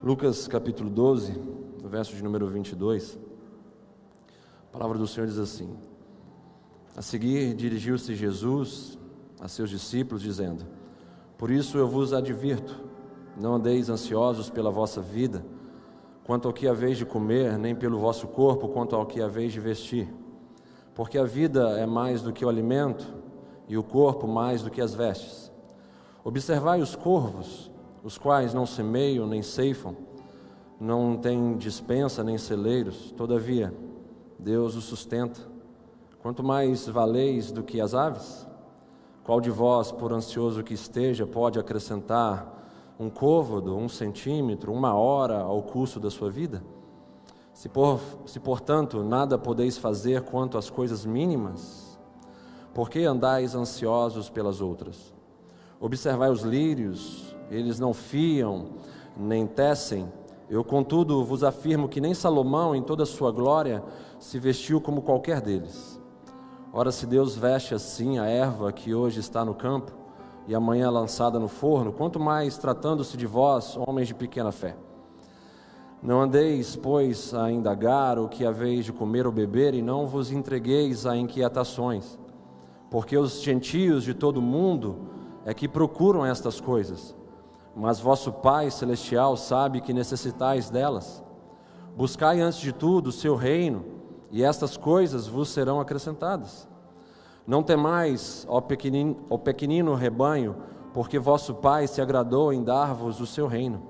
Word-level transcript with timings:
Lucas 0.00 0.46
capítulo 0.46 0.88
12, 0.88 1.34
verso 1.82 2.14
de 2.14 2.22
número 2.22 2.46
22, 2.46 3.18
a 4.68 4.72
palavra 4.72 4.96
do 4.96 5.08
Senhor 5.08 5.26
diz 5.26 5.38
assim: 5.38 5.76
A 6.96 7.02
seguir 7.02 7.52
dirigiu-se 7.52 8.14
Jesus 8.14 8.96
a 9.40 9.48
seus 9.48 9.68
discípulos, 9.68 10.22
dizendo: 10.22 10.64
Por 11.36 11.50
isso 11.50 11.76
eu 11.76 11.88
vos 11.88 12.12
advirto, 12.12 12.80
não 13.36 13.56
andeis 13.56 13.90
ansiosos 13.90 14.48
pela 14.48 14.70
vossa 14.70 15.00
vida, 15.00 15.44
quanto 16.22 16.46
ao 16.46 16.54
que 16.54 16.68
haveis 16.68 16.96
de 16.96 17.04
comer, 17.04 17.58
nem 17.58 17.74
pelo 17.74 17.98
vosso 17.98 18.28
corpo, 18.28 18.68
quanto 18.68 18.94
ao 18.94 19.04
que 19.04 19.20
haveis 19.20 19.52
de 19.52 19.58
vestir. 19.58 20.08
Porque 20.94 21.18
a 21.18 21.24
vida 21.24 21.76
é 21.76 21.86
mais 21.86 22.22
do 22.22 22.32
que 22.32 22.44
o 22.44 22.48
alimento, 22.48 23.16
e 23.66 23.76
o 23.76 23.82
corpo 23.82 24.28
mais 24.28 24.62
do 24.62 24.70
que 24.70 24.80
as 24.80 24.94
vestes. 24.94 25.50
Observai 26.22 26.80
os 26.80 26.94
corvos 26.94 27.68
os 28.02 28.18
quais 28.18 28.54
não 28.54 28.66
semeiam 28.66 29.26
nem 29.26 29.42
ceifam, 29.42 29.96
não 30.80 31.16
têm 31.16 31.56
dispensa 31.56 32.22
nem 32.22 32.38
celeiros, 32.38 33.12
todavia 33.16 33.74
Deus 34.38 34.76
os 34.76 34.84
sustenta. 34.84 35.40
Quanto 36.22 36.42
mais 36.42 36.86
valeis 36.86 37.50
do 37.50 37.62
que 37.62 37.80
as 37.80 37.94
aves? 37.94 38.46
Qual 39.24 39.40
de 39.40 39.50
vós, 39.50 39.92
por 39.92 40.12
ansioso 40.12 40.62
que 40.62 40.74
esteja, 40.74 41.26
pode 41.26 41.58
acrescentar 41.58 42.56
um 42.98 43.10
côvado, 43.10 43.76
um 43.76 43.88
centímetro, 43.88 44.72
uma 44.72 44.94
hora 44.94 45.40
ao 45.40 45.62
curso 45.62 46.00
da 46.00 46.10
sua 46.10 46.30
vida? 46.30 46.62
Se, 47.52 47.68
por, 47.68 48.00
se 48.24 48.38
portanto 48.38 49.02
nada 49.02 49.36
podeis 49.36 49.76
fazer 49.76 50.22
quanto 50.22 50.56
às 50.56 50.70
coisas 50.70 51.04
mínimas, 51.04 51.98
por 52.72 52.88
que 52.88 53.04
andais 53.04 53.54
ansiosos 53.54 54.30
pelas 54.30 54.60
outras? 54.60 55.12
Observai 55.80 56.30
os 56.30 56.42
lírios, 56.42 57.27
eles 57.50 57.78
não 57.78 57.92
fiam, 57.92 58.66
nem 59.16 59.46
tecem. 59.46 60.10
Eu, 60.48 60.64
contudo, 60.64 61.24
vos 61.24 61.44
afirmo 61.44 61.88
que 61.88 62.00
nem 62.00 62.14
Salomão, 62.14 62.74
em 62.74 62.82
toda 62.82 63.02
a 63.02 63.06
sua 63.06 63.30
glória, 63.30 63.82
se 64.18 64.38
vestiu 64.38 64.80
como 64.80 65.02
qualquer 65.02 65.40
deles. 65.40 66.00
Ora, 66.72 66.92
se 66.92 67.06
Deus 67.06 67.36
veste 67.36 67.74
assim 67.74 68.18
a 68.18 68.26
erva 68.26 68.72
que 68.72 68.94
hoje 68.94 69.20
está 69.20 69.44
no 69.44 69.54
campo 69.54 69.92
e 70.46 70.54
amanhã 70.54 70.90
lançada 70.90 71.38
no 71.38 71.48
forno, 71.48 71.92
quanto 71.92 72.18
mais 72.18 72.56
tratando-se 72.56 73.16
de 73.16 73.26
vós, 73.26 73.76
homens 73.76 74.08
de 74.08 74.14
pequena 74.14 74.52
fé. 74.52 74.76
Não 76.02 76.22
andeis, 76.22 76.76
pois, 76.76 77.34
a 77.34 77.50
indagar 77.50 78.18
o 78.18 78.28
que 78.28 78.46
haveis 78.46 78.84
de 78.84 78.92
comer 78.92 79.26
ou 79.26 79.32
beber, 79.32 79.74
e 79.74 79.82
não 79.82 80.06
vos 80.06 80.30
entregueis 80.30 81.04
a 81.04 81.16
inquietações, 81.16 82.18
porque 82.88 83.16
os 83.18 83.42
gentios 83.42 84.04
de 84.04 84.14
todo 84.14 84.36
o 84.38 84.42
mundo 84.42 85.08
é 85.44 85.52
que 85.52 85.66
procuram 85.66 86.24
estas 86.24 86.60
coisas 86.60 87.17
mas 87.78 88.00
vosso 88.00 88.32
Pai 88.32 88.72
celestial 88.72 89.36
sabe 89.36 89.80
que 89.80 89.92
necessitais 89.92 90.68
delas. 90.68 91.22
Buscai 91.96 92.40
antes 92.40 92.58
de 92.58 92.72
tudo 92.72 93.06
o 93.06 93.12
seu 93.12 93.36
reino, 93.36 93.84
e 94.32 94.42
estas 94.42 94.76
coisas 94.76 95.28
vos 95.28 95.48
serão 95.48 95.80
acrescentadas. 95.80 96.68
Não 97.46 97.62
temais, 97.62 98.44
ó 98.48 98.60
pequenino, 98.60 99.18
ó 99.30 99.38
pequenino 99.38 99.94
rebanho, 99.94 100.56
porque 100.92 101.20
vosso 101.20 101.54
Pai 101.54 101.86
se 101.86 102.02
agradou 102.02 102.52
em 102.52 102.64
dar-vos 102.64 103.20
o 103.20 103.26
seu 103.26 103.46
reino. 103.46 103.80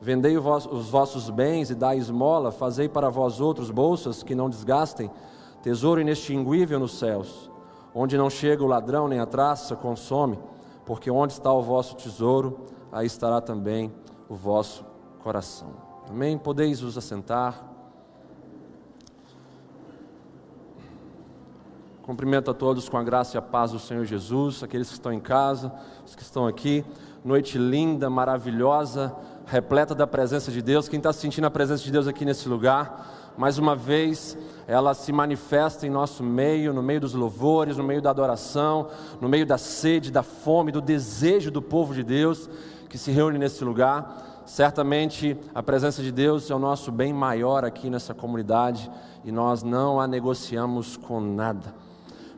Vendei 0.00 0.38
os 0.38 0.88
vossos 0.88 1.28
bens 1.28 1.68
e 1.68 1.74
dai 1.74 1.98
esmola, 1.98 2.50
fazei 2.50 2.88
para 2.88 3.10
vós 3.10 3.40
outros 3.40 3.70
bolsas 3.70 4.22
que 4.22 4.34
não 4.34 4.48
desgastem, 4.48 5.10
tesouro 5.62 6.00
inextinguível 6.00 6.80
nos 6.80 6.98
céus, 6.98 7.50
onde 7.94 8.16
não 8.16 8.30
chega 8.30 8.64
o 8.64 8.68
ladrão 8.68 9.06
nem 9.06 9.20
a 9.20 9.26
traça 9.26 9.76
consome, 9.76 10.38
porque 10.86 11.10
onde 11.10 11.34
está 11.34 11.52
o 11.52 11.60
vosso 11.60 11.94
tesouro, 11.94 12.77
aí 12.92 13.06
estará 13.06 13.40
também 13.40 13.92
o 14.28 14.34
vosso 14.34 14.84
coração. 15.20 15.72
Amém? 16.08 16.38
Podeis 16.38 16.80
vos 16.80 16.96
assentar. 16.96 17.64
Cumprimento 22.02 22.50
a 22.50 22.54
todos 22.54 22.88
com 22.88 22.96
a 22.96 23.02
graça 23.02 23.36
e 23.36 23.38
a 23.38 23.42
paz 23.42 23.72
do 23.72 23.78
Senhor 23.78 24.04
Jesus, 24.06 24.62
aqueles 24.62 24.88
que 24.88 24.94
estão 24.94 25.12
em 25.12 25.20
casa, 25.20 25.70
os 26.06 26.14
que 26.14 26.22
estão 26.22 26.46
aqui. 26.46 26.82
Noite 27.22 27.58
linda, 27.58 28.08
maravilhosa, 28.08 29.14
repleta 29.44 29.94
da 29.94 30.06
presença 30.06 30.50
de 30.50 30.62
Deus. 30.62 30.88
Quem 30.88 30.96
está 30.96 31.12
sentindo 31.12 31.46
a 31.46 31.50
presença 31.50 31.82
de 31.82 31.92
Deus 31.92 32.06
aqui 32.06 32.24
nesse 32.24 32.48
lugar, 32.48 33.34
mais 33.36 33.58
uma 33.58 33.76
vez, 33.76 34.38
ela 34.66 34.94
se 34.94 35.12
manifesta 35.12 35.86
em 35.86 35.90
nosso 35.90 36.22
meio, 36.22 36.72
no 36.72 36.82
meio 36.82 37.02
dos 37.02 37.12
louvores, 37.12 37.76
no 37.76 37.84
meio 37.84 38.00
da 38.00 38.08
adoração, 38.08 38.88
no 39.20 39.28
meio 39.28 39.44
da 39.44 39.58
sede, 39.58 40.10
da 40.10 40.22
fome, 40.22 40.72
do 40.72 40.80
desejo 40.80 41.50
do 41.50 41.60
povo 41.60 41.92
de 41.92 42.02
Deus 42.02 42.48
que 42.88 42.98
se 42.98 43.10
reúne 43.10 43.38
nesse 43.38 43.64
lugar. 43.64 44.42
Certamente 44.46 45.36
a 45.54 45.62
presença 45.62 46.02
de 46.02 46.10
Deus 46.10 46.50
é 46.50 46.54
o 46.54 46.58
nosso 46.58 46.90
bem 46.90 47.12
maior 47.12 47.64
aqui 47.64 47.90
nessa 47.90 48.14
comunidade 48.14 48.90
e 49.24 49.30
nós 49.30 49.62
não 49.62 50.00
a 50.00 50.06
negociamos 50.06 50.96
com 50.96 51.20
nada. 51.20 51.74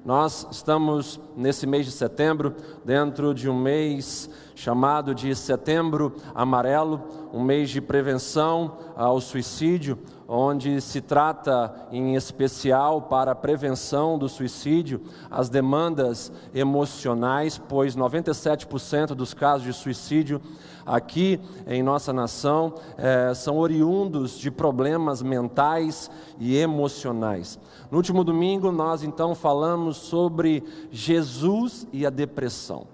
Nós 0.05 0.47
estamos 0.51 1.21
nesse 1.37 1.67
mês 1.67 1.85
de 1.85 1.93
setembro, 1.93 2.57
dentro 2.85 3.35
de 3.35 3.49
um 3.51 3.59
mês 3.59 4.31
chamado 4.61 5.15
de 5.15 5.35
Setembro 5.35 6.13
Amarelo, 6.35 7.03
um 7.33 7.43
mês 7.43 7.71
de 7.71 7.81
prevenção 7.81 8.77
ao 8.95 9.19
suicídio, 9.19 9.99
onde 10.29 10.83
se 10.83 11.01
trata 11.01 11.75
em 11.91 12.15
especial 12.15 13.01
para 13.01 13.33
a 13.33 13.35
prevenção 13.35 14.19
do 14.19 14.29
suicídio 14.29 15.01
as 15.31 15.49
demandas 15.49 16.31
emocionais, 16.53 17.57
pois 17.57 17.97
97% 17.97 19.15
dos 19.15 19.33
casos 19.33 19.67
de 19.67 19.73
suicídio 19.73 20.43
aqui 20.85 21.41
em 21.67 21.83
nossa 21.83 22.13
nação 22.13 22.75
eh, 22.99 23.33
são 23.35 23.57
oriundos 23.57 24.39
de 24.39 24.51
problemas 24.51 25.23
mentais 25.23 26.11
e 26.39 26.55
emocionais. 26.59 27.59
No 27.91 27.97
último 27.97 28.23
domingo, 28.23 28.71
nós 28.71 29.03
então 29.03 29.35
falamos 29.35 29.97
sobre 29.97 30.63
Jesus 30.91 31.87
e 31.95 32.05
a 32.05 32.11
depressão. 32.11 32.87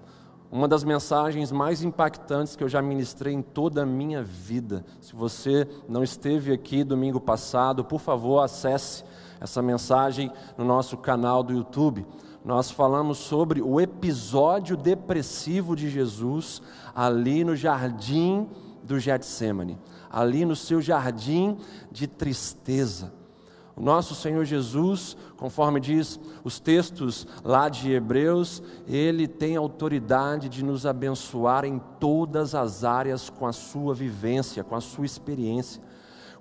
Uma 0.49 0.67
das 0.67 0.83
mensagens 0.83 1.51
mais 1.51 1.83
impactantes 1.83 2.55
que 2.55 2.63
eu 2.63 2.69
já 2.69 2.81
ministrei 2.81 3.33
em 3.33 3.41
toda 3.41 3.83
a 3.83 3.85
minha 3.85 4.23
vida. 4.23 4.85
Se 5.01 5.13
você 5.13 5.67
não 5.89 6.03
esteve 6.03 6.53
aqui 6.53 6.85
domingo 6.85 7.19
passado, 7.19 7.83
por 7.83 7.99
favor, 7.99 8.39
acesse 8.39 9.03
essa 9.41 9.61
mensagem 9.61 10.31
no 10.57 10.63
nosso 10.63 10.95
canal 10.95 11.43
do 11.43 11.51
YouTube. 11.51 12.05
Nós 12.45 12.71
falamos 12.71 13.17
sobre 13.17 13.61
o 13.61 13.81
episódio 13.81 14.77
depressivo 14.77 15.75
de 15.75 15.89
Jesus 15.89 16.61
ali 16.95 17.43
no 17.43 17.53
jardim 17.53 18.47
do 18.83 18.97
Getsemane, 18.97 19.77
ali 20.09 20.45
no 20.45 20.55
seu 20.55 20.81
jardim 20.81 21.57
de 21.91 22.07
tristeza. 22.07 23.16
O 23.77 23.81
nosso 23.81 24.15
Senhor 24.15 24.43
Jesus, 24.43 25.15
conforme 25.37 25.79
diz 25.79 26.19
os 26.43 26.59
textos 26.59 27.27
lá 27.43 27.69
de 27.69 27.91
Hebreus, 27.91 28.63
ele 28.87 29.27
tem 29.27 29.55
autoridade 29.55 30.49
de 30.49 30.65
nos 30.65 30.83
abençoar 30.83 31.63
em 31.63 31.79
todas 31.99 32.55
as 32.55 32.83
áreas 32.83 33.29
com 33.29 33.45
a 33.45 33.53
sua 33.53 33.93
vivência, 33.93 34.63
com 34.63 34.75
a 34.75 34.81
sua 34.81 35.05
experiência. 35.05 35.79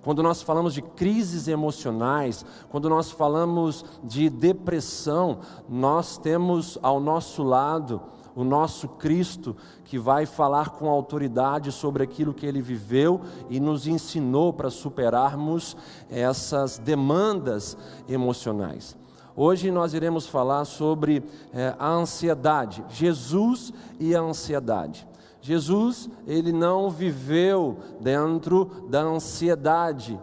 Quando 0.03 0.23
nós 0.23 0.41
falamos 0.41 0.73
de 0.73 0.81
crises 0.81 1.47
emocionais, 1.47 2.43
quando 2.71 2.89
nós 2.89 3.11
falamos 3.11 3.85
de 4.03 4.31
depressão, 4.31 5.41
nós 5.69 6.17
temos 6.17 6.79
ao 6.81 6.99
nosso 6.99 7.43
lado 7.43 8.01
o 8.37 8.45
nosso 8.45 8.87
Cristo, 8.87 9.57
que 9.87 9.99
vai 9.99 10.27
falar 10.27 10.71
com 10.71 10.91
autoridade 10.91 11.73
sobre 11.73 12.05
aquilo 12.05 12.35
que 12.35 12.45
ele 12.45 12.61
viveu 12.61 13.23
e 13.49 13.59
nos 13.59 13.87
ensinou 13.87 14.53
para 14.53 14.69
superarmos 14.69 15.75
essas 16.11 16.77
demandas 16.77 17.79
emocionais. 18.07 18.95
Hoje 19.35 19.71
nós 19.71 19.95
iremos 19.95 20.27
falar 20.27 20.67
sobre 20.67 21.25
é, 21.53 21.75
a 21.79 21.89
ansiedade, 21.89 22.85
Jesus 22.91 23.73
e 23.99 24.15
a 24.15 24.21
ansiedade. 24.21 25.09
Jesus, 25.41 26.11
ele 26.27 26.53
não 26.53 26.91
viveu 26.91 27.79
dentro 28.01 28.87
da 28.91 29.01
ansiedade, 29.01 30.19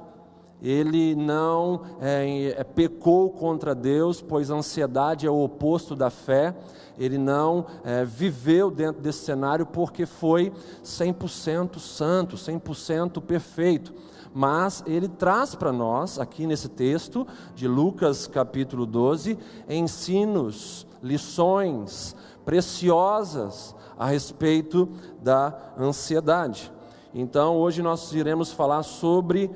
ele 0.63 1.13
não 1.13 1.81
é, 1.99 2.55
é, 2.57 2.63
pecou 2.63 3.29
contra 3.29 3.75
Deus, 3.75 4.21
pois 4.21 4.49
a 4.49 4.55
ansiedade 4.55 5.27
é 5.27 5.29
o 5.29 5.43
oposto 5.43 5.93
da 5.93 6.09
fé, 6.09 6.55
ele 6.97 7.17
não 7.17 7.65
é, 7.83 8.05
viveu 8.05 8.71
dentro 8.71 9.01
desse 9.01 9.25
cenário 9.25 9.65
porque 9.65 10.05
foi 10.05 10.53
100% 10.81 11.79
santo, 11.79 12.37
100% 12.37 13.21
perfeito. 13.21 13.93
Mas 14.33 14.81
ele 14.87 15.07
traz 15.07 15.53
para 15.53 15.71
nós, 15.71 16.17
aqui 16.17 16.47
nesse 16.47 16.69
texto 16.69 17.27
de 17.53 17.67
Lucas 17.67 18.25
capítulo 18.25 18.85
12, 18.85 19.37
ensinos, 19.69 20.87
lições 21.03 22.15
preciosas 22.45 23.75
a 23.97 24.07
respeito 24.07 24.89
da 25.21 25.73
ansiedade. 25.77 26.71
Então, 27.13 27.57
hoje 27.57 27.83
nós 27.83 28.11
iremos 28.13 28.51
falar 28.51 28.81
sobre 28.81 29.51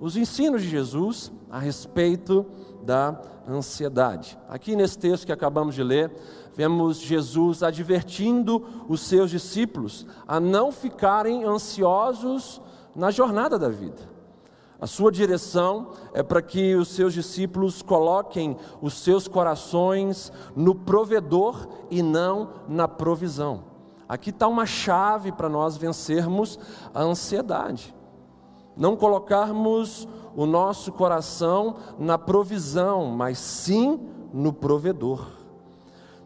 os 0.00 0.16
ensinos 0.16 0.62
de 0.62 0.68
Jesus 0.68 1.30
a 1.50 1.58
respeito 1.58 2.46
da 2.82 3.20
ansiedade. 3.46 4.38
Aqui 4.48 4.74
nesse 4.74 4.98
texto 4.98 5.26
que 5.26 5.32
acabamos 5.32 5.74
de 5.74 5.82
ler, 5.82 6.10
vemos 6.54 6.98
Jesus 6.98 7.62
advertindo 7.62 8.64
os 8.88 9.02
seus 9.02 9.30
discípulos 9.30 10.06
a 10.26 10.40
não 10.40 10.72
ficarem 10.72 11.44
ansiosos 11.44 12.60
na 12.96 13.10
jornada 13.10 13.58
da 13.58 13.68
vida. 13.68 14.08
A 14.80 14.86
sua 14.86 15.12
direção 15.12 15.90
é 16.14 16.22
para 16.22 16.40
que 16.40 16.74
os 16.74 16.88
seus 16.88 17.12
discípulos 17.12 17.82
coloquem 17.82 18.56
os 18.80 18.94
seus 18.94 19.28
corações 19.28 20.32
no 20.56 20.74
provedor 20.74 21.68
e 21.90 22.02
não 22.02 22.48
na 22.66 22.88
provisão. 22.88 23.64
Aqui 24.08 24.30
está 24.30 24.48
uma 24.48 24.64
chave 24.64 25.30
para 25.30 25.50
nós 25.50 25.76
vencermos 25.76 26.58
a 26.94 27.02
ansiedade. 27.02 27.94
Não 28.80 28.96
colocarmos 28.96 30.08
o 30.34 30.46
nosso 30.46 30.90
coração 30.90 31.76
na 31.98 32.16
provisão, 32.16 33.08
mas 33.08 33.38
sim 33.38 34.00
no 34.32 34.54
provedor. 34.54 35.26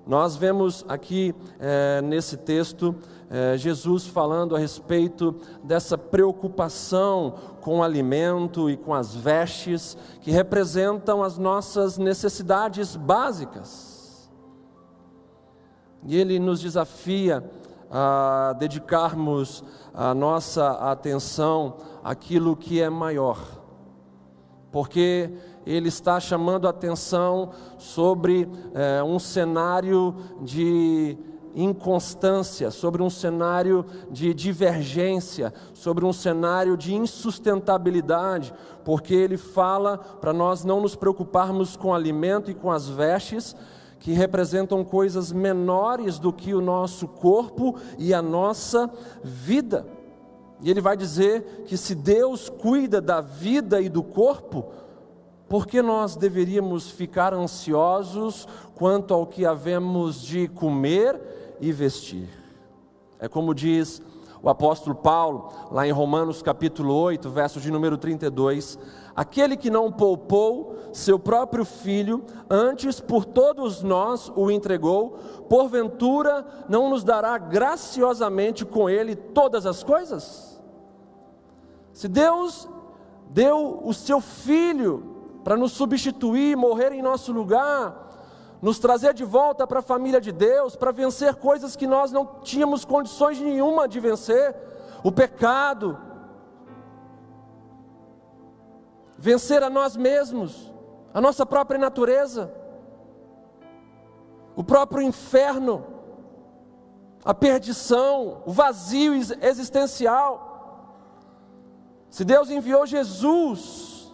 Nós 0.06 0.37
vemos 0.37 0.85
aqui 0.87 1.35
é, 1.59 2.01
nesse 2.01 2.37
texto 2.37 2.95
é, 3.29 3.56
Jesus 3.59 4.06
falando 4.06 4.55
a 4.55 4.59
respeito 4.61 5.35
dessa 5.65 5.99
preocupação 5.99 7.35
com 7.61 7.79
o 7.79 7.83
alimento 7.83 8.71
e 8.71 8.77
com 8.77 8.95
as 8.95 9.17
vestes, 9.17 9.97
que 10.21 10.31
representam 10.31 11.25
as 11.25 11.37
nossas 11.37 11.99
necessidades 11.99 12.95
básicas. 12.95 14.31
E 16.07 16.17
ele 16.17 16.39
nos 16.39 16.61
desafia 16.61 17.43
a 17.96 18.52
dedicarmos 18.58 19.62
a 19.94 20.12
nossa 20.12 20.73
atenção 20.91 21.76
àquilo 22.02 22.56
que 22.56 22.82
é 22.82 22.91
maior, 22.91 23.38
porque 24.73 25.31
ele 25.64 25.88
está 25.88 26.19
chamando 26.19 26.67
a 26.67 26.70
atenção 26.70 27.50
sobre 27.79 28.50
é, 28.75 29.00
um 29.00 29.20
cenário 29.20 30.17
de 30.43 31.17
inconstância, 31.55 32.73
sobre 32.73 33.00
um 33.00 33.08
cenário 33.08 33.87
de 34.11 34.35
divergência, 34.35 35.55
sobre 35.73 36.05
um 36.05 36.12
cenário 36.12 36.76
de 36.76 36.93
insustentabilidade, 36.93 38.52
porque 38.85 39.14
ele 39.14 39.37
fala 39.37 39.99
para 39.99 40.32
nós 40.32 40.64
não 40.64 40.81
nos 40.81 40.97
preocuparmos 40.97 41.76
com 41.76 41.94
alimento 41.94 42.50
e 42.50 42.55
com 42.55 42.73
as 42.73 42.88
vestes, 42.88 43.55
que 44.05 44.12
representam 44.12 44.85
coisas 44.85 45.33
menores 45.33 46.19
do 46.19 46.31
que 46.31 46.53
o 46.53 46.61
nosso 46.61 47.09
corpo 47.09 47.77
e 47.97 48.12
a 48.12 48.21
nossa 48.21 48.91
vida. 49.23 49.87
E 50.61 50.71
ele 50.71 50.83
vai 50.83 50.95
dizer 50.95 51.65
que 51.65 51.75
se 51.75 51.95
Deus 51.95 52.51
cuida 52.51 53.01
da 53.01 53.23
vida 53.23 53.81
e 53.81 53.89
do 53.89 54.03
corpo, 54.03 54.67
por 55.49 55.67
que 55.67 55.81
nós 55.81 56.17
deveríamos 56.17 56.91
ficar 56.91 57.33
ansiosos 57.33 58.47
quanto 58.75 59.15
ao 59.15 59.27
que 59.27 59.47
havemos 59.47 60.21
de 60.21 60.49
comer 60.49 61.57
e 61.59 61.73
vestir. 61.73 62.29
É 63.19 63.27
como 63.27 63.55
diz 63.55 64.03
o 64.43 64.50
apóstolo 64.50 64.95
Paulo, 64.95 65.50
lá 65.71 65.89
em 65.89 65.93
Romanos 65.93 66.43
capítulo 66.43 66.95
8, 66.95 67.31
verso 67.31 67.59
de 67.59 67.71
número 67.71 67.97
32, 67.97 68.79
aquele 69.14 69.56
que 69.56 69.70
não 69.70 69.93
poupou 69.93 70.76
seu 70.93 71.19
próprio 71.19 71.64
filho, 71.64 72.25
antes 72.49 73.00
por 73.00 73.25
todos 73.25 73.82
nós 73.82 74.31
o 74.34 74.50
entregou, 74.50 75.19
porventura 75.49 76.46
não 76.69 76.88
nos 76.88 77.02
dará 77.02 77.37
graciosamente 77.37 78.64
com 78.64 78.88
ele 78.88 79.16
todas 79.16 79.66
as 79.66 79.82
coisas? 79.82 80.62
Se 81.93 82.08
Deus 82.08 82.69
deu 83.31 83.81
o 83.84 83.93
seu 83.93 84.20
filho 84.20 85.14
para 85.43 85.56
nos 85.56 85.72
substituir, 85.72 86.56
morrer 86.56 86.93
em 86.93 87.02
nosso 87.02 87.32
lugar, 87.32 88.05
nos 88.62 88.78
trazer 88.78 89.12
de 89.12 89.25
volta 89.25 89.66
para 89.66 89.81
a 89.81 89.82
família 89.82 90.20
de 90.20 90.32
Deus, 90.32 90.75
para 90.75 90.90
vencer 90.90 91.34
coisas 91.34 91.76
que 91.76 91.87
nós 91.87 92.11
não 92.11 92.25
tínhamos 92.43 92.84
condições 92.84 93.38
nenhuma 93.40 93.87
de 93.87 94.00
vencer, 94.00 94.56
o 95.02 95.12
pecado, 95.12 95.99
vencer 99.25 99.62
a 99.62 99.71
nós 99.71 99.97
mesmos, 99.97 100.71
a 101.15 101.19
nossa 101.19 101.47
própria 101.47 101.81
natureza, 101.81 102.53
o 104.55 104.62
próprio 104.62 105.00
inferno, 105.00 105.82
a 107.25 107.32
perdição, 107.32 108.43
o 108.44 108.53
vazio 108.53 109.15
existencial. 109.15 110.99
Se 112.11 112.23
Deus 112.23 112.50
enviou 112.50 112.85
Jesus, 112.85 114.12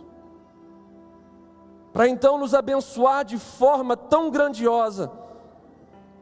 para 1.92 2.06
então 2.06 2.38
nos 2.38 2.54
abençoar 2.54 3.24
de 3.24 3.36
forma 3.36 3.96
tão 3.96 4.30
grandiosa, 4.30 5.10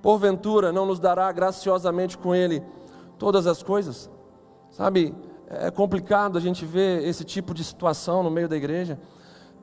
porventura 0.01 0.73
não 0.73 0.87
nos 0.87 0.99
dará 0.99 1.31
graciosamente 1.31 2.17
com 2.17 2.35
Ele 2.35 2.65
todas 3.19 3.47
as 3.47 3.63
coisas? 3.63 4.11
Sabe, 4.71 5.15
é 5.51 5.71
complicado 5.71 6.37
a 6.37 6.41
gente 6.41 6.65
ver 6.65 7.03
esse 7.05 7.25
tipo 7.25 7.55
de 7.55 7.65
situação 7.65 8.23
no 8.23 8.31
meio 8.31 8.49
da 8.49 8.57
igreja. 8.57 8.99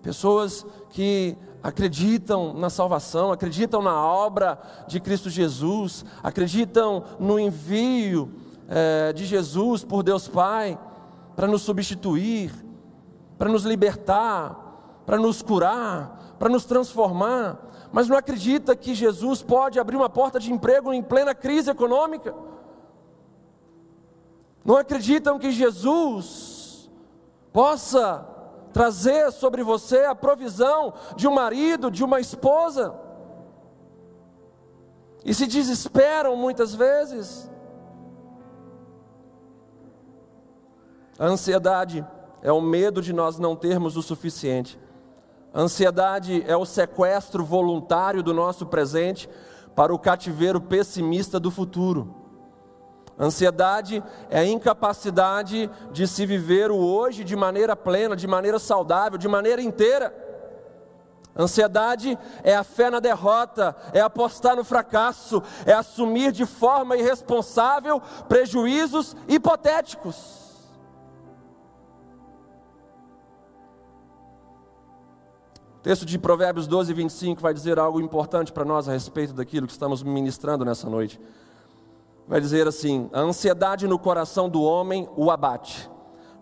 Pessoas 0.02 0.66
que 0.90 1.38
acreditam 1.62 2.54
na 2.54 2.70
salvação, 2.70 3.32
acreditam 3.32 3.82
na 3.82 4.00
obra 4.04 4.60
de 4.88 5.00
Cristo 5.00 5.30
Jesus, 5.30 6.06
acreditam 6.24 7.04
no 7.20 7.40
envio 7.40 8.32
é, 8.68 9.14
de 9.14 9.26
Jesus 9.26 9.84
por 9.84 10.04
Deus 10.04 10.28
Pai 10.28 10.78
para 11.36 11.48
nos 11.48 11.62
substituir, 11.62 12.52
para 13.38 13.50
nos 13.50 13.64
libertar, 13.64 15.02
para 15.06 15.18
nos 15.18 15.42
curar, 15.42 16.36
para 16.40 16.50
nos 16.50 16.66
transformar, 16.66 17.60
mas 17.92 18.08
não 18.08 18.18
acredita 18.18 18.76
que 18.76 18.94
Jesus 18.94 19.42
pode 19.42 19.80
abrir 19.80 19.96
uma 19.96 20.10
porta 20.10 20.40
de 20.40 20.52
emprego 20.52 20.94
em 20.94 21.02
plena 21.02 21.34
crise 21.34 21.70
econômica. 21.70 22.34
Não 24.66 24.78
acreditam 24.78 25.38
que 25.38 25.52
Jesus 25.52 26.90
possa 27.54 28.28
trazer 28.74 29.32
sobre 29.32 29.64
você 29.64 30.06
a 30.06 30.16
provisão 30.16 30.96
de 31.16 31.28
um 31.28 31.34
marido, 31.34 31.92
de 31.92 32.04
uma 32.04 32.20
esposa. 32.20 32.94
E 35.24 35.34
se 35.34 35.46
desesperam 35.46 36.36
muitas 36.36 36.74
vezes. 36.74 37.50
A 41.18 41.26
ansiedade 41.26 42.06
é 42.42 42.52
o 42.52 42.60
medo 42.60 43.02
de 43.02 43.14
nós 43.14 43.38
não 43.38 43.56
termos 43.56 43.96
o 43.96 44.02
suficiente. 44.02 44.80
Ansiedade 45.54 46.44
é 46.48 46.58
o 46.58 46.66
sequestro 46.66 47.46
voluntário 47.46 48.22
do 48.22 48.34
nosso 48.34 48.66
presente 48.66 49.30
para 49.76 49.94
o 49.94 50.00
cativeiro 50.00 50.60
pessimista 50.60 51.40
do 51.40 51.50
futuro. 51.50 52.25
Ansiedade 53.18 54.04
é 54.30 54.40
a 54.40 54.46
incapacidade 54.46 55.70
de 55.92 56.08
se 56.08 56.26
viver 56.26 56.70
o 56.70 56.78
hoje 56.78 57.24
de 57.24 57.36
maneira 57.36 57.76
plena, 57.76 58.16
de 58.16 58.28
maneira 58.28 58.60
saudável, 58.60 59.18
de 59.18 59.28
maneira 59.28 59.62
inteira. 59.62 60.14
Ansiedade 61.38 62.18
é 62.44 62.56
a 62.56 62.64
fé 62.64 62.90
na 62.90 63.00
derrota, 63.00 63.76
é 63.94 64.00
apostar 64.00 64.56
no 64.56 64.64
fracasso, 64.64 65.42
é 65.66 65.74
assumir 65.74 66.32
de 66.32 66.46
forma 66.46 66.96
irresponsável 66.98 68.02
prejuízos 68.28 69.16
hipotéticos. 69.28 70.46
texto 75.86 76.04
de 76.04 76.18
Provérbios 76.18 76.66
12, 76.66 76.92
25 76.96 77.40
vai 77.40 77.54
dizer 77.54 77.78
algo 77.78 78.02
importante 78.02 78.52
para 78.52 78.66
nós 78.66 78.90
a 78.90 78.92
respeito 78.92 79.34
daquilo 79.34 79.68
que 79.68 79.74
estamos 79.74 80.02
ministrando 80.02 80.66
nessa 80.66 80.90
noite. 80.90 81.22
Vai 82.28 82.42
dizer 82.42 82.68
assim: 82.68 83.10
a 83.14 83.20
ansiedade 83.20 83.88
no 83.88 84.00
coração 84.00 84.50
do 84.50 84.62
homem 84.64 85.08
o 85.16 85.30
abate, 85.30 85.90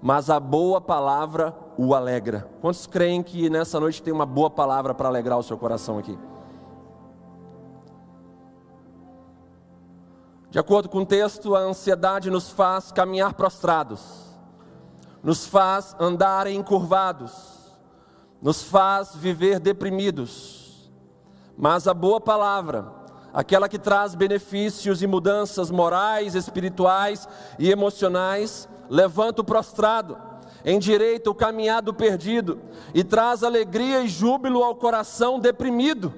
mas 0.01 0.29
a 0.29 0.39
boa 0.39 0.79
palavra 0.79 1.55
o 1.77 1.93
alegra. 1.93 2.49
Quantos 2.61 2.87
creem 2.87 3.21
que 3.21 3.49
nessa 3.49 3.79
noite 3.79 4.01
tem 4.01 4.13
uma 4.13 4.25
boa 4.25 4.49
palavra 4.49 4.93
para 4.93 5.07
alegrar 5.07 5.37
o 5.37 5.43
seu 5.43 5.57
coração 5.57 5.97
aqui? 5.97 6.17
De 10.49 10.59
acordo 10.59 10.87
com 10.87 10.99
o 10.99 11.05
texto, 11.05 11.55
a 11.55 11.59
ansiedade 11.59 12.29
nos 12.29 12.51
faz 12.51 12.91
caminhar 12.91 13.33
prostrados, 13.33 14.37
nos 15.23 15.47
faz 15.47 15.95
andar 15.99 16.45
encurvados, 16.45 17.75
nos 18.39 18.61
faz 18.61 19.15
viver 19.15 19.59
deprimidos. 19.59 20.91
Mas 21.57 21.87
a 21.87 21.93
boa 21.93 22.21
palavra, 22.21 23.02
aquela 23.33 23.67
que 23.67 23.79
traz 23.79 24.13
benefícios 24.13 25.01
e 25.01 25.07
mudanças 25.07 25.71
morais, 25.71 26.35
espirituais 26.35 27.27
e 27.57 27.71
emocionais, 27.71 28.69
levanta 28.89 29.41
o 29.41 29.45
prostrado, 29.45 30.17
endireita 30.63 31.31
o 31.31 31.35
caminhado 31.35 31.93
perdido 31.93 32.61
e 32.93 33.03
traz 33.03 33.43
alegria 33.43 34.03
e 34.03 34.07
júbilo 34.07 34.63
ao 34.63 34.75
coração 34.75 35.39
deprimido. 35.39 36.13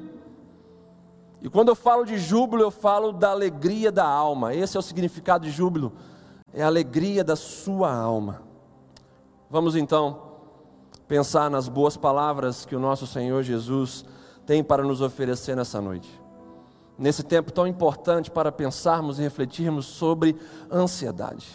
E 1.42 1.50
quando 1.50 1.70
eu 1.70 1.76
falo 1.76 2.06
de 2.06 2.18
júbilo, 2.18 2.64
eu 2.64 2.72
falo 2.72 3.12
da 3.14 3.30
alegria 3.30 3.92
da 3.92 4.06
alma. 4.06 4.54
Esse 4.54 4.76
é 4.76 4.80
o 4.80 4.84
significado 4.84 5.46
de 5.46 5.52
júbilo, 5.52 5.94
é 6.52 6.64
a 6.64 6.68
alegria 6.68 7.24
da 7.24 7.36
sua 7.36 7.94
alma. 7.94 8.42
Vamos 9.50 9.76
então 9.76 10.24
pensar 11.08 11.50
nas 11.50 11.70
boas 11.70 11.96
palavras 11.96 12.66
que 12.66 12.76
o 12.76 12.80
nosso 12.80 13.06
Senhor 13.06 13.44
Jesus 13.44 14.04
tem 14.46 14.64
para 14.64 14.84
nos 14.84 15.02
oferecer 15.02 15.56
nessa 15.56 15.80
noite. 15.80 16.25
Nesse 16.98 17.24
tempo 17.24 17.52
tão 17.52 17.68
importante 17.68 18.32
para 18.32 18.52
pensarmos 18.52 19.20
e 19.20 19.22
refletirmos 19.22 19.86
sobre 19.86 20.36
ansiedade. 20.72 21.48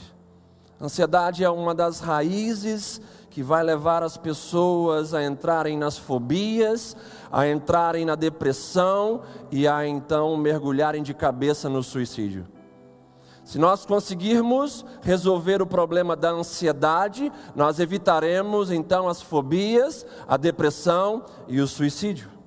Ansiedade 0.81 1.45
é 1.45 1.51
uma 1.51 1.75
das 1.75 2.01
raízes 2.01 3.01
que 3.31 3.43
vai 3.43 3.63
levar 3.63 4.03
as 4.03 4.17
pessoas 4.17 5.15
a 5.15 5.25
entrarem 5.25 5.79
nas 5.79 5.97
fobias, 5.97 6.97
a 7.31 7.47
entrarem 7.47 8.05
na 8.05 8.15
depressão 8.15 9.23
e 9.51 9.69
a 9.69 9.87
então 9.87 10.37
mergulharem 10.37 11.03
de 11.03 11.15
cabeça 11.15 11.69
no 11.69 11.83
suicídio. 11.83 12.47
Se 13.45 13.59
nós 13.59 13.85
conseguirmos 13.85 14.85
resolver 15.03 15.61
o 15.61 15.67
problema 15.67 16.15
da 16.15 16.31
ansiedade, 16.31 17.33
nós 17.55 17.79
evitaremos 17.79 18.71
então 18.71 19.09
as 19.09 19.21
fobias, 19.21 20.07
a 20.27 20.37
depressão 20.37 21.25
e 21.49 21.61
o 21.61 21.67
suicídio. 21.67 22.40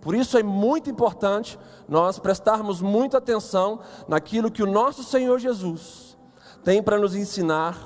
Por 0.00 0.14
isso 0.14 0.38
é 0.38 0.42
muito 0.42 0.88
importante 0.88 1.58
nós 1.88 2.18
prestarmos 2.18 2.80
muita 2.80 3.18
atenção 3.18 3.80
naquilo 4.08 4.50
que 4.50 4.62
o 4.62 4.70
nosso 4.70 5.02
Senhor 5.04 5.38
Jesus 5.38 6.16
tem 6.64 6.82
para 6.82 6.98
nos 6.98 7.14
ensinar 7.14 7.76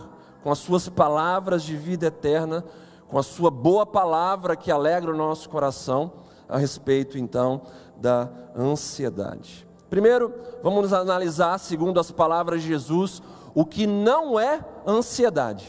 com 0.43 0.51
as 0.51 0.59
suas 0.59 0.89
palavras 0.89 1.63
de 1.63 1.77
vida 1.77 2.07
eterna, 2.07 2.65
com 3.09 3.19
a 3.19 3.23
sua 3.23 3.51
boa 3.51 3.87
palavra 3.87 4.57
que 4.57 4.71
alegra 4.71 5.11
o 5.11 5.17
nosso 5.17 5.49
coração 5.49 6.13
a 6.49 6.59
respeito 6.59 7.17
então 7.17 7.63
da 7.97 8.29
ansiedade. 8.57 9.67
Primeiro, 9.89 10.33
vamos 10.63 10.93
analisar, 10.93 11.59
segundo 11.59 11.99
as 12.01 12.11
palavras 12.11 12.63
de 12.63 12.69
Jesus, 12.69 13.23
o 13.55 13.65
que 13.65 13.87
não 13.87 14.39
é 14.39 14.65
ansiedade, 14.87 15.67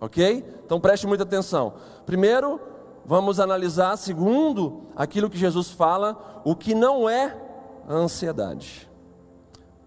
ok? 0.00 0.44
Então 0.64 0.80
preste 0.80 1.06
muita 1.06 1.24
atenção. 1.24 1.74
Primeiro, 2.04 2.60
vamos 3.04 3.40
analisar, 3.40 3.96
segundo 3.96 4.82
aquilo 4.96 5.30
que 5.30 5.38
Jesus 5.38 5.70
fala, 5.70 6.42
o 6.44 6.54
que 6.54 6.74
não 6.74 7.08
é 7.08 7.36
ansiedade. 7.88 8.88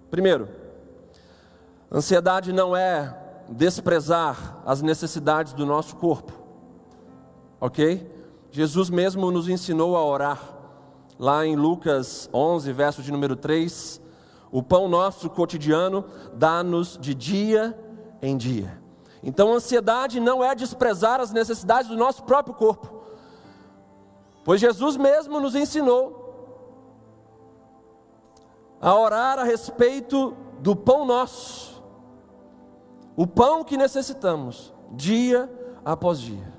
Primeiro, 0.09 0.49
ansiedade 1.91 2.51
não 2.51 2.75
é 2.75 3.15
desprezar 3.49 4.61
as 4.65 4.81
necessidades 4.81 5.53
do 5.53 5.65
nosso 5.65 5.95
corpo, 5.95 6.33
ok? 7.59 8.11
Jesus 8.51 8.89
mesmo 8.89 9.29
nos 9.31 9.47
ensinou 9.49 9.95
a 9.97 10.05
orar, 10.05 10.41
lá 11.19 11.45
em 11.45 11.55
Lucas 11.55 12.29
11, 12.33 12.71
verso 12.71 13.01
de 13.01 13.11
número 13.11 13.35
3, 13.35 14.01
o 14.51 14.63
pão 14.63 14.87
nosso 14.87 15.29
cotidiano 15.29 16.05
dá-nos 16.33 16.97
de 16.97 17.13
dia 17.13 17.77
em 18.21 18.37
dia. 18.37 18.81
Então, 19.21 19.53
ansiedade 19.53 20.19
não 20.19 20.43
é 20.43 20.53
desprezar 20.53 21.19
as 21.19 21.31
necessidades 21.31 21.89
do 21.89 21.97
nosso 21.97 22.23
próprio 22.23 22.53
corpo, 22.53 22.94
Pois 24.45 24.61
Jesus 24.61 24.95
mesmo 24.95 25.39
nos 25.39 25.55
ensinou 25.55 26.23
a 28.79 28.93
orar 28.95 29.39
a 29.39 29.43
respeito 29.43 30.37
do 30.59 30.75
pão 30.75 31.03
nosso, 31.03 31.83
o 33.15 33.25
pão 33.25 33.63
que 33.63 33.75
necessitamos, 33.75 34.71
dia 34.91 35.51
após 35.83 36.19
dia. 36.19 36.53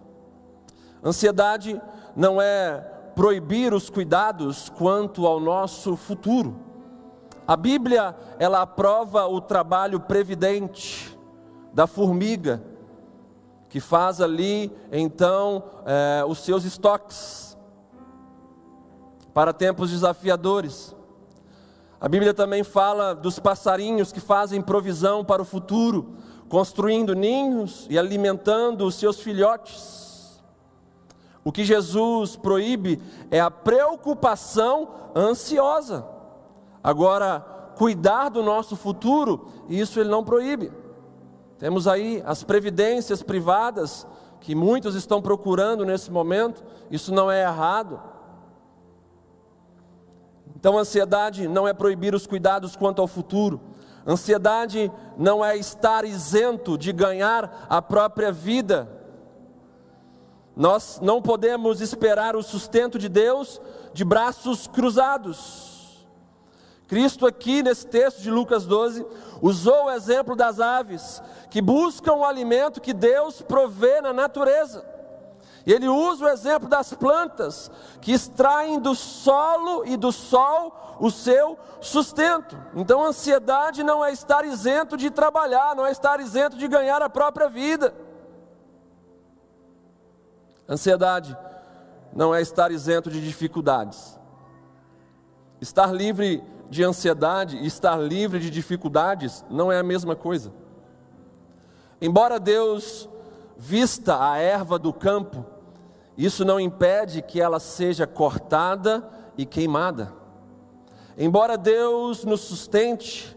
Ansiedade 1.05 1.81
não 2.16 2.43
é 2.43 2.81
proibir 3.14 3.73
os 3.73 3.88
cuidados 3.88 4.69
quanto 4.69 5.25
ao 5.25 5.38
nosso 5.38 5.95
futuro. 5.95 6.57
A 7.47 7.57
Bíblia, 7.57 8.16
ela 8.40 8.62
aprova 8.62 9.28
o 9.28 9.40
trabalho 9.40 10.00
previdente 10.00 11.16
da 11.73 11.87
formiga, 11.87 12.61
que 13.69 13.78
faz 13.78 14.21
ali, 14.21 14.76
então, 14.90 15.62
é, 15.85 16.25
os 16.26 16.38
seus 16.38 16.64
estoques 16.64 17.56
para 19.37 19.52
tempos 19.52 19.90
desafiadores. 19.90 20.97
A 22.00 22.09
Bíblia 22.09 22.33
também 22.33 22.64
fala 22.64 23.14
dos 23.14 23.38
passarinhos 23.38 24.11
que 24.11 24.19
fazem 24.19 24.62
provisão 24.62 25.23
para 25.23 25.43
o 25.43 25.45
futuro, 25.45 26.14
construindo 26.49 27.14
ninhos 27.14 27.87
e 27.90 27.99
alimentando 27.99 28.87
os 28.87 28.95
seus 28.95 29.21
filhotes. 29.21 30.43
O 31.45 31.52
que 31.52 31.66
Jesus 31.66 32.35
proíbe 32.35 32.99
é 33.31 33.38
a 33.38 33.50
preocupação 33.50 34.88
ansiosa. 35.14 36.07
Agora, 36.83 37.40
cuidar 37.76 38.31
do 38.31 38.43
nosso 38.43 38.75
futuro, 38.75 39.49
isso 39.69 40.00
ele 40.00 40.09
não 40.09 40.25
proíbe. 40.25 40.73
Temos 41.59 41.87
aí 41.87 42.23
as 42.25 42.43
previdências 42.43 43.23
privadas 43.23 44.07
que 44.40 44.55
muitos 44.55 44.95
estão 44.95 45.21
procurando 45.21 45.85
nesse 45.85 46.11
momento, 46.11 46.64
isso 46.90 47.12
não 47.12 47.31
é 47.31 47.43
errado. 47.43 48.16
Então, 50.67 50.81
ansiedade 50.81 51.47
não 51.47 51.69
é 51.69 51.73
proibir 51.73 52.13
os 52.13 52.27
cuidados 52.27 52.75
quanto 52.75 53.01
ao 53.01 53.07
futuro. 53.07 53.61
Ansiedade 54.05 54.91
não 55.17 55.45
é 55.45 55.57
estar 55.57 56.05
isento 56.05 56.77
de 56.77 56.93
ganhar 56.93 57.69
a 57.71 57.81
própria 57.81 58.33
vida. 58.33 58.89
Nós 60.57 60.99
não 61.01 61.23
podemos 61.23 61.81
esperar 61.81 62.35
o 62.35 62.43
sustento 62.43 62.99
de 62.99 63.09
Deus 63.09 63.61
de 63.95 64.05
braços 64.05 64.67
cruzados. 64.67 66.05
Cristo, 66.89 67.29
aqui 67.29 67.63
nesse 67.63 67.87
texto 67.87 68.21
de 68.21 68.29
Lucas 68.33 68.67
12, 68.67 69.07
usou 69.41 69.85
o 69.85 69.91
exemplo 69.93 70.35
das 70.35 70.59
aves 70.59 71.23
que 71.49 71.63
buscam 71.63 72.15
o 72.15 72.25
alimento 72.25 72.81
que 72.81 72.93
Deus 72.93 73.41
provê 73.41 74.01
na 74.01 74.13
natureza. 74.13 74.96
E 75.67 75.73
ele 75.73 75.89
usa 75.89 76.25
o 76.25 76.29
exemplo 76.29 76.69
das 76.69 76.95
plantas 76.95 77.69
que 78.01 78.13
extraem 78.13 78.79
do 78.79 78.95
solo 78.95 79.85
e 79.85 79.97
do 79.97 80.13
sol 80.13 80.97
o 81.01 81.11
seu 81.11 81.59
sustento. 81.81 82.57
Então, 82.73 83.05
ansiedade 83.05 83.83
não 83.83 84.05
é 84.05 84.13
estar 84.13 84.45
isento 84.45 84.97
de 84.97 85.11
trabalhar, 85.11 85.75
não 85.75 85.85
é 85.85 85.91
estar 85.91 86.21
isento 86.21 86.57
de 86.57 86.69
ganhar 86.69 87.03
a 87.03 87.11
própria 87.11 87.49
vida. 87.49 87.93
Ansiedade 90.69 91.37
não 92.13 92.33
é 92.33 92.41
estar 92.41 92.71
isento 92.71 93.11
de 93.11 93.21
dificuldades. 93.21 94.17
Estar 95.61 95.93
livre 95.93 96.45
de 96.71 96.85
ansiedade 96.85 97.57
e 97.57 97.67
estar 97.67 97.97
livre 97.97 98.39
de 98.39 98.51
dificuldades 98.51 99.45
não 99.51 99.73
é 99.73 99.81
a 99.81 99.83
mesma 99.83 100.15
coisa. 100.15 100.53
Embora 102.01 102.39
Deus 102.39 103.09
vista 103.57 104.31
a 104.31 104.39
erva 104.39 104.79
do 104.79 104.93
campo 104.93 105.56
isso 106.17 106.45
não 106.45 106.59
impede 106.59 107.21
que 107.21 107.41
ela 107.41 107.61
seja 107.61 108.07
cortada 108.07 109.09
e 109.37 109.45
queimada. 109.45 110.13
Embora 111.19 111.59
Deus 111.59 112.25
nos 112.25 112.41
sustente, 112.41 113.37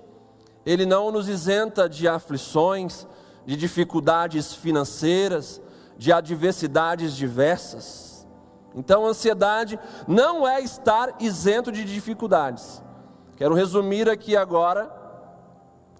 Ele 0.65 0.85
não 0.85 1.11
nos 1.11 1.27
isenta 1.27 1.89
de 1.89 2.07
aflições, 2.07 3.07
de 3.45 3.55
dificuldades 3.55 4.53
financeiras, 4.53 5.61
de 5.97 6.13
adversidades 6.13 7.15
diversas. 7.15 8.27
Então, 8.75 9.05
ansiedade 9.05 9.79
não 10.07 10.47
é 10.47 10.61
estar 10.61 11.15
isento 11.19 11.71
de 11.71 11.83
dificuldades. 11.83 12.81
Quero 13.35 13.55
resumir 13.55 14.09
aqui 14.09 14.37
agora 14.37 14.89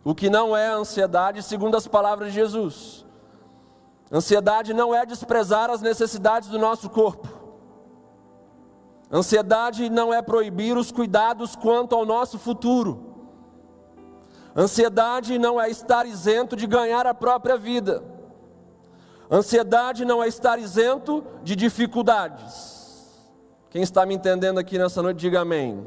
o 0.03 0.13
que 0.13 0.29
não 0.29 0.55
é 0.55 0.67
ansiedade, 0.67 1.43
segundo 1.43 1.75
as 1.75 1.87
palavras 1.87 2.29
de 2.29 2.35
Jesus. 2.35 3.05
Ansiedade 4.11 4.73
não 4.73 4.93
é 4.93 5.05
desprezar 5.05 5.69
as 5.69 5.81
necessidades 5.81 6.49
do 6.49 6.57
nosso 6.57 6.89
corpo. 6.89 7.27
Ansiedade 9.11 9.89
não 9.89 10.13
é 10.13 10.21
proibir 10.21 10.77
os 10.77 10.91
cuidados 10.91 11.55
quanto 11.55 11.95
ao 11.95 12.05
nosso 12.05 12.37
futuro. 12.39 13.09
Ansiedade 14.55 15.37
não 15.37 15.61
é 15.61 15.69
estar 15.69 16.05
isento 16.05 16.55
de 16.55 16.65
ganhar 16.65 17.05
a 17.05 17.13
própria 17.13 17.57
vida. 17.57 18.03
Ansiedade 19.31 20.05
não 20.05 20.23
é 20.23 20.27
estar 20.27 20.57
isento 20.57 21.23
de 21.43 21.55
dificuldades. 21.55 22.79
Quem 23.69 23.83
está 23.83 24.05
me 24.05 24.15
entendendo 24.15 24.57
aqui 24.57 24.79
nessa 24.79 25.03
noite, 25.03 25.19
diga 25.19 25.41
amém. 25.41 25.85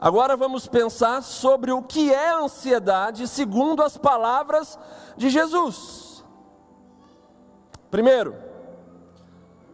Agora 0.00 0.36
vamos 0.36 0.66
pensar 0.66 1.22
sobre 1.22 1.72
o 1.72 1.82
que 1.82 2.12
é 2.12 2.32
ansiedade 2.32 3.26
segundo 3.26 3.82
as 3.82 3.98
palavras 3.98 4.78
de 5.16 5.28
Jesus. 5.28 5.99
Primeiro, 7.90 8.36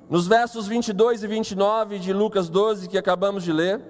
nos 0.08 0.26
versos 0.26 0.66
22 0.66 1.22
e 1.22 1.26
29 1.26 1.98
de 1.98 2.12
Lucas 2.12 2.48
12 2.48 2.88
que 2.88 2.96
acabamos 2.96 3.44
de 3.44 3.52
ler, 3.52 3.82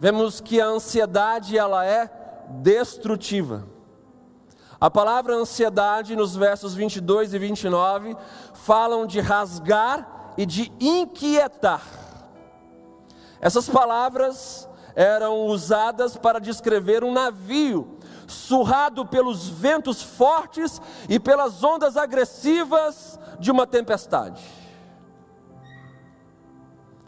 vemos 0.00 0.40
que 0.40 0.60
a 0.60 0.66
ansiedade 0.66 1.56
ela 1.56 1.86
é 1.86 2.10
destrutiva. 2.48 3.64
A 4.80 4.90
palavra 4.90 5.36
ansiedade 5.36 6.16
nos 6.16 6.34
versos 6.34 6.74
22 6.74 7.34
e 7.34 7.38
29 7.38 8.16
falam 8.52 9.06
de 9.06 9.20
rasgar 9.20 10.32
e 10.36 10.44
de 10.44 10.72
inquietar. 10.80 11.82
Essas 13.40 13.68
palavras 13.68 14.68
eram 14.96 15.46
usadas 15.46 16.16
para 16.16 16.40
descrever 16.40 17.04
um 17.04 17.12
navio 17.12 17.98
surrado 18.26 19.06
pelos 19.06 19.48
ventos 19.48 20.02
fortes 20.02 20.80
e 21.08 21.20
pelas 21.20 21.62
ondas 21.62 21.96
agressivas 21.96 23.20
de 23.42 23.50
uma 23.50 23.66
tempestade. 23.66 24.40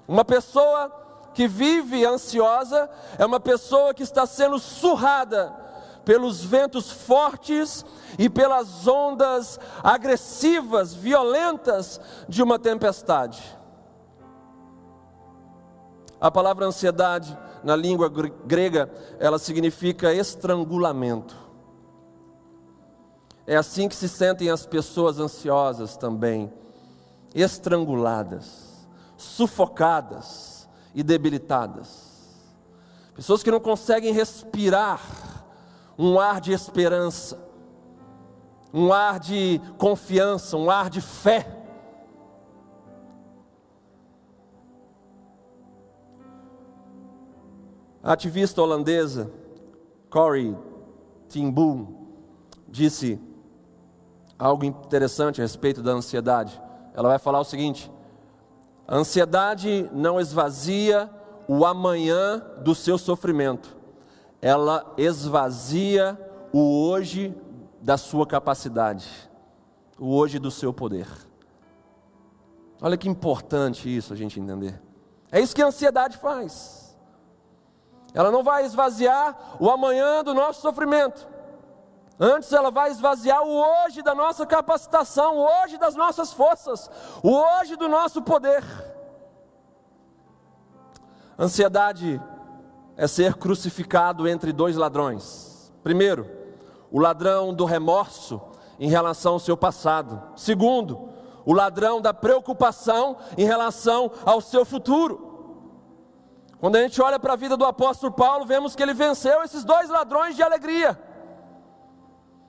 Uma 0.06 0.24
pessoa 0.24 0.90
que 1.32 1.46
vive 1.46 2.04
ansiosa 2.04 2.90
é 3.16 3.24
uma 3.24 3.38
pessoa 3.38 3.94
que 3.94 4.02
está 4.02 4.26
sendo 4.26 4.58
surrada 4.58 5.54
pelos 6.04 6.44
ventos 6.44 6.90
fortes 6.90 7.86
e 8.18 8.28
pelas 8.28 8.84
ondas 8.86 9.60
agressivas, 9.80 10.92
violentas 10.92 12.00
de 12.28 12.42
uma 12.42 12.58
tempestade. 12.58 13.40
A 16.20 16.32
palavra 16.32 16.66
ansiedade, 16.66 17.38
na 17.62 17.76
língua 17.76 18.10
grega, 18.44 18.90
ela 19.20 19.38
significa 19.38 20.12
estrangulamento. 20.12 21.43
É 23.46 23.56
assim 23.56 23.88
que 23.88 23.94
se 23.94 24.08
sentem 24.08 24.50
as 24.50 24.64
pessoas 24.64 25.18
ansiosas 25.18 25.96
também, 25.96 26.50
estranguladas, 27.34 28.86
sufocadas 29.16 30.68
e 30.94 31.02
debilitadas. 31.02 32.14
Pessoas 33.14 33.42
que 33.42 33.50
não 33.50 33.60
conseguem 33.60 34.12
respirar 34.12 35.00
um 35.98 36.18
ar 36.18 36.40
de 36.40 36.52
esperança, 36.52 37.38
um 38.72 38.92
ar 38.92 39.20
de 39.20 39.60
confiança, 39.78 40.56
um 40.56 40.70
ar 40.70 40.88
de 40.88 41.00
fé. 41.00 41.46
A 48.02 48.12
ativista 48.12 48.60
holandesa 48.60 49.30
Corrie 50.10 50.56
ten 51.28 51.50
Boom 51.50 52.04
disse 52.68 53.20
algo 54.38 54.64
interessante 54.64 55.40
a 55.40 55.44
respeito 55.44 55.82
da 55.82 55.92
ansiedade. 55.92 56.60
Ela 56.94 57.08
vai 57.08 57.18
falar 57.18 57.40
o 57.40 57.44
seguinte: 57.44 57.90
a 58.86 58.96
ansiedade 58.96 59.88
não 59.92 60.20
esvazia 60.20 61.10
o 61.48 61.64
amanhã 61.64 62.42
do 62.62 62.74
seu 62.74 62.96
sofrimento, 62.96 63.76
ela 64.40 64.94
esvazia 64.96 66.18
o 66.52 66.88
hoje 66.88 67.34
da 67.80 67.96
sua 67.96 68.26
capacidade, 68.26 69.08
o 69.98 70.14
hoje 70.14 70.38
do 70.38 70.50
seu 70.50 70.72
poder. 70.72 71.06
Olha 72.80 72.96
que 72.96 73.08
importante 73.08 73.94
isso 73.94 74.12
a 74.12 74.16
gente 74.16 74.38
entender. 74.38 74.80
É 75.30 75.40
isso 75.40 75.54
que 75.54 75.62
a 75.62 75.66
ansiedade 75.66 76.16
faz. 76.18 76.96
Ela 78.12 78.30
não 78.30 78.42
vai 78.42 78.64
esvaziar 78.64 79.56
o 79.58 79.68
amanhã 79.68 80.22
do 80.22 80.32
nosso 80.32 80.60
sofrimento. 80.60 81.26
Antes 82.18 82.52
ela 82.52 82.70
vai 82.70 82.90
esvaziar 82.90 83.42
o 83.42 83.50
hoje 83.50 84.02
da 84.02 84.14
nossa 84.14 84.46
capacitação, 84.46 85.36
o 85.36 85.62
hoje 85.62 85.76
das 85.76 85.96
nossas 85.96 86.32
forças, 86.32 86.88
o 87.22 87.30
hoje 87.30 87.74
do 87.74 87.88
nosso 87.88 88.22
poder. 88.22 88.62
Ansiedade 91.36 92.22
é 92.96 93.08
ser 93.08 93.34
crucificado 93.34 94.28
entre 94.28 94.52
dois 94.52 94.76
ladrões. 94.76 95.72
Primeiro, 95.82 96.30
o 96.90 97.00
ladrão 97.00 97.52
do 97.52 97.64
remorso 97.64 98.40
em 98.78 98.88
relação 98.88 99.32
ao 99.32 99.40
seu 99.40 99.56
passado. 99.56 100.22
Segundo, 100.36 101.08
o 101.44 101.52
ladrão 101.52 102.00
da 102.00 102.14
preocupação 102.14 103.16
em 103.36 103.44
relação 103.44 104.12
ao 104.24 104.40
seu 104.40 104.64
futuro. 104.64 105.32
Quando 106.60 106.76
a 106.76 106.80
gente 106.82 107.02
olha 107.02 107.18
para 107.18 107.32
a 107.32 107.36
vida 107.36 107.56
do 107.56 107.64
apóstolo 107.64 108.12
Paulo, 108.12 108.46
vemos 108.46 108.76
que 108.76 108.82
ele 108.82 108.94
venceu 108.94 109.42
esses 109.42 109.64
dois 109.64 109.90
ladrões 109.90 110.36
de 110.36 110.42
alegria. 110.42 110.98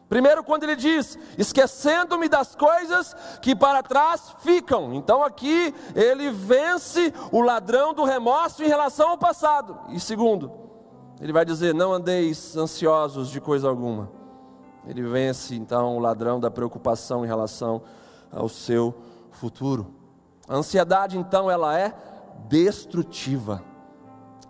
Primeiro, 0.07 0.43
quando 0.43 0.63
ele 0.63 0.75
diz, 0.75 1.17
esquecendo-me 1.37 2.29
das 2.29 2.55
coisas 2.55 3.15
que 3.41 3.55
para 3.55 3.81
trás 3.81 4.35
ficam. 4.39 4.93
Então, 4.93 5.23
aqui 5.23 5.73
ele 5.95 6.29
vence 6.29 7.11
o 7.31 7.41
ladrão 7.41 7.93
do 7.93 8.03
remorso 8.03 8.63
em 8.63 8.67
relação 8.67 9.09
ao 9.09 9.17
passado. 9.17 9.79
E 9.89 9.99
segundo, 9.99 10.51
ele 11.19 11.33
vai 11.33 11.43
dizer: 11.43 11.73
Não 11.73 11.91
andeis 11.91 12.55
ansiosos 12.55 13.29
de 13.29 13.41
coisa 13.41 13.67
alguma. 13.67 14.11
Ele 14.85 15.01
vence 15.01 15.55
então 15.55 15.97
o 15.97 15.99
ladrão 15.99 16.39
da 16.39 16.51
preocupação 16.51 17.25
em 17.25 17.27
relação 17.27 17.81
ao 18.31 18.47
seu 18.47 18.93
futuro. 19.31 19.95
A 20.47 20.55
ansiedade, 20.55 21.17
então, 21.17 21.49
ela 21.49 21.77
é 21.79 21.91
destrutiva. 22.47 23.63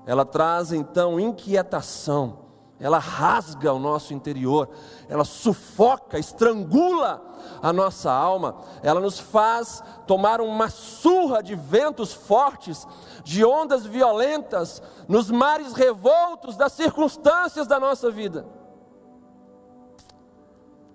Ela 0.06 0.26
traz 0.26 0.74
então 0.74 1.18
inquietação 1.18 2.45
ela 2.80 2.98
rasga 2.98 3.72
o 3.72 3.80
nosso 3.80 4.14
interior, 4.14 4.70
ela 5.08 5.24
sufoca, 5.24 6.20
estrangula 6.20 7.22
a 7.62 7.72
nossa 7.72 8.12
alma, 8.12 8.58
ela 8.84 9.00
nos 9.00 9.18
faz 9.18 9.82
tomar 10.06 10.42
uma 10.42 10.70
surra 10.70 11.42
de 11.42 11.56
ventos 11.56 12.14
fortes, 12.14 12.86
de 13.24 13.46
ondas 13.46 13.86
violentas, 13.86 14.82
nos 15.08 15.32
mares 15.32 15.74
revoltos 15.74 16.58
das 16.58 16.74
circunstâncias 16.74 17.66
da 17.66 17.80
nossa 17.80 18.12
vida. 18.12 18.46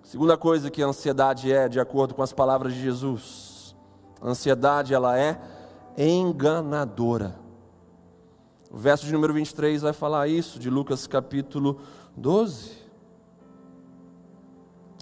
Segunda 0.03 0.37
coisa 0.37 0.69
que 0.69 0.83
a 0.83 0.87
ansiedade 0.87 1.51
é, 1.51 1.67
de 1.67 1.79
acordo 1.79 2.13
com 2.13 2.21
as 2.21 2.33
palavras 2.33 2.73
de 2.73 2.81
Jesus, 2.81 3.75
a 4.21 4.27
ansiedade 4.27 4.93
ela 4.93 5.17
é 5.17 5.39
enganadora. 5.97 7.40
O 8.71 8.77
verso 8.77 9.05
de 9.05 9.11
número 9.11 9.33
23 9.33 9.81
vai 9.81 9.91
falar 9.91 10.29
isso, 10.29 10.57
de 10.57 10.69
Lucas 10.69 11.05
capítulo 11.05 11.81
12. 12.15 12.71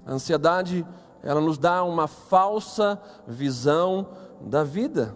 A 0.04 0.14
ansiedade, 0.14 0.84
ela 1.22 1.40
nos 1.40 1.60
dá 1.60 1.84
uma 1.84 2.08
falsa 2.08 3.00
visão 3.28 4.08
da 4.42 4.64
vida. 4.64 5.16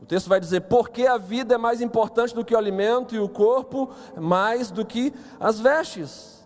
O 0.00 0.06
texto 0.06 0.26
vai 0.26 0.40
dizer: 0.40 0.62
porque 0.62 1.06
a 1.06 1.18
vida 1.18 1.56
é 1.56 1.58
mais 1.58 1.82
importante 1.82 2.34
do 2.34 2.42
que 2.42 2.54
o 2.54 2.58
alimento 2.58 3.14
e 3.14 3.18
o 3.18 3.28
corpo 3.28 3.90
mais 4.16 4.70
do 4.70 4.86
que 4.86 5.12
as 5.38 5.60
vestes. 5.60 6.42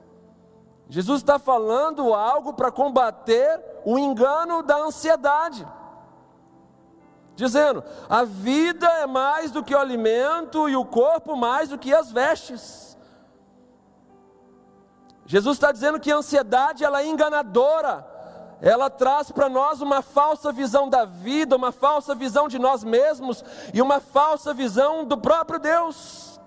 Jesus 0.88 1.20
está 1.20 1.38
falando 1.38 2.12
algo 2.12 2.54
para 2.54 2.72
combater 2.72 3.60
o 3.84 3.96
engano 3.96 4.64
da 4.64 4.78
ansiedade 4.78 5.64
dizendo: 7.36 7.84
a 8.08 8.24
vida 8.24 8.88
é 8.88 9.06
mais 9.06 9.52
do 9.52 9.62
que 9.62 9.74
o 9.74 9.78
alimento 9.78 10.68
e 10.68 10.74
o 10.74 10.84
corpo 10.84 11.36
mais 11.36 11.68
do 11.68 11.78
que 11.78 11.94
as 11.94 12.10
vestes. 12.10 12.96
Jesus 15.26 15.56
está 15.56 15.70
dizendo 15.70 16.00
que 16.00 16.10
a 16.10 16.16
ansiedade 16.16 16.84
ela 16.84 17.02
é 17.02 17.06
enganadora, 17.06 18.06
ela 18.60 18.88
traz 18.88 19.30
para 19.30 19.48
nós 19.48 19.80
uma 19.80 20.00
falsa 20.00 20.50
visão 20.50 20.88
da 20.88 21.04
vida, 21.04 21.54
uma 21.54 21.70
falsa 21.70 22.14
visão 22.14 22.48
de 22.48 22.58
nós 22.58 22.82
mesmos 22.82 23.44
e 23.74 23.82
uma 23.82 24.00
falsa 24.00 24.54
visão 24.54 25.04
do 25.04 25.18
próprio 25.18 25.58
Deus. 25.58 26.40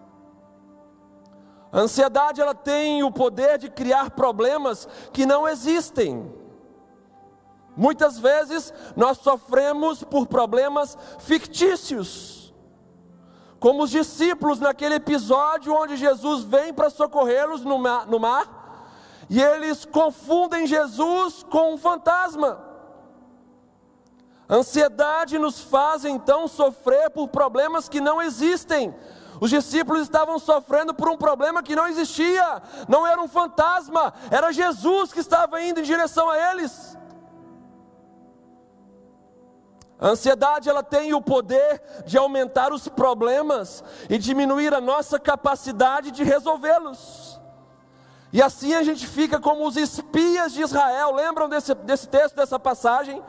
A 1.71 1.81
ansiedade 1.81 2.41
ela 2.41 2.55
tem 2.55 3.03
o 3.03 3.11
poder 3.11 3.59
de 3.59 3.69
criar 3.69 4.09
problemas 4.11 4.87
que 5.13 5.23
não 5.25 5.47
existem. 5.47 6.38
Muitas 7.79 8.19
vezes 8.19 8.73
nós 8.93 9.19
sofremos 9.19 10.03
por 10.03 10.27
problemas 10.27 10.97
fictícios, 11.19 12.53
como 13.57 13.83
os 13.83 13.89
discípulos 13.89 14.59
naquele 14.59 14.95
episódio 14.95 15.73
onde 15.73 15.95
Jesus 15.95 16.43
vem 16.43 16.73
para 16.73 16.89
socorrê-los 16.89 17.63
no 17.63 17.79
mar, 17.79 18.05
no 18.05 18.19
mar, 18.19 18.91
e 19.29 19.41
eles 19.41 19.85
confundem 19.85 20.67
Jesus 20.67 21.41
com 21.49 21.73
um 21.73 21.77
fantasma. 21.77 22.59
Ansiedade 24.49 25.39
nos 25.39 25.61
faz 25.61 26.03
então 26.03 26.49
sofrer 26.49 27.09
por 27.11 27.29
problemas 27.29 27.87
que 27.87 28.01
não 28.01 28.21
existem. 28.21 28.93
Os 29.39 29.49
discípulos 29.49 30.01
estavam 30.01 30.37
sofrendo 30.37 30.93
por 30.93 31.07
um 31.07 31.15
problema 31.15 31.63
que 31.63 31.77
não 31.77 31.87
existia, 31.87 32.61
não 32.89 33.07
era 33.07 33.21
um 33.21 33.27
fantasma, 33.29 34.13
era 34.29 34.51
Jesus 34.51 35.13
que 35.13 35.21
estava 35.21 35.61
indo 35.61 35.79
em 35.79 35.83
direção 35.83 36.29
a 36.29 36.51
eles. 36.51 36.98
A 39.99 40.09
ansiedade 40.09 40.69
ela 40.69 40.81
tem 40.81 41.13
o 41.13 41.21
poder 41.21 41.81
de 42.05 42.17
aumentar 42.17 42.71
os 42.71 42.87
problemas 42.87 43.83
e 44.09 44.17
diminuir 44.17 44.73
a 44.73 44.79
nossa 44.79 45.19
capacidade 45.19 46.11
de 46.11 46.23
resolvê-los. 46.23 47.39
E 48.31 48.41
assim 48.41 48.73
a 48.75 48.83
gente 48.83 49.05
fica 49.05 49.39
como 49.39 49.67
os 49.67 49.75
espias 49.75 50.53
de 50.53 50.61
Israel. 50.61 51.13
Lembram 51.13 51.49
desse, 51.49 51.73
desse 51.73 52.07
texto, 52.07 52.35
dessa 52.35 52.57
passagem? 52.57 53.21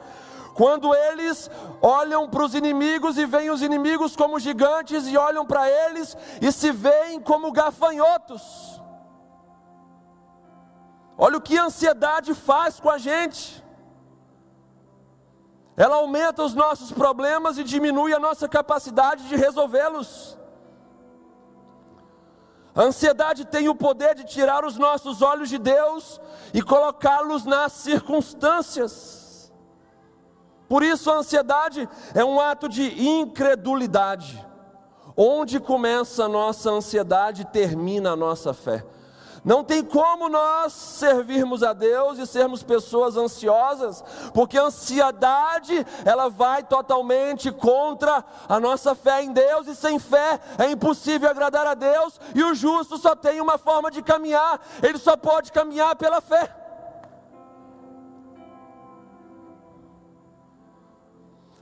Quando 0.54 0.94
eles 0.94 1.50
olham 1.82 2.28
para 2.28 2.44
os 2.44 2.54
inimigos 2.54 3.18
e 3.18 3.24
veem 3.24 3.50
os 3.50 3.62
inimigos 3.62 4.14
como 4.14 4.38
gigantes 4.38 5.08
e 5.08 5.16
olham 5.16 5.44
para 5.44 5.68
eles 5.68 6.16
e 6.40 6.52
se 6.52 6.70
veem 6.70 7.20
como 7.20 7.50
gafanhotos. 7.50 8.80
Olha 11.18 11.38
o 11.38 11.40
que 11.40 11.58
a 11.58 11.64
ansiedade 11.64 12.32
faz 12.32 12.78
com 12.78 12.90
a 12.90 12.98
gente. 12.98 13.64
Ela 15.76 15.96
aumenta 15.96 16.42
os 16.42 16.54
nossos 16.54 16.92
problemas 16.92 17.58
e 17.58 17.64
diminui 17.64 18.12
a 18.12 18.18
nossa 18.18 18.48
capacidade 18.48 19.28
de 19.28 19.36
resolvê-los. 19.36 20.38
A 22.74 22.82
ansiedade 22.82 23.44
tem 23.44 23.68
o 23.68 23.74
poder 23.74 24.14
de 24.14 24.24
tirar 24.24 24.64
os 24.64 24.76
nossos 24.76 25.22
olhos 25.22 25.48
de 25.48 25.58
Deus 25.58 26.20
e 26.54 26.62
colocá-los 26.62 27.44
nas 27.44 27.72
circunstâncias. 27.72 29.52
Por 30.68 30.84
isso, 30.84 31.10
a 31.10 31.16
ansiedade 31.16 31.88
é 32.14 32.24
um 32.24 32.38
ato 32.38 32.68
de 32.68 33.04
incredulidade. 33.04 34.46
Onde 35.16 35.58
começa 35.58 36.24
a 36.24 36.28
nossa 36.28 36.70
ansiedade, 36.70 37.44
termina 37.46 38.12
a 38.12 38.16
nossa 38.16 38.54
fé. 38.54 38.84
Não 39.44 39.64
tem 39.64 39.82
como 39.82 40.28
nós 40.28 40.72
servirmos 40.72 41.62
a 41.62 41.72
Deus 41.72 42.18
e 42.18 42.26
sermos 42.26 42.62
pessoas 42.62 43.16
ansiosas, 43.16 44.04
porque 44.34 44.58
a 44.58 44.64
ansiedade, 44.64 45.86
ela 46.04 46.28
vai 46.28 46.62
totalmente 46.62 47.50
contra 47.50 48.24
a 48.48 48.60
nossa 48.60 48.94
fé 48.94 49.22
em 49.22 49.32
Deus, 49.32 49.66
e 49.66 49.74
sem 49.74 49.98
fé 49.98 50.38
é 50.58 50.70
impossível 50.70 51.30
agradar 51.30 51.66
a 51.66 51.74
Deus, 51.74 52.20
e 52.34 52.44
o 52.44 52.54
justo 52.54 52.98
só 52.98 53.16
tem 53.16 53.40
uma 53.40 53.56
forma 53.56 53.90
de 53.90 54.02
caminhar, 54.02 54.60
ele 54.82 54.98
só 54.98 55.16
pode 55.16 55.52
caminhar 55.52 55.96
pela 55.96 56.20
fé. 56.20 56.59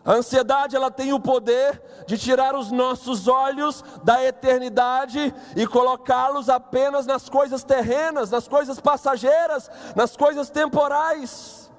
A 0.09 0.15
ansiedade 0.15 0.75
ela 0.75 0.91
tem 0.91 1.13
o 1.13 1.21
poder 1.21 1.83
de 2.07 2.17
tirar 2.17 2.57
os 2.57 2.73
nossos 2.73 3.29
olhos 3.29 3.85
da 4.03 4.25
eternidade 4.25 5.35
e 5.55 5.67
colocá-los 5.67 6.49
apenas 6.49 7.05
nas 7.05 7.29
coisas 7.29 7.63
terrenas, 7.63 8.31
nas 8.31 8.49
coisas 8.49 8.81
passageiras, 8.81 9.71
nas 9.95 10.17
coisas 10.17 10.49
temporais. 10.49 11.71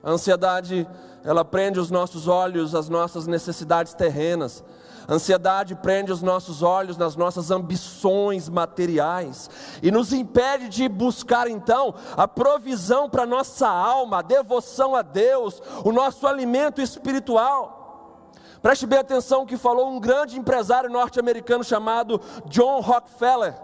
A 0.00 0.12
ansiedade 0.12 0.88
ela 1.24 1.44
prende 1.44 1.80
os 1.80 1.90
nossos 1.90 2.28
olhos 2.28 2.72
às 2.72 2.88
nossas 2.88 3.26
necessidades 3.26 3.92
terrenas 3.92 4.62
ansiedade 5.10 5.74
prende 5.74 6.12
os 6.12 6.22
nossos 6.22 6.62
olhos 6.62 6.96
nas 6.96 7.16
nossas 7.16 7.50
ambições 7.50 8.48
materiais 8.48 9.50
e 9.82 9.90
nos 9.90 10.12
impede 10.12 10.68
de 10.68 10.88
buscar 10.88 11.48
então 11.48 11.94
a 12.16 12.28
provisão 12.28 13.10
para 13.10 13.26
nossa 13.26 13.68
alma, 13.68 14.18
a 14.18 14.22
devoção 14.22 14.94
a 14.94 15.02
Deus, 15.02 15.60
o 15.84 15.90
nosso 15.90 16.26
alimento 16.26 16.80
espiritual. 16.80 18.30
Preste 18.62 18.86
bem 18.86 18.98
atenção 18.98 19.46
que 19.46 19.56
falou 19.56 19.90
um 19.90 19.98
grande 19.98 20.38
empresário 20.38 20.90
norte-americano 20.90 21.64
chamado 21.64 22.20
John 22.46 22.80
Rockefeller. 22.80 23.54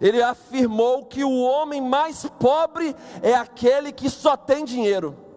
Ele 0.00 0.20
afirmou 0.20 1.04
que 1.04 1.22
o 1.22 1.42
homem 1.42 1.80
mais 1.80 2.26
pobre 2.40 2.94
é 3.22 3.34
aquele 3.34 3.92
que 3.92 4.10
só 4.10 4.36
tem 4.36 4.64
dinheiro. 4.64 5.31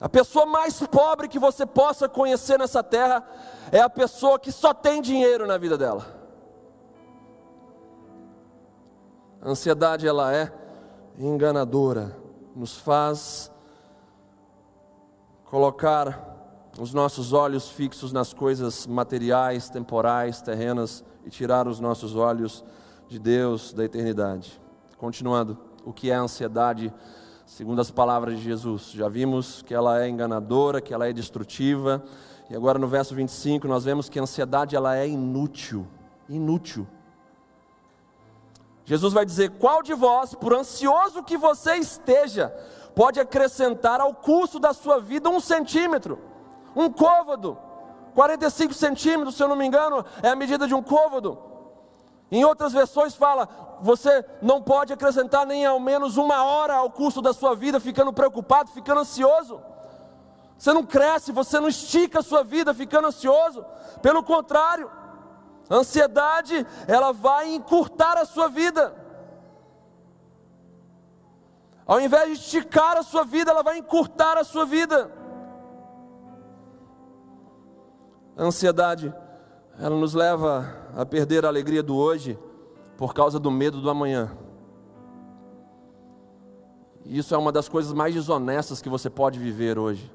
A 0.00 0.08
pessoa 0.08 0.46
mais 0.46 0.80
pobre 0.86 1.28
que 1.28 1.38
você 1.38 1.66
possa 1.66 2.08
conhecer 2.08 2.58
nessa 2.58 2.82
terra 2.82 3.22
é 3.70 3.80
a 3.80 3.90
pessoa 3.90 4.38
que 4.38 4.50
só 4.50 4.72
tem 4.72 5.02
dinheiro 5.02 5.46
na 5.46 5.58
vida 5.58 5.76
dela. 5.76 6.06
A 9.42 9.50
ansiedade 9.50 10.08
ela 10.08 10.34
é 10.34 10.50
enganadora, 11.18 12.16
nos 12.56 12.78
faz 12.78 13.52
colocar 15.44 16.28
os 16.78 16.94
nossos 16.94 17.34
olhos 17.34 17.68
fixos 17.68 18.10
nas 18.10 18.32
coisas 18.32 18.86
materiais, 18.86 19.68
temporais, 19.68 20.40
terrenas 20.40 21.04
e 21.26 21.30
tirar 21.30 21.68
os 21.68 21.78
nossos 21.78 22.16
olhos 22.16 22.64
de 23.06 23.18
Deus, 23.18 23.74
da 23.74 23.84
eternidade. 23.84 24.58
Continuando, 24.96 25.58
o 25.84 25.92
que 25.92 26.10
é 26.10 26.14
ansiedade? 26.14 26.92
Segundo 27.50 27.80
as 27.80 27.90
palavras 27.90 28.36
de 28.36 28.44
Jesus. 28.44 28.92
Já 28.92 29.08
vimos 29.08 29.60
que 29.62 29.74
ela 29.74 30.00
é 30.00 30.08
enganadora, 30.08 30.80
que 30.80 30.94
ela 30.94 31.08
é 31.08 31.12
destrutiva. 31.12 32.02
E 32.48 32.54
agora 32.54 32.78
no 32.78 32.86
verso 32.86 33.12
25 33.12 33.66
nós 33.66 33.84
vemos 33.84 34.08
que 34.08 34.20
a 34.20 34.22
ansiedade 34.22 34.76
ela 34.76 34.96
é 34.96 35.08
inútil, 35.08 35.84
inútil. 36.28 36.86
Jesus 38.84 39.12
vai 39.12 39.26
dizer: 39.26 39.50
"Qual 39.58 39.82
de 39.82 39.94
vós, 39.94 40.32
por 40.32 40.54
ansioso 40.54 41.24
que 41.24 41.36
você 41.36 41.74
esteja, 41.74 42.54
pode 42.94 43.18
acrescentar 43.18 44.00
ao 44.00 44.14
curso 44.14 44.60
da 44.60 44.72
sua 44.72 45.00
vida 45.00 45.28
um 45.28 45.40
centímetro, 45.40 46.20
um 46.74 46.88
côvado, 46.88 47.58
45 48.14 48.72
centímetros, 48.72 49.36
se 49.36 49.42
eu 49.42 49.48
não 49.48 49.56
me 49.56 49.66
engano, 49.66 50.04
é 50.22 50.28
a 50.28 50.36
medida 50.36 50.68
de 50.68 50.74
um 50.74 50.82
côvado. 50.82 51.36
Em 52.30 52.44
outras 52.44 52.72
versões 52.72 53.16
fala: 53.16 53.48
você 53.80 54.24
não 54.42 54.62
pode 54.62 54.92
acrescentar 54.92 55.46
nem 55.46 55.64
ao 55.64 55.80
menos 55.80 56.16
uma 56.16 56.44
hora 56.44 56.74
ao 56.74 56.90
curso 56.90 57.22
da 57.22 57.32
sua 57.32 57.54
vida 57.54 57.80
ficando 57.80 58.12
preocupado, 58.12 58.70
ficando 58.70 59.00
ansioso. 59.00 59.60
Você 60.56 60.72
não 60.72 60.84
cresce, 60.84 61.32
você 61.32 61.58
não 61.58 61.68
estica 61.68 62.18
a 62.18 62.22
sua 62.22 62.44
vida 62.44 62.74
ficando 62.74 63.08
ansioso. 63.08 63.64
Pelo 64.02 64.22
contrário, 64.22 64.90
a 65.68 65.76
ansiedade, 65.76 66.66
ela 66.86 67.12
vai 67.12 67.54
encurtar 67.54 68.18
a 68.18 68.26
sua 68.26 68.48
vida. 68.48 68.94
Ao 71.86 72.00
invés 72.00 72.26
de 72.26 72.32
esticar 72.44 72.96
a 72.98 73.02
sua 73.02 73.24
vida, 73.24 73.50
ela 73.50 73.62
vai 73.62 73.78
encurtar 73.78 74.36
a 74.36 74.44
sua 74.44 74.66
vida. 74.66 75.10
A 78.36 78.44
ansiedade, 78.44 79.12
ela 79.78 79.96
nos 79.96 80.12
leva 80.12 80.66
a 80.96 81.06
perder 81.06 81.44
a 81.44 81.48
alegria 81.48 81.82
do 81.82 81.96
hoje 81.96 82.38
por 83.00 83.14
causa 83.14 83.40
do 83.40 83.50
medo 83.50 83.80
do 83.80 83.88
amanhã. 83.88 84.30
Isso 87.02 87.34
é 87.34 87.38
uma 87.38 87.50
das 87.50 87.66
coisas 87.66 87.94
mais 87.94 88.12
desonestas 88.12 88.82
que 88.82 88.90
você 88.90 89.08
pode 89.08 89.38
viver 89.38 89.78
hoje. 89.78 90.12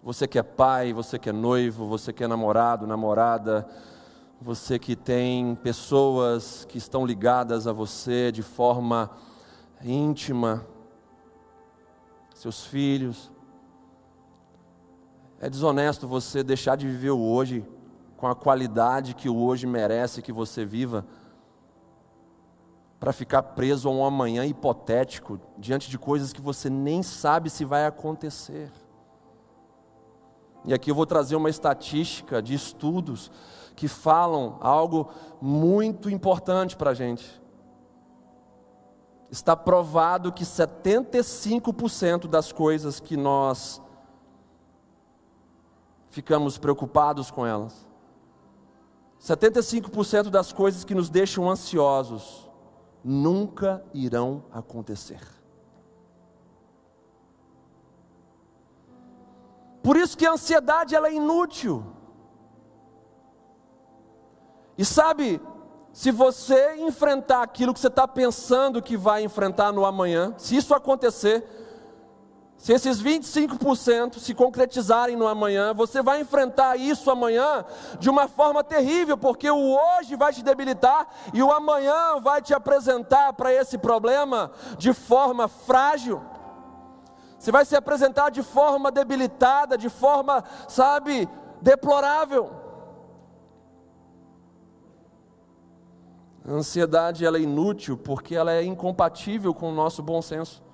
Você 0.00 0.28
que 0.28 0.38
é 0.38 0.44
pai, 0.44 0.92
você 0.92 1.18
que 1.18 1.28
é 1.28 1.32
noivo, 1.32 1.84
você 1.84 2.12
que 2.12 2.22
é 2.22 2.28
namorado, 2.28 2.86
namorada, 2.86 3.66
você 4.40 4.78
que 4.78 4.94
tem 4.94 5.56
pessoas 5.56 6.64
que 6.66 6.78
estão 6.78 7.04
ligadas 7.04 7.66
a 7.66 7.72
você 7.72 8.30
de 8.30 8.44
forma 8.44 9.10
íntima, 9.82 10.64
seus 12.32 12.64
filhos. 12.64 13.32
É 15.40 15.50
desonesto 15.50 16.06
você 16.06 16.44
deixar 16.44 16.76
de 16.76 16.86
viver 16.86 17.10
o 17.10 17.20
hoje 17.20 17.66
com 18.16 18.28
a 18.28 18.36
qualidade 18.36 19.16
que 19.16 19.28
o 19.28 19.36
hoje 19.36 19.66
merece 19.66 20.22
que 20.22 20.30
você 20.30 20.64
viva 20.64 21.04
para 22.98 23.12
ficar 23.12 23.42
preso 23.42 23.88
a 23.88 23.92
um 23.92 24.04
amanhã 24.04 24.44
hipotético, 24.44 25.38
diante 25.58 25.90
de 25.90 25.98
coisas 25.98 26.32
que 26.32 26.40
você 26.40 26.70
nem 26.70 27.02
sabe 27.02 27.50
se 27.50 27.64
vai 27.64 27.86
acontecer. 27.86 28.70
E 30.64 30.74
aqui 30.74 30.90
eu 30.90 30.94
vou 30.94 31.06
trazer 31.06 31.36
uma 31.36 31.50
estatística 31.50 32.42
de 32.42 32.54
estudos 32.54 33.30
que 33.76 33.86
falam 33.86 34.56
algo 34.60 35.10
muito 35.40 36.10
importante 36.10 36.76
para 36.76 36.90
a 36.90 36.94
gente. 36.94 37.40
Está 39.30 39.54
provado 39.54 40.32
que 40.32 40.44
75% 40.44 42.26
das 42.26 42.50
coisas 42.50 42.98
que 42.98 43.16
nós 43.16 43.80
ficamos 46.08 46.56
preocupados 46.56 47.30
com 47.30 47.44
elas, 47.44 47.86
75% 49.20 50.30
das 50.30 50.52
coisas 50.52 50.82
que 50.82 50.94
nos 50.94 51.10
deixam 51.10 51.50
ansiosos, 51.50 52.45
nunca 53.08 53.84
irão 53.94 54.42
acontecer. 54.50 55.20
Por 59.80 59.96
isso 59.96 60.18
que 60.18 60.26
a 60.26 60.32
ansiedade 60.32 60.96
ela 60.96 61.06
é 61.06 61.14
inútil. 61.14 61.86
E 64.76 64.84
sabe, 64.84 65.40
se 65.92 66.10
você 66.10 66.74
enfrentar 66.78 67.42
aquilo 67.42 67.72
que 67.72 67.78
você 67.78 67.86
está 67.86 68.08
pensando 68.08 68.82
que 68.82 68.96
vai 68.96 69.22
enfrentar 69.22 69.70
no 69.70 69.86
amanhã, 69.86 70.34
se 70.36 70.56
isso 70.56 70.74
acontecer, 70.74 71.46
se 72.58 72.72
esses 72.72 73.02
25% 73.02 74.18
se 74.18 74.34
concretizarem 74.34 75.14
no 75.14 75.28
amanhã, 75.28 75.74
você 75.74 76.02
vai 76.02 76.20
enfrentar 76.20 76.76
isso 76.76 77.10
amanhã 77.10 77.64
de 77.98 78.08
uma 78.08 78.26
forma 78.28 78.64
terrível, 78.64 79.16
porque 79.16 79.48
o 79.50 79.78
hoje 79.78 80.16
vai 80.16 80.32
te 80.32 80.42
debilitar 80.42 81.06
e 81.34 81.42
o 81.42 81.52
amanhã 81.52 82.18
vai 82.20 82.40
te 82.40 82.54
apresentar 82.54 83.34
para 83.34 83.52
esse 83.52 83.76
problema 83.76 84.50
de 84.78 84.92
forma 84.92 85.48
frágil. 85.48 86.22
Você 87.38 87.52
vai 87.52 87.64
se 87.64 87.76
apresentar 87.76 88.30
de 88.30 88.42
forma 88.42 88.90
debilitada, 88.90 89.76
de 89.76 89.90
forma, 89.90 90.42
sabe, 90.66 91.28
deplorável. 91.60 92.50
A 96.48 96.52
ansiedade 96.52 97.24
ela 97.24 97.36
é 97.36 97.42
inútil 97.42 97.98
porque 97.98 98.34
ela 98.34 98.52
é 98.52 98.64
incompatível 98.64 99.52
com 99.52 99.70
o 99.70 99.74
nosso 99.74 100.02
bom 100.02 100.22
senso. 100.22 100.65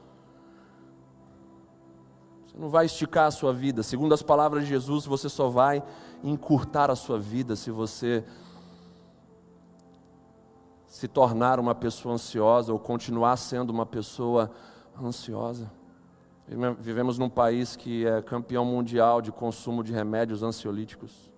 Não 2.62 2.70
vai 2.70 2.87
esticar 2.87 3.27
a 3.27 3.31
sua 3.33 3.53
vida. 3.53 3.83
Segundo 3.83 4.14
as 4.14 4.22
palavras 4.22 4.62
de 4.62 4.68
Jesus, 4.68 5.05
você 5.05 5.29
só 5.29 5.48
vai 5.48 5.83
encurtar 6.22 6.92
a 6.92 6.94
sua 6.94 7.18
vida 7.18 7.57
se 7.57 7.72
você 7.72 8.25
se 10.87 11.09
tornar 11.09 11.59
uma 11.59 11.75
pessoa 11.75 12.14
ansiosa 12.14 12.72
ou 12.72 12.79
continuar 12.79 13.37
sendo 13.37 13.70
uma 13.70 13.85
pessoa 13.85 14.48
ansiosa. 15.03 15.68
Vivemos 16.79 17.18
num 17.18 17.29
país 17.29 17.75
que 17.75 18.07
é 18.07 18.22
campeão 18.22 18.64
mundial 18.64 19.20
de 19.20 19.33
consumo 19.33 19.83
de 19.83 19.92
remédios 19.92 20.44
ansiolíticos. 20.44 21.33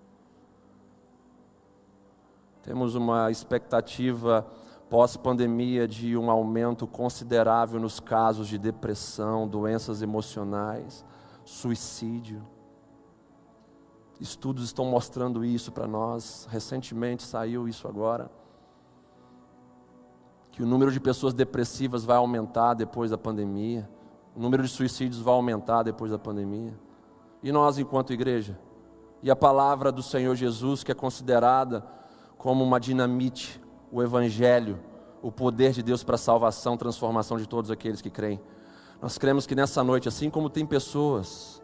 Temos 2.61 2.93
uma 2.93 3.31
expectativa 3.31 4.45
pós-pandemia 4.89 5.87
de 5.87 6.15
um 6.15 6.29
aumento 6.29 6.85
considerável 6.85 7.79
nos 7.79 7.99
casos 7.99 8.47
de 8.47 8.57
depressão, 8.57 9.47
doenças 9.47 10.01
emocionais, 10.01 11.05
suicídio. 11.43 12.45
Estudos 14.19 14.63
estão 14.65 14.85
mostrando 14.85 15.43
isso 15.43 15.71
para 15.71 15.87
nós. 15.87 16.47
Recentemente 16.49 17.23
saiu 17.23 17.67
isso 17.67 17.87
agora. 17.87 18.31
Que 20.51 20.63
o 20.63 20.65
número 20.65 20.91
de 20.91 20.99
pessoas 20.99 21.33
depressivas 21.33 22.05
vai 22.05 22.15
aumentar 22.15 22.75
depois 22.75 23.11
da 23.11 23.17
pandemia. 23.17 23.89
O 24.35 24.39
número 24.39 24.63
de 24.63 24.69
suicídios 24.69 25.21
vai 25.21 25.33
aumentar 25.33 25.83
depois 25.83 26.11
da 26.11 26.19
pandemia. 26.19 26.73
E 27.43 27.51
nós, 27.51 27.77
enquanto 27.77 28.13
igreja? 28.13 28.57
E 29.21 29.29
a 29.29 29.35
palavra 29.35 29.91
do 29.91 30.01
Senhor 30.01 30.35
Jesus, 30.35 30.83
que 30.83 30.91
é 30.91 30.95
considerada 30.95 31.85
como 32.37 32.63
uma 32.63 32.79
dinamite, 32.79 33.61
o 33.95 34.03
Evangelho, 34.03 34.77
o 35.21 35.31
poder 35.31 35.71
de 35.71 35.81
Deus 35.81 36.03
para 36.03 36.15
a 36.15 36.17
salvação, 36.17 36.75
transformação 36.75 37.37
de 37.37 37.47
todos 37.47 37.71
aqueles 37.71 38.01
que 38.01 38.09
creem. 38.09 38.41
Nós 39.01 39.17
cremos 39.17 39.47
que 39.47 39.55
nessa 39.55 39.81
noite, 39.85 40.09
assim 40.09 40.29
como 40.29 40.49
tem 40.49 40.65
pessoas 40.65 41.63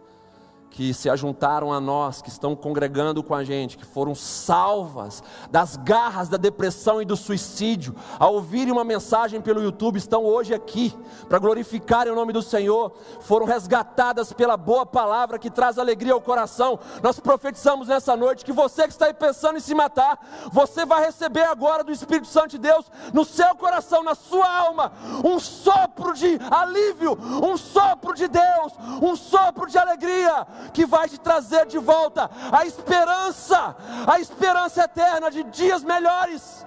que 0.72 0.94
se 0.94 1.10
ajuntaram 1.10 1.72
a 1.72 1.82
nós, 1.82 2.22
que 2.22 2.30
estão 2.30 2.56
congregando 2.56 3.22
com 3.22 3.36
a 3.36 3.44
gente, 3.44 3.78
que 3.78 3.86
foram 3.86 4.16
salvas 4.16 5.22
das 5.52 5.76
garras 5.76 6.30
da 6.30 6.38
depressão 6.38 7.02
e 7.02 7.06
do 7.06 7.18
suicídio, 7.18 7.94
ao 8.18 8.36
ouvirem 8.36 8.72
uma 8.72 8.86
mensagem 8.86 9.42
pelo 9.42 9.62
YouTube, 9.62 9.98
estão 9.98 10.24
hoje 10.24 10.54
aqui 10.54 10.98
para 11.28 11.40
glorificarem 11.40 12.12
o 12.12 12.16
nome 12.16 12.32
do 12.32 12.42
Senhor, 12.42 12.94
foram 13.20 13.46
resgatadas 13.46 14.32
pela 14.32 14.56
boa 14.56 14.86
palavra 14.86 15.38
que 15.38 15.50
traz 15.50 15.78
alegria 15.78 16.14
ao 16.14 16.22
coração. 16.22 16.80
Nós 17.04 17.20
profetizamos 17.20 17.90
nessa 17.90 18.16
noite 18.16 18.46
que 18.46 18.54
você 18.54 18.84
que 18.84 18.94
está 18.94 19.08
aí 19.08 19.14
pensando 19.14 19.58
em 19.58 19.62
se 19.62 19.76
matar, 19.76 20.26
você 20.54 20.86
vai 20.86 21.06
receber 21.06 21.44
agora 21.44 21.84
do 21.84 21.92
Espírito 21.92 22.28
Santo 22.28 22.52
de 22.52 22.58
Deus 22.58 22.86
no 23.14 23.26
seu 23.26 23.54
coração, 23.56 24.04
na 24.04 24.16
sua 24.16 24.50
alma, 24.50 24.94
um 25.26 25.38
sopro 25.38 26.14
de 26.14 26.40
alívio, 26.50 27.18
um 27.44 27.58
sopro 27.58 28.14
de 28.16 28.30
Deus, 28.30 28.74
um 29.02 29.18
sopro 29.18 29.68
de 29.68 29.78
alegria 29.78 30.48
que 30.74 30.86
vai 30.86 31.08
te 31.10 31.20
trazer 31.20 31.66
de 31.66 31.78
volta 31.78 32.30
a 32.52 32.66
esperança, 32.66 33.76
a 34.08 34.20
esperança 34.20 34.84
eterna 34.84 35.30
de 35.30 35.44
dias 35.44 35.84
melhores. 35.84 36.66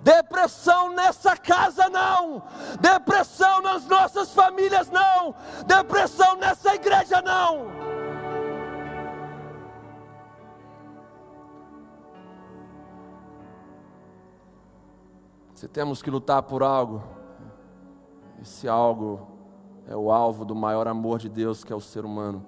Depressão 0.00 0.90
nessa 0.90 1.36
casa 1.36 1.88
não, 1.88 2.42
depressão 2.80 3.60
nas 3.60 3.84
nossas 3.86 4.32
famílias 4.32 4.88
não, 4.90 5.34
depressão 5.66 6.36
nessa 6.36 6.74
igreja 6.74 7.20
não. 7.20 7.66
Se 15.54 15.66
temos 15.66 16.00
que 16.00 16.08
lutar 16.08 16.44
por 16.44 16.62
algo, 16.62 17.02
esse 18.40 18.68
algo 18.68 19.27
é 19.88 19.96
o 19.96 20.12
alvo 20.12 20.44
do 20.44 20.54
maior 20.54 20.86
amor 20.86 21.18
de 21.18 21.28
Deus, 21.28 21.64
que 21.64 21.72
é 21.72 21.76
o 21.76 21.80
ser 21.80 22.04
humano. 22.04 22.44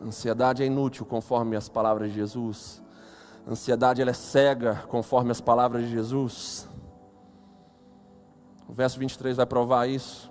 ansiedade 0.00 0.62
é 0.62 0.66
inútil, 0.66 1.04
conforme 1.04 1.56
as 1.56 1.68
palavras 1.68 2.10
de 2.10 2.16
Jesus. 2.16 2.82
ansiedade 3.46 4.00
ela 4.00 4.10
é 4.10 4.14
cega, 4.14 4.84
conforme 4.88 5.30
as 5.30 5.40
palavras 5.40 5.84
de 5.84 5.90
Jesus. 5.90 6.68
O 8.68 8.72
verso 8.72 8.98
23 8.98 9.36
vai 9.36 9.46
provar 9.46 9.88
isso. 9.88 10.30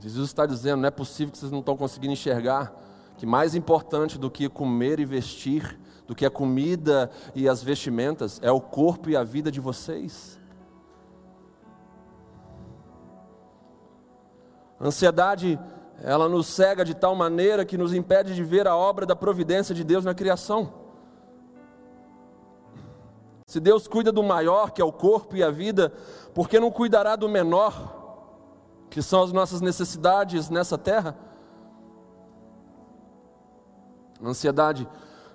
Jesus 0.00 0.30
está 0.30 0.46
dizendo: 0.46 0.80
não 0.80 0.88
é 0.88 0.90
possível 0.90 1.32
que 1.32 1.38
vocês 1.38 1.52
não 1.52 1.60
estão 1.60 1.76
conseguindo 1.76 2.12
enxergar 2.12 2.72
que 3.16 3.26
mais 3.26 3.54
importante 3.54 4.18
do 4.18 4.30
que 4.30 4.48
comer 4.48 4.98
e 5.00 5.04
vestir 5.04 5.78
do 6.06 6.14
que 6.14 6.26
a 6.26 6.30
comida 6.30 7.10
e 7.34 7.48
as 7.48 7.62
vestimentas, 7.62 8.38
é 8.42 8.50
o 8.50 8.60
corpo 8.60 9.08
e 9.08 9.16
a 9.16 9.22
vida 9.22 9.50
de 9.50 9.60
vocês. 9.60 10.38
A 14.78 14.86
ansiedade, 14.86 15.58
ela 16.02 16.28
nos 16.28 16.48
cega 16.48 16.84
de 16.84 16.94
tal 16.94 17.14
maneira 17.14 17.64
que 17.64 17.78
nos 17.78 17.94
impede 17.94 18.34
de 18.34 18.42
ver 18.42 18.66
a 18.66 18.76
obra 18.76 19.06
da 19.06 19.14
providência 19.14 19.74
de 19.74 19.84
Deus 19.84 20.04
na 20.04 20.12
criação. 20.12 20.72
Se 23.46 23.60
Deus 23.60 23.86
cuida 23.86 24.10
do 24.10 24.22
maior, 24.22 24.70
que 24.70 24.82
é 24.82 24.84
o 24.84 24.92
corpo 24.92 25.36
e 25.36 25.42
a 25.42 25.50
vida, 25.50 25.92
por 26.34 26.48
que 26.48 26.58
não 26.58 26.70
cuidará 26.70 27.16
do 27.16 27.28
menor, 27.28 28.00
que 28.90 29.00
são 29.00 29.22
as 29.22 29.32
nossas 29.32 29.60
necessidades 29.60 30.50
nessa 30.50 30.76
terra? 30.76 31.16
A 34.22 34.28
ansiedade 34.28 34.88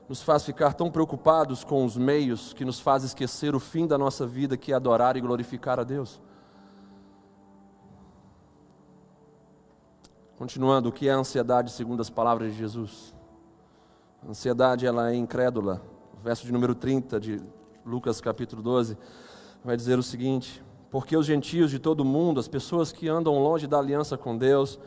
nos 0.07 0.21
faz 0.21 0.45
ficar 0.45 0.73
tão 0.73 0.89
preocupados 0.89 1.63
com 1.63 1.83
os 1.83 1.97
meios 1.97 2.53
que 2.53 2.63
nos 2.63 2.79
faz 2.79 3.03
esquecer 3.03 3.53
o 3.53 3.59
fim 3.59 3.85
da 3.85 3.97
nossa 3.97 4.25
vida, 4.25 4.55
que 4.55 4.71
é 4.71 4.75
adorar 4.75 5.17
e 5.17 5.21
glorificar 5.21 5.79
a 5.79 5.83
Deus. 5.83 6.21
Continuando, 10.37 10.89
o 10.89 10.91
que 10.91 11.09
é 11.09 11.11
a 11.11 11.17
ansiedade 11.17 11.71
segundo 11.71 11.99
as 11.99 12.09
palavras 12.09 12.53
de 12.53 12.57
Jesus? 12.57 13.13
A 14.25 14.29
ansiedade 14.29 14.85
ela 14.85 15.11
é 15.11 15.15
incrédula. 15.15 15.81
O 16.13 16.23
verso 16.23 16.45
de 16.45 16.51
número 16.51 16.73
30 16.73 17.19
de 17.19 17.41
Lucas 17.85 18.21
capítulo 18.21 18.61
12 18.61 18.97
vai 19.65 19.75
dizer 19.75 19.99
o 19.99 20.03
seguinte: 20.03 20.63
Porque 20.89 21.17
os 21.17 21.25
gentios 21.25 21.71
de 21.71 21.79
todo 21.79 22.01
o 22.01 22.05
mundo, 22.05 22.39
as 22.39 22.47
pessoas 22.47 22.91
que 22.91 23.09
andam 23.09 23.37
longe 23.41 23.67
da 23.67 23.79
aliança 23.79 24.17
com 24.17 24.37
Deus, 24.37 24.79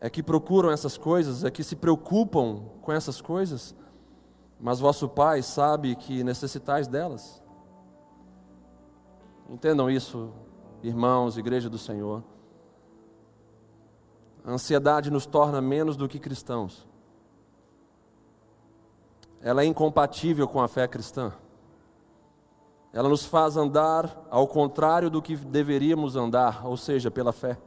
é 0.00 0.08
que 0.08 0.22
procuram 0.22 0.70
essas 0.70 0.96
coisas, 0.96 1.44
é 1.44 1.50
que 1.50 1.64
se 1.64 1.74
preocupam 1.74 2.62
com 2.80 2.92
essas 2.92 3.20
coisas, 3.20 3.74
mas 4.60 4.80
vosso 4.80 5.08
Pai 5.08 5.42
sabe 5.42 5.94
que 5.96 6.22
necessitais 6.22 6.86
delas. 6.86 7.42
Entendam 9.48 9.90
isso, 9.90 10.32
irmãos, 10.82 11.36
igreja 11.36 11.68
do 11.70 11.78
Senhor. 11.78 12.22
A 14.44 14.52
ansiedade 14.52 15.10
nos 15.10 15.26
torna 15.26 15.60
menos 15.60 15.96
do 15.96 16.08
que 16.08 16.18
cristãos. 16.18 16.86
Ela 19.40 19.62
é 19.62 19.66
incompatível 19.66 20.46
com 20.48 20.60
a 20.60 20.68
fé 20.68 20.86
cristã. 20.86 21.32
Ela 22.92 23.08
nos 23.08 23.24
faz 23.24 23.56
andar 23.56 24.26
ao 24.30 24.46
contrário 24.48 25.10
do 25.10 25.22
que 25.22 25.36
deveríamos 25.36 26.16
andar, 26.16 26.66
ou 26.66 26.76
seja, 26.76 27.10
pela 27.10 27.32
fé. 27.32 27.58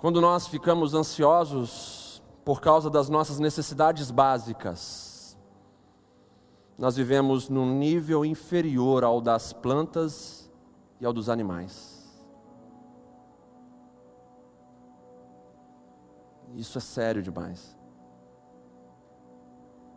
Quando 0.00 0.18
nós 0.18 0.46
ficamos 0.46 0.94
ansiosos 0.94 2.22
por 2.42 2.58
causa 2.58 2.88
das 2.88 3.10
nossas 3.10 3.38
necessidades 3.38 4.10
básicas, 4.10 5.36
nós 6.78 6.96
vivemos 6.96 7.50
num 7.50 7.78
nível 7.78 8.24
inferior 8.24 9.04
ao 9.04 9.20
das 9.20 9.52
plantas 9.52 10.50
e 10.98 11.04
ao 11.04 11.12
dos 11.12 11.28
animais. 11.28 12.18
Isso 16.54 16.78
é 16.78 16.80
sério 16.80 17.22
demais. 17.22 17.76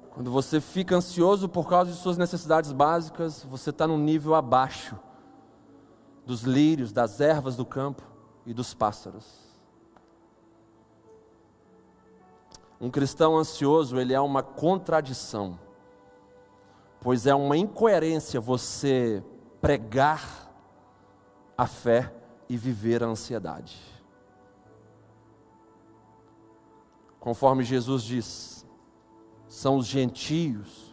Quando 0.09 0.29
você 0.29 0.59
fica 0.59 0.97
ansioso 0.97 1.47
por 1.47 1.69
causa 1.69 1.91
de 1.91 1.97
suas 1.97 2.17
necessidades 2.17 2.73
básicas, 2.73 3.41
você 3.45 3.69
está 3.69 3.87
num 3.87 3.97
nível 3.97 4.35
abaixo 4.35 4.99
dos 6.25 6.41
lírios, 6.41 6.91
das 6.91 7.21
ervas 7.21 7.55
do 7.55 7.65
campo 7.65 8.03
e 8.45 8.53
dos 8.53 8.73
pássaros. 8.73 9.42
Um 12.83 12.89
cristão 12.89 13.37
ansioso, 13.37 13.97
ele 13.97 14.13
é 14.13 14.19
uma 14.19 14.43
contradição, 14.43 15.57
pois 16.99 17.25
é 17.25 17.33
uma 17.33 17.55
incoerência 17.55 18.41
você 18.41 19.23
pregar 19.61 20.53
a 21.57 21.65
fé 21.65 22.13
e 22.49 22.57
viver 22.57 23.01
a 23.01 23.07
ansiedade. 23.07 23.79
Conforme 27.21 27.63
Jesus 27.63 28.03
diz, 28.03 28.67
são 29.47 29.77
os 29.77 29.85
gentios 29.85 30.92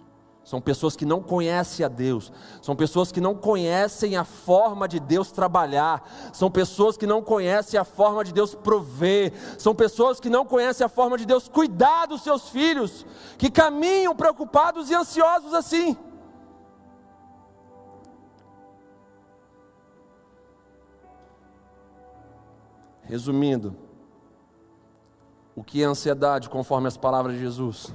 são 0.51 0.61
pessoas 0.61 0.97
que 0.97 1.07
não 1.07 1.23
conhecem 1.23 1.87
a 1.87 1.89
Deus, 1.89 2.33
são 2.61 2.75
pessoas 2.75 3.13
que 3.13 3.21
não 3.21 3.37
conhecem 3.37 4.17
a 4.17 4.25
forma 4.25 4.89
de 4.89 4.99
Deus 4.99 5.31
trabalhar, 5.31 6.03
são 6.33 6.51
pessoas 6.51 6.97
que 6.97 7.07
não 7.07 7.23
conhecem 7.23 7.79
a 7.79 7.85
forma 7.85 8.25
de 8.25 8.33
Deus 8.33 8.53
prover, 8.53 9.33
são 9.57 9.77
pessoas 9.77 10.19
que 10.19 10.29
não 10.29 10.45
conhecem 10.45 10.85
a 10.85 10.89
forma 10.89 11.17
de 11.17 11.25
Deus 11.25 11.47
cuidar 11.47 12.07
dos 12.07 12.23
seus 12.23 12.49
filhos, 12.49 13.07
que 13.39 13.49
caminham 13.49 14.13
preocupados 14.13 14.91
e 14.91 14.95
ansiosos 14.97 15.55
assim. 15.55 15.97
Resumindo, 23.03 23.77
o 25.55 25.63
que 25.63 25.81
é 25.81 25.87
ansiedade, 25.87 26.51
conforme 26.51 26.89
as 26.89 26.97
palavras 26.97 27.37
de 27.37 27.41
Jesus? 27.41 27.95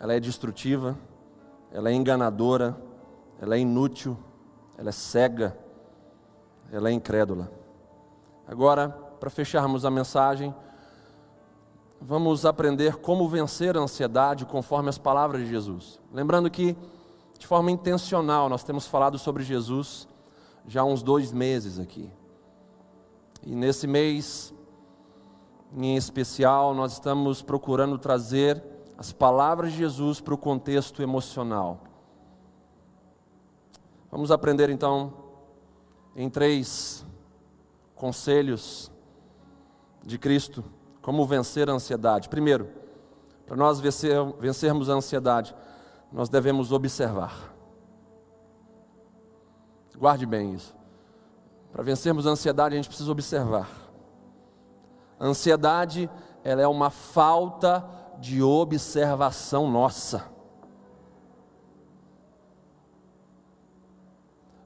Ela 0.00 0.14
é 0.14 0.20
destrutiva 0.20 0.96
ela 1.74 1.90
é 1.90 1.92
enganadora, 1.92 2.76
ela 3.40 3.56
é 3.56 3.58
inútil, 3.58 4.16
ela 4.78 4.90
é 4.90 4.92
cega, 4.92 5.58
ela 6.70 6.88
é 6.88 6.92
incrédula. 6.92 7.50
Agora, 8.46 8.88
para 9.18 9.28
fecharmos 9.28 9.84
a 9.84 9.90
mensagem, 9.90 10.54
vamos 12.00 12.46
aprender 12.46 12.96
como 12.96 13.28
vencer 13.28 13.76
a 13.76 13.80
ansiedade 13.80 14.46
conforme 14.46 14.88
as 14.88 14.98
palavras 14.98 15.42
de 15.42 15.48
Jesus. 15.48 16.00
Lembrando 16.12 16.48
que, 16.48 16.76
de 17.36 17.46
forma 17.46 17.72
intencional, 17.72 18.48
nós 18.48 18.62
temos 18.62 18.86
falado 18.86 19.18
sobre 19.18 19.42
Jesus 19.42 20.06
já 20.66 20.82
há 20.82 20.84
uns 20.84 21.02
dois 21.02 21.32
meses 21.32 21.80
aqui. 21.80 22.08
E 23.42 23.52
nesse 23.52 23.88
mês, 23.88 24.54
em 25.76 25.96
especial, 25.96 26.72
nós 26.72 26.92
estamos 26.92 27.42
procurando 27.42 27.98
trazer 27.98 28.73
as 28.96 29.12
palavras 29.12 29.72
de 29.72 29.78
Jesus 29.78 30.20
para 30.20 30.34
o 30.34 30.38
contexto 30.38 31.02
emocional. 31.02 31.80
Vamos 34.10 34.30
aprender 34.30 34.70
então 34.70 35.12
em 36.14 36.30
três 36.30 37.04
conselhos 37.96 38.90
de 40.02 40.18
Cristo 40.18 40.64
como 41.02 41.26
vencer 41.26 41.68
a 41.68 41.72
ansiedade. 41.72 42.28
Primeiro, 42.28 42.68
para 43.46 43.56
nós 43.56 43.80
vencer, 43.80 44.16
vencermos 44.38 44.88
a 44.88 44.94
ansiedade, 44.94 45.54
nós 46.12 46.28
devemos 46.28 46.70
observar. 46.72 47.52
Guarde 49.96 50.26
bem 50.26 50.54
isso. 50.54 50.74
Para 51.72 51.82
vencermos 51.82 52.26
a 52.26 52.30
ansiedade, 52.30 52.74
a 52.74 52.76
gente 52.76 52.88
precisa 52.88 53.10
observar. 53.10 53.68
A 55.18 55.26
ansiedade, 55.26 56.08
ela 56.42 56.62
é 56.62 56.68
uma 56.68 56.90
falta 56.90 57.84
de 58.20 58.42
observação 58.42 59.70
nossa. 59.70 60.32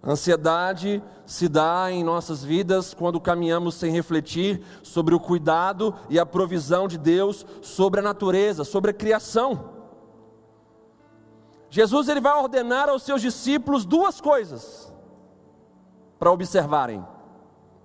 Ansiedade 0.02 1.02
se 1.26 1.48
dá 1.48 1.90
em 1.90 2.02
nossas 2.02 2.42
vidas 2.42 2.94
quando 2.94 3.20
caminhamos 3.20 3.74
sem 3.74 3.92
refletir 3.92 4.62
sobre 4.82 5.14
o 5.14 5.20
cuidado 5.20 5.94
e 6.08 6.18
a 6.18 6.24
provisão 6.24 6.88
de 6.88 6.96
Deus 6.96 7.44
sobre 7.60 8.00
a 8.00 8.02
natureza, 8.02 8.64
sobre 8.64 8.90
a 8.92 8.94
criação. 8.94 9.76
Jesus 11.68 12.08
ele 12.08 12.20
vai 12.20 12.32
ordenar 12.40 12.88
aos 12.88 13.02
seus 13.02 13.20
discípulos 13.20 13.84
duas 13.84 14.20
coisas 14.20 14.92
para 16.18 16.32
observarem. 16.32 17.04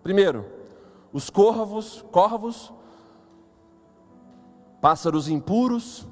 Primeiro, 0.02 0.46
os 1.12 1.30
corvos, 1.30 2.06
corvos, 2.12 2.72
pássaros 4.84 5.30
impuros 5.30 6.06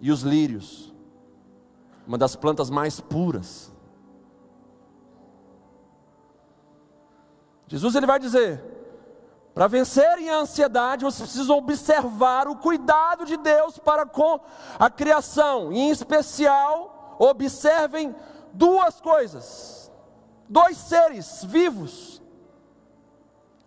e 0.00 0.10
os 0.10 0.22
lírios, 0.22 0.90
uma 2.06 2.16
das 2.16 2.34
plantas 2.34 2.70
mais 2.70 2.98
puras. 2.98 3.70
Jesus 7.66 7.94
ele 7.94 8.06
vai 8.06 8.18
dizer: 8.18 8.64
para 9.52 9.66
vencerem 9.66 10.30
a 10.30 10.38
ansiedade, 10.38 11.04
vocês 11.04 11.28
precisam 11.28 11.58
observar 11.58 12.48
o 12.48 12.56
cuidado 12.56 13.26
de 13.26 13.36
Deus 13.36 13.78
para 13.78 14.06
com 14.06 14.40
a 14.78 14.88
criação, 14.88 15.70
e 15.70 15.78
em 15.78 15.90
especial, 15.90 17.16
observem 17.18 18.16
duas 18.54 18.98
coisas: 18.98 19.92
dois 20.48 20.78
seres 20.78 21.44
vivos. 21.44 22.19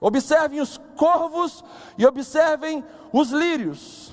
Observem 0.04 0.60
os 0.60 0.78
corvos 0.98 1.64
e 1.98 2.06
observem 2.06 2.84
os 3.14 3.30
lírios. 3.30 4.12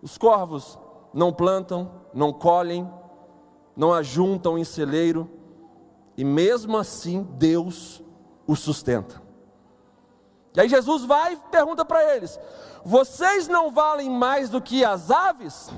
Os 0.00 0.16
corvos 0.16 0.78
não 1.12 1.30
plantam, 1.30 2.00
não 2.14 2.32
colhem, 2.32 2.90
não 3.76 3.92
ajuntam 3.92 4.56
em 4.56 4.64
celeiro, 4.64 5.30
e 6.16 6.24
mesmo 6.24 6.78
assim 6.78 7.24
Deus 7.32 8.02
os 8.46 8.60
sustenta. 8.60 9.20
E 10.54 10.60
aí 10.62 10.68
Jesus 10.70 11.04
vai 11.04 11.34
e 11.34 11.36
pergunta 11.36 11.84
para 11.84 12.16
eles: 12.16 12.40
Vocês 12.82 13.48
não 13.48 13.70
valem 13.70 14.08
mais 14.08 14.48
do 14.48 14.62
que 14.62 14.82
as 14.82 15.10
aves? 15.10 15.70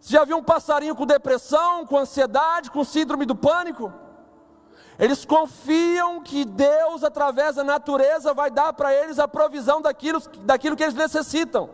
Você 0.00 0.12
já 0.12 0.24
viu 0.24 0.38
um 0.38 0.42
passarinho 0.42 0.96
com 0.96 1.06
depressão, 1.06 1.86
com 1.86 1.96
ansiedade, 1.96 2.68
com 2.68 2.82
síndrome 2.82 3.24
do 3.24 3.36
pânico? 3.36 4.05
Eles 4.98 5.24
confiam 5.24 6.22
que 6.22 6.44
Deus, 6.44 7.04
através 7.04 7.56
da 7.56 7.64
natureza, 7.64 8.32
vai 8.32 8.50
dar 8.50 8.72
para 8.72 8.94
eles 8.94 9.18
a 9.18 9.28
provisão 9.28 9.82
daquilo, 9.82 10.20
daquilo 10.42 10.74
que 10.74 10.82
eles 10.82 10.94
necessitam. 10.94 11.68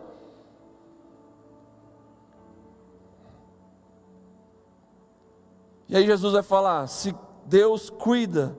E 5.87 5.95
aí 5.95 6.05
Jesus 6.05 6.33
vai 6.33 6.43
falar: 6.43 6.87
se 6.87 7.15
Deus 7.45 7.89
cuida 7.89 8.57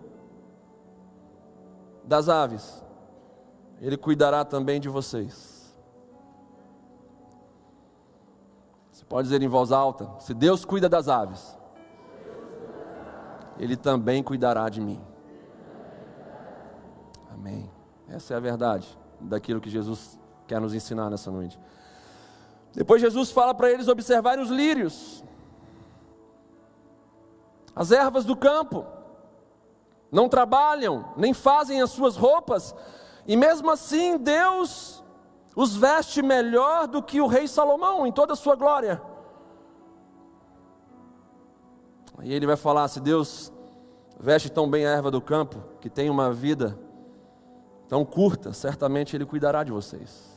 das 2.04 2.28
aves, 2.28 2.82
Ele 3.80 3.96
cuidará 3.96 4.44
também 4.44 4.80
de 4.80 4.88
vocês. 4.88 5.74
Você 8.92 9.04
pode 9.04 9.28
dizer 9.28 9.42
em 9.42 9.48
voz 9.48 9.72
alta: 9.72 10.08
se 10.20 10.32
Deus 10.32 10.64
cuida 10.64 10.88
das 10.88 11.08
aves, 11.08 11.58
Ele 13.58 13.76
também 13.76 14.22
cuidará 14.22 14.68
de 14.68 14.80
mim. 14.80 15.00
Amém. 17.32 17.70
Essa 18.08 18.34
é 18.34 18.36
a 18.36 18.40
verdade 18.40 18.98
daquilo 19.20 19.60
que 19.60 19.70
Jesus 19.70 20.18
quer 20.46 20.60
nos 20.60 20.74
ensinar 20.74 21.10
nessa 21.10 21.30
noite. 21.30 21.58
Depois 22.72 23.00
Jesus 23.00 23.30
fala 23.30 23.54
para 23.54 23.70
eles 23.70 23.88
observarem 23.88 24.42
os 24.42 24.50
lírios 24.50 25.24
as 27.74 27.90
ervas 27.90 28.24
do 28.24 28.36
campo, 28.36 28.86
não 30.10 30.28
trabalham, 30.28 31.12
nem 31.16 31.34
fazem 31.34 31.82
as 31.82 31.90
suas 31.90 32.16
roupas, 32.16 32.74
e 33.26 33.36
mesmo 33.36 33.70
assim 33.70 34.16
Deus 34.16 35.02
os 35.56 35.74
veste 35.74 36.22
melhor 36.22 36.86
do 36.86 37.02
que 37.02 37.20
o 37.20 37.26
rei 37.26 37.48
Salomão 37.48 38.06
em 38.06 38.12
toda 38.12 38.34
a 38.34 38.36
sua 38.36 38.54
glória. 38.54 39.02
E 42.22 42.32
ele 42.32 42.46
vai 42.46 42.56
falar: 42.56 42.88
se 42.88 43.00
Deus 43.00 43.52
veste 44.18 44.50
tão 44.50 44.68
bem 44.68 44.86
a 44.86 44.90
erva 44.90 45.10
do 45.10 45.20
campo, 45.20 45.62
que 45.80 45.90
tem 45.90 46.08
uma 46.08 46.32
vida 46.32 46.78
tão 47.88 48.04
curta, 48.04 48.52
certamente 48.52 49.14
Ele 49.16 49.26
cuidará 49.26 49.62
de 49.62 49.72
vocês. 49.72 50.32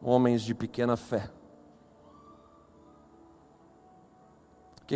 Homens 0.00 0.42
de 0.42 0.54
pequena 0.54 0.96
fé. 0.96 1.30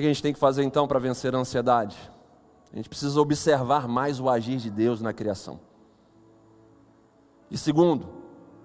que 0.01 0.07
a 0.07 0.12
gente 0.12 0.23
tem 0.23 0.33
que 0.33 0.39
fazer 0.39 0.62
então 0.62 0.87
para 0.87 0.99
vencer 0.99 1.35
a 1.35 1.39
ansiedade? 1.39 1.97
A 2.73 2.77
gente 2.77 2.89
precisa 2.89 3.19
observar 3.21 3.89
mais 3.89 4.21
o 4.21 4.29
agir 4.29 4.59
de 4.59 4.71
Deus 4.71 5.01
na 5.01 5.12
criação. 5.12 5.59
E 7.51 7.57
segundo, 7.57 8.09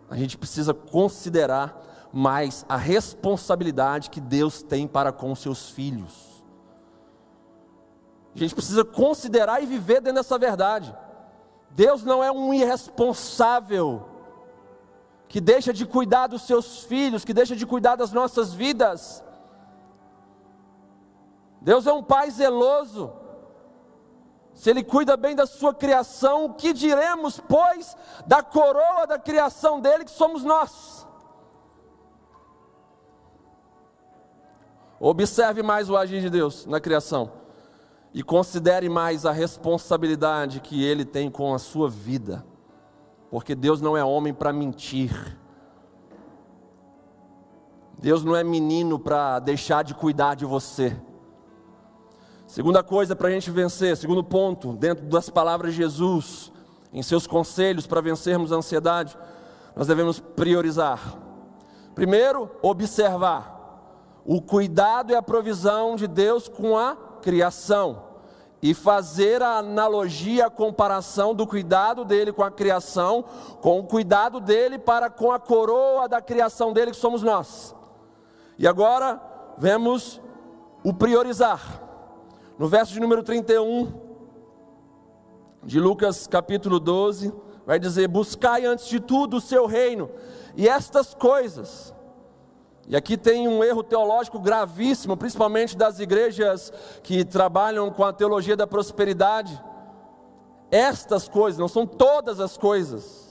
a 0.09 0.17
gente 0.17 0.37
precisa 0.37 0.73
considerar 0.73 2.09
mais 2.11 2.65
a 2.67 2.75
responsabilidade 2.75 4.09
que 4.09 4.19
Deus 4.19 4.61
tem 4.61 4.87
para 4.87 5.11
com 5.11 5.33
seus 5.33 5.69
filhos. 5.69 6.30
A 8.35 8.39
gente 8.39 8.55
precisa 8.55 8.83
considerar 8.85 9.61
e 9.61 9.65
viver 9.65 10.01
dentro 10.01 10.15
dessa 10.21 10.37
verdade. 10.37 10.95
Deus 11.71 12.03
não 12.03 12.23
é 12.23 12.31
um 12.31 12.53
irresponsável 12.53 14.07
que 15.27 15.39
deixa 15.39 15.73
de 15.73 15.85
cuidar 15.85 16.27
dos 16.27 16.43
seus 16.43 16.83
filhos, 16.83 17.23
que 17.23 17.33
deixa 17.33 17.55
de 17.55 17.65
cuidar 17.65 17.95
das 17.95 18.11
nossas 18.11 18.53
vidas. 18.53 19.23
Deus 21.61 21.87
é 21.87 21.93
um 21.93 22.03
pai 22.03 22.29
zeloso. 22.31 23.13
Se 24.53 24.69
Ele 24.69 24.83
cuida 24.83 25.15
bem 25.15 25.35
da 25.35 25.45
sua 25.45 25.73
criação, 25.73 26.45
o 26.45 26.53
que 26.53 26.73
diremos, 26.73 27.39
pois, 27.39 27.95
da 28.27 28.43
coroa 28.43 29.07
da 29.07 29.17
criação 29.17 29.79
dele, 29.79 30.05
que 30.05 30.11
somos 30.11 30.43
nós? 30.43 31.07
Observe 34.99 35.63
mais 35.63 35.89
o 35.89 35.97
agir 35.97 36.21
de 36.21 36.29
Deus 36.29 36.65
na 36.65 36.79
criação 36.79 37.40
e 38.13 38.21
considere 38.21 38.89
mais 38.89 39.25
a 39.25 39.31
responsabilidade 39.31 40.59
que 40.59 40.83
Ele 40.83 41.05
tem 41.05 41.29
com 41.31 41.53
a 41.53 41.59
sua 41.59 41.89
vida, 41.89 42.45
porque 43.29 43.55
Deus 43.55 43.79
não 43.79 43.95
é 43.95 44.03
homem 44.03 44.33
para 44.33 44.51
mentir. 44.51 45.37
Deus 47.97 48.23
não 48.23 48.35
é 48.35 48.43
menino 48.43 48.99
para 48.99 49.39
deixar 49.39 49.83
de 49.83 49.93
cuidar 49.93 50.35
de 50.35 50.43
você. 50.43 50.99
Segunda 52.47 52.83
coisa 52.83 53.15
para 53.15 53.29
a 53.29 53.31
gente 53.31 53.49
vencer, 53.49 53.95
segundo 53.95 54.23
ponto, 54.23 54.73
dentro 54.73 55.05
das 55.05 55.29
palavras 55.29 55.71
de 55.71 55.77
Jesus, 55.77 56.51
em 56.91 57.01
seus 57.01 57.25
conselhos 57.25 57.87
para 57.87 58.01
vencermos 58.01 58.51
a 58.51 58.57
ansiedade, 58.57 59.17
nós 59.73 59.87
devemos 59.87 60.19
priorizar. 60.19 61.15
Primeiro, 61.95 62.49
observar 62.61 63.61
o 64.25 64.41
cuidado 64.41 65.11
e 65.11 65.15
a 65.15 65.21
provisão 65.21 65.95
de 65.95 66.07
Deus 66.07 66.49
com 66.49 66.77
a 66.77 66.97
criação 67.21 68.10
e 68.61 68.73
fazer 68.73 69.41
a 69.41 69.57
analogia, 69.57 70.45
a 70.45 70.49
comparação 70.49 71.33
do 71.33 71.47
cuidado 71.47 72.05
dele 72.05 72.31
com 72.31 72.43
a 72.43 72.51
criação, 72.51 73.25
com 73.59 73.79
o 73.79 73.83
cuidado 73.83 74.39
dele 74.39 74.77
para 74.77 75.09
com 75.09 75.31
a 75.31 75.39
coroa 75.39 76.07
da 76.07 76.21
criação 76.21 76.71
dele 76.71 76.91
que 76.91 76.97
somos 76.97 77.23
nós. 77.23 77.75
E 78.59 78.67
agora 78.67 79.19
vemos 79.57 80.21
o 80.83 80.93
priorizar. 80.93 81.81
No 82.59 82.67
verso 82.67 82.93
de 82.93 82.99
número 82.99 83.23
31 83.23 83.91
de 85.63 85.79
Lucas 85.79 86.27
capítulo 86.27 86.79
12, 86.79 87.33
vai 87.65 87.79
dizer: 87.79 88.07
Buscai 88.07 88.65
antes 88.65 88.87
de 88.87 88.99
tudo 88.99 89.37
o 89.37 89.41
seu 89.41 89.65
reino, 89.65 90.09
e 90.55 90.67
estas 90.67 91.15
coisas, 91.15 91.93
E 92.87 92.95
aqui 92.95 93.17
tem 93.17 93.47
um 93.47 93.63
erro 93.63 93.83
teológico 93.83 94.39
gravíssimo, 94.39 95.15
principalmente 95.15 95.77
das 95.77 95.99
igrejas 95.99 96.73
que 97.03 97.23
trabalham 97.23 97.91
com 97.91 98.03
a 98.03 98.11
teologia 98.11 98.57
da 98.57 98.67
prosperidade. 98.67 99.61
Estas 100.69 101.27
coisas, 101.27 101.59
não 101.59 101.67
são 101.67 101.85
todas 101.85 102.39
as 102.39 102.57
coisas. 102.57 103.29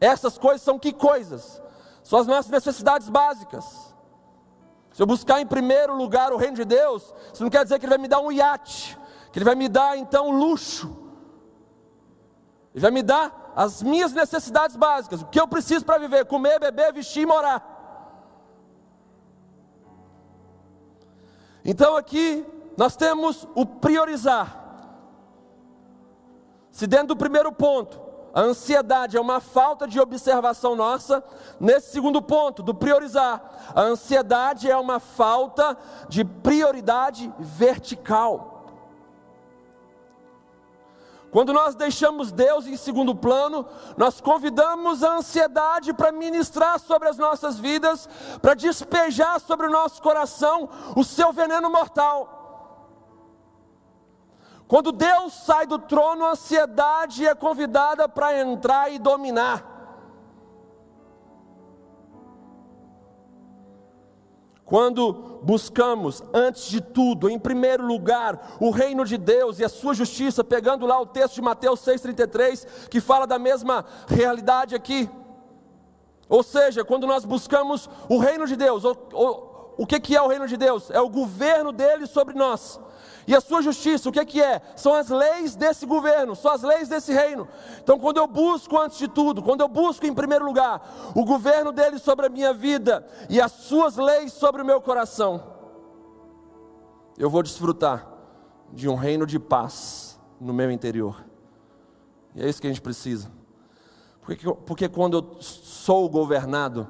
Essas 0.00 0.38
coisas 0.38 0.62
são 0.62 0.78
que 0.78 0.92
coisas? 0.92 1.60
São 2.02 2.18
as 2.18 2.26
nossas 2.26 2.50
necessidades 2.50 3.08
básicas. 3.08 3.94
Se 4.92 5.02
eu 5.02 5.06
buscar 5.06 5.40
em 5.40 5.46
primeiro 5.46 5.94
lugar 5.94 6.32
o 6.32 6.36
reino 6.36 6.56
de 6.56 6.64
Deus, 6.64 7.14
isso 7.32 7.42
não 7.42 7.50
quer 7.50 7.64
dizer 7.64 7.78
que 7.78 7.86
Ele 7.86 7.90
vai 7.90 7.98
me 7.98 8.08
dar 8.08 8.20
um 8.20 8.32
iate, 8.32 8.98
que 9.32 9.38
Ele 9.38 9.44
vai 9.44 9.54
me 9.54 9.68
dar 9.68 9.96
então 9.96 10.30
luxo. 10.30 10.96
Ele 12.74 12.82
vai 12.82 12.90
me 12.90 13.02
dar 13.02 13.52
as 13.54 13.82
minhas 13.82 14.12
necessidades 14.12 14.76
básicas, 14.76 15.22
o 15.22 15.26
que 15.26 15.40
eu 15.40 15.48
preciso 15.48 15.84
para 15.84 15.98
viver: 15.98 16.24
comer, 16.26 16.58
beber, 16.58 16.92
vestir 16.92 17.22
e 17.22 17.26
morar. 17.26 17.77
Então 21.70 21.98
aqui 21.98 22.46
nós 22.78 22.96
temos 22.96 23.46
o 23.54 23.66
priorizar. 23.66 24.56
Se 26.70 26.86
dentro 26.86 27.08
do 27.08 27.16
primeiro 27.16 27.52
ponto, 27.52 28.00
a 28.32 28.40
ansiedade 28.40 29.18
é 29.18 29.20
uma 29.20 29.38
falta 29.38 29.86
de 29.86 30.00
observação 30.00 30.74
nossa, 30.74 31.22
nesse 31.60 31.90
segundo 31.90 32.22
ponto, 32.22 32.62
do 32.62 32.74
priorizar, 32.74 33.72
a 33.74 33.82
ansiedade 33.82 34.70
é 34.70 34.78
uma 34.78 34.98
falta 34.98 35.76
de 36.08 36.24
prioridade 36.24 37.30
vertical. 37.38 38.57
Quando 41.30 41.52
nós 41.52 41.74
deixamos 41.74 42.32
Deus 42.32 42.66
em 42.66 42.76
segundo 42.76 43.14
plano, 43.14 43.66
nós 43.96 44.20
convidamos 44.20 45.02
a 45.02 45.16
ansiedade 45.16 45.92
para 45.92 46.10
ministrar 46.10 46.80
sobre 46.80 47.08
as 47.08 47.18
nossas 47.18 47.58
vidas, 47.58 48.08
para 48.40 48.54
despejar 48.54 49.38
sobre 49.40 49.66
o 49.66 49.70
nosso 49.70 50.00
coração 50.00 50.68
o 50.96 51.04
seu 51.04 51.32
veneno 51.32 51.70
mortal. 51.70 52.38
Quando 54.66 54.92
Deus 54.92 55.32
sai 55.32 55.66
do 55.66 55.78
trono, 55.78 56.24
a 56.24 56.30
ansiedade 56.30 57.26
é 57.26 57.34
convidada 57.34 58.08
para 58.08 58.38
entrar 58.40 58.90
e 58.90 58.98
dominar. 58.98 59.77
Quando 64.68 65.40
buscamos, 65.42 66.22
antes 66.34 66.68
de 66.68 66.78
tudo, 66.78 67.30
em 67.30 67.38
primeiro 67.38 67.86
lugar, 67.86 68.58
o 68.60 68.70
reino 68.70 69.02
de 69.02 69.16
Deus 69.16 69.58
e 69.58 69.64
a 69.64 69.68
sua 69.68 69.94
justiça, 69.94 70.44
pegando 70.44 70.84
lá 70.84 71.00
o 71.00 71.06
texto 71.06 71.36
de 71.36 71.40
Mateus 71.40 71.80
6,33, 71.80 72.88
que 72.90 73.00
fala 73.00 73.26
da 73.26 73.38
mesma 73.38 73.86
realidade 74.06 74.74
aqui. 74.74 75.08
Ou 76.28 76.42
seja, 76.42 76.84
quando 76.84 77.06
nós 77.06 77.24
buscamos 77.24 77.88
o 78.10 78.18
reino 78.18 78.46
de 78.46 78.56
Deus, 78.56 78.84
o, 78.84 79.86
que, 79.86 79.98
que 79.98 80.14
é 80.14 80.20
o 80.20 80.28
reino 80.28 80.46
de 80.46 80.58
Deus? 80.58 80.90
É 80.90 81.00
o 81.00 81.08
governo 81.08 81.72
dele 81.72 82.06
sobre 82.06 82.34
nós. 82.34 82.78
E 83.28 83.36
a 83.36 83.42
sua 83.42 83.60
justiça, 83.60 84.08
o 84.08 84.12
que 84.12 84.18
é 84.18 84.24
que 84.24 84.40
é? 84.40 84.62
São 84.74 84.94
as 84.94 85.10
leis 85.10 85.54
desse 85.54 85.84
governo, 85.84 86.34
são 86.34 86.50
as 86.50 86.62
leis 86.62 86.88
desse 86.88 87.12
reino. 87.12 87.46
Então, 87.78 87.98
quando 87.98 88.16
eu 88.16 88.26
busco 88.26 88.78
antes 88.78 88.96
de 88.96 89.06
tudo, 89.06 89.42
quando 89.42 89.60
eu 89.60 89.68
busco 89.68 90.06
em 90.06 90.14
primeiro 90.14 90.46
lugar 90.46 91.12
o 91.14 91.22
governo 91.26 91.70
dele 91.70 91.98
sobre 91.98 92.24
a 92.24 92.30
minha 92.30 92.54
vida 92.54 93.06
e 93.28 93.38
as 93.38 93.52
suas 93.52 93.98
leis 93.98 94.32
sobre 94.32 94.62
o 94.62 94.64
meu 94.64 94.80
coração, 94.80 95.42
eu 97.18 97.28
vou 97.28 97.42
desfrutar 97.42 98.08
de 98.72 98.88
um 98.88 98.94
reino 98.94 99.26
de 99.26 99.38
paz 99.38 100.18
no 100.40 100.54
meu 100.54 100.70
interior. 100.70 101.22
E 102.34 102.42
é 102.42 102.48
isso 102.48 102.62
que 102.62 102.66
a 102.66 102.70
gente 102.70 102.80
precisa. 102.80 103.30
Porque, 104.22 104.50
porque 104.64 104.88
quando 104.88 105.18
eu 105.18 105.42
sou 105.42 106.08
governado 106.08 106.88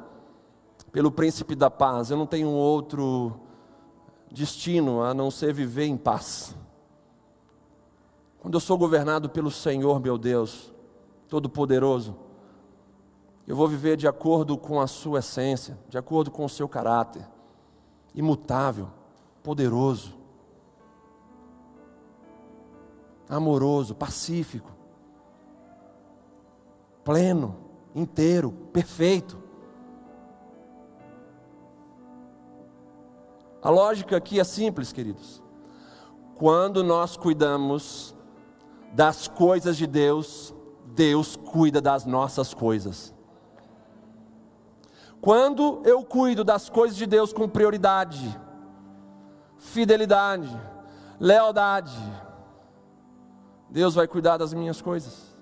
pelo 0.92 1.10
príncipe 1.10 1.56
da 1.56 1.68
paz, 1.68 2.12
eu 2.12 2.16
não 2.16 2.26
tenho 2.26 2.48
outro 2.48 3.40
destino 4.30 5.02
a 5.02 5.12
não 5.12 5.30
ser 5.30 5.52
viver 5.52 5.86
em 5.86 5.96
paz. 5.96 6.54
Quando 8.40 8.54
eu 8.54 8.60
sou 8.60 8.78
governado 8.78 9.28
pelo 9.28 9.50
Senhor, 9.50 10.00
meu 10.00 10.16
Deus, 10.16 10.72
Todo-Poderoso, 11.28 12.16
eu 13.46 13.56
vou 13.56 13.66
viver 13.66 13.96
de 13.96 14.06
acordo 14.06 14.56
com 14.56 14.80
a 14.80 14.86
sua 14.86 15.20
essência, 15.20 15.78
de 15.88 15.96
acordo 15.98 16.30
com 16.30 16.44
o 16.44 16.48
seu 16.48 16.68
caráter, 16.68 17.26
imutável, 18.14 18.88
poderoso, 19.42 20.14
amoroso, 23.28 23.94
pacífico, 23.94 24.70
pleno, 27.04 27.56
inteiro, 27.94 28.52
perfeito. 28.72 29.47
A 33.62 33.70
lógica 33.70 34.16
aqui 34.16 34.38
é 34.38 34.44
simples, 34.44 34.92
queridos. 34.92 35.42
Quando 36.36 36.84
nós 36.84 37.16
cuidamos 37.16 38.14
das 38.92 39.26
coisas 39.26 39.76
de 39.76 39.86
Deus, 39.86 40.54
Deus 40.86 41.36
cuida 41.36 41.80
das 41.80 42.04
nossas 42.04 42.54
coisas. 42.54 43.14
Quando 45.20 45.82
eu 45.84 46.04
cuido 46.04 46.44
das 46.44 46.68
coisas 46.70 46.96
de 46.96 47.06
Deus 47.06 47.32
com 47.32 47.48
prioridade, 47.48 48.38
fidelidade, 49.56 50.48
lealdade, 51.18 51.98
Deus 53.68 53.94
vai 53.94 54.06
cuidar 54.06 54.36
das 54.36 54.54
minhas 54.54 54.80
coisas. 54.80 55.36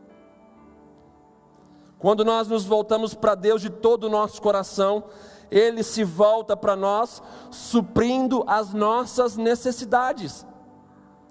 Quando 1.99 2.25
nós 2.25 2.49
nos 2.49 2.64
voltamos 2.64 3.14
para 3.14 3.35
Deus 3.35 3.61
de 3.61 3.71
todo 3.71 4.05
o 4.05 4.11
nosso 4.11 4.41
coração, 4.41 5.05
ele 5.51 5.83
se 5.83 6.05
volta 6.05 6.57
para 6.57 6.77
nós, 6.77 7.23
suprindo 7.51 8.45
as 8.47 8.73
nossas 8.73 9.37
necessidades. 9.37 10.47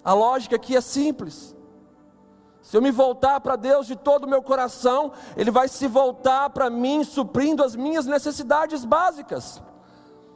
A 0.03 0.13
lógica 0.13 0.55
aqui 0.55 0.75
é 0.75 0.81
simples. 0.81 1.55
Se 2.61 2.75
eu 2.75 2.81
me 2.81 2.89
voltar 2.89 3.39
para 3.41 3.55
Deus 3.55 3.85
de 3.85 3.95
todo 3.95 4.23
o 4.23 4.27
meu 4.27 4.41
coração, 4.41 5.11
Ele 5.37 5.51
vai 5.51 5.67
se 5.67 5.87
voltar 5.87 6.49
para 6.49 6.67
mim, 6.67 7.03
suprindo 7.03 7.63
as 7.63 7.75
minhas 7.75 8.07
necessidades 8.07 8.83
básicas, 8.83 9.61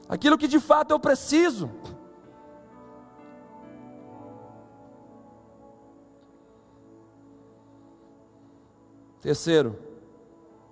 aquilo 0.08 0.38
que 0.38 0.48
de 0.48 0.60
fato 0.60 0.92
eu 0.92 1.00
preciso. 1.00 1.72
Terceiro, 9.22 9.89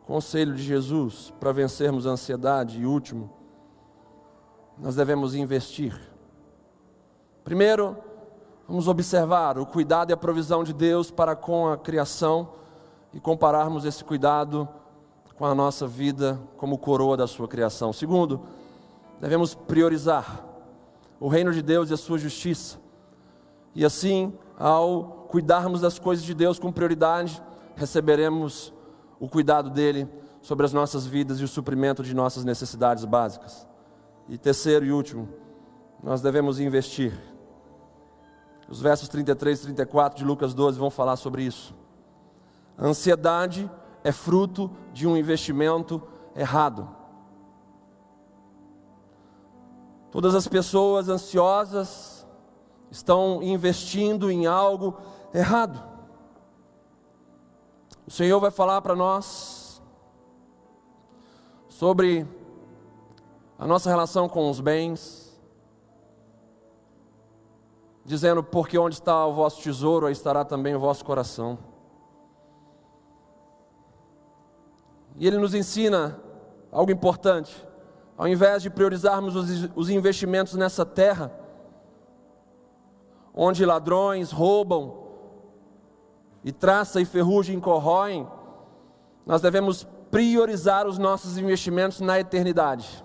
Conselho 0.07 0.55
de 0.55 0.63
Jesus 0.63 1.33
para 1.37 1.51
vencermos 1.51 2.07
a 2.07 2.11
ansiedade. 2.11 2.79
E 2.79 2.85
último, 2.85 3.29
nós 4.79 4.95
devemos 4.95 5.35
investir. 5.35 5.99
Primeiro, 7.43 7.97
vamos 8.65 8.87
observar 8.87 9.59
o 9.59 9.65
cuidado 9.65 10.09
e 10.09 10.13
a 10.13 10.17
provisão 10.17 10.63
de 10.63 10.71
Deus 10.71 11.11
para 11.11 11.35
com 11.35 11.67
a 11.67 11.77
criação 11.77 12.53
e 13.13 13.19
compararmos 13.19 13.83
esse 13.83 14.01
cuidado 14.01 14.65
com 15.35 15.45
a 15.45 15.53
nossa 15.53 15.85
vida 15.85 16.39
como 16.55 16.77
coroa 16.77 17.17
da 17.17 17.27
sua 17.27 17.47
criação. 17.47 17.91
Segundo, 17.91 18.43
devemos 19.19 19.53
priorizar 19.53 20.41
o 21.19 21.27
reino 21.27 21.51
de 21.51 21.61
Deus 21.61 21.89
e 21.89 21.93
a 21.93 21.97
sua 21.97 22.17
justiça. 22.17 22.77
E 23.75 23.83
assim, 23.83 24.33
ao 24.57 25.25
cuidarmos 25.27 25.81
das 25.81 25.99
coisas 25.99 26.23
de 26.23 26.33
Deus 26.33 26.57
com 26.59 26.71
prioridade, 26.71 27.43
receberemos 27.75 28.73
o 29.19 29.27
cuidado 29.27 29.69
dele 29.69 30.07
sobre 30.41 30.65
as 30.65 30.73
nossas 30.73 31.05
vidas 31.05 31.39
e 31.39 31.43
o 31.43 31.47
suprimento 31.47 32.03
de 32.03 32.13
nossas 32.13 32.43
necessidades 32.43 33.05
básicas. 33.05 33.67
E 34.29 34.37
terceiro 34.37 34.85
e 34.85 34.91
último, 34.91 35.27
nós 36.03 36.21
devemos 36.21 36.59
investir. 36.59 37.17
Os 38.69 38.81
versos 38.81 39.07
33 39.07 39.59
e 39.59 39.63
34 39.63 40.17
de 40.17 40.25
Lucas 40.25 40.53
12 40.53 40.77
vão 40.77 40.89
falar 40.89 41.15
sobre 41.15 41.43
isso. 41.43 41.73
A 42.77 42.85
ansiedade 42.85 43.69
é 44.03 44.11
fruto 44.11 44.69
de 44.93 45.07
um 45.07 45.17
investimento 45.17 46.01
errado. 46.35 46.87
Todas 50.11 50.35
as 50.35 50.47
pessoas 50.47 51.09
ansiosas 51.09 52.25
estão 52.89 53.41
investindo 53.43 54.31
em 54.31 54.45
algo 54.45 54.97
errado. 55.33 55.96
O 58.07 58.11
Senhor 58.11 58.39
vai 58.39 58.49
falar 58.49 58.81
para 58.81 58.95
nós 58.95 59.81
sobre 61.67 62.25
a 63.59 63.67
nossa 63.67 63.89
relação 63.89 64.29
com 64.29 64.49
os 64.49 64.61
bens, 64.61 65.37
dizendo: 68.05 68.41
Porque 68.41 68.77
onde 68.77 68.95
está 68.95 69.25
o 69.25 69.33
vosso 69.33 69.61
tesouro, 69.61 70.05
aí 70.05 70.13
estará 70.13 70.45
também 70.45 70.73
o 70.73 70.79
vosso 70.79 71.03
coração. 71.03 71.59
E 75.17 75.27
Ele 75.27 75.37
nos 75.37 75.53
ensina 75.53 76.17
algo 76.71 76.89
importante. 76.89 77.67
Ao 78.17 78.25
invés 78.25 78.63
de 78.63 78.69
priorizarmos 78.69 79.35
os, 79.35 79.69
os 79.75 79.89
investimentos 79.89 80.53
nessa 80.53 80.85
terra, 80.85 81.29
onde 83.33 83.65
ladrões 83.65 84.31
roubam, 84.31 85.06
e 86.47 86.51
traça 86.53 87.01
e 87.01 87.03
ferrugem 87.03 87.59
corroem, 87.59 88.25
nós 89.25 89.41
devemos 89.41 89.85
priorizar 90.09 90.87
os 90.87 90.97
nossos 90.97 91.37
investimentos 91.37 91.99
na 91.99 92.21
eternidade. 92.21 93.03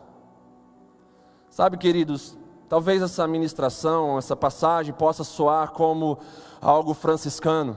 Sabe, 1.50 1.76
queridos, 1.76 2.38
talvez 2.68 3.02
essa 3.02 3.26
ministração, 3.26 4.16
essa 4.16 4.36
passagem 4.36 4.94
possa 4.94 5.24
soar 5.24 5.72
como 5.72 6.18
algo 6.60 6.94
franciscano. 6.94 7.76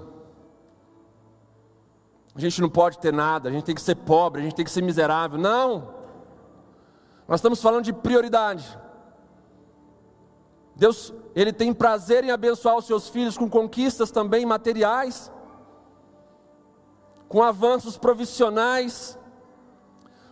A 2.36 2.40
gente 2.40 2.62
não 2.62 2.70
pode 2.70 3.00
ter 3.00 3.12
nada, 3.12 3.50
a 3.50 3.52
gente 3.52 3.64
tem 3.66 3.74
que 3.74 3.82
ser 3.82 3.96
pobre, 3.96 4.42
a 4.42 4.44
gente 4.44 4.56
tem 4.56 4.66
que 4.66 4.70
ser 4.70 4.84
miserável. 4.84 5.40
Não! 5.40 5.96
Nós 7.28 7.40
estamos 7.40 7.60
falando 7.60 7.86
de 7.86 7.92
prioridade. 7.92 8.78
Deus, 10.76 11.12
Ele 11.36 11.52
tem 11.52 11.74
prazer 11.74 12.24
em 12.24 12.30
abençoar 12.30 12.78
os 12.78 12.86
seus 12.86 13.10
filhos 13.10 13.36
com 13.36 13.50
conquistas 13.50 14.12
também 14.12 14.46
materiais, 14.46 15.32
com 17.28 17.42
avanços 17.42 17.98
profissionais, 17.98 19.18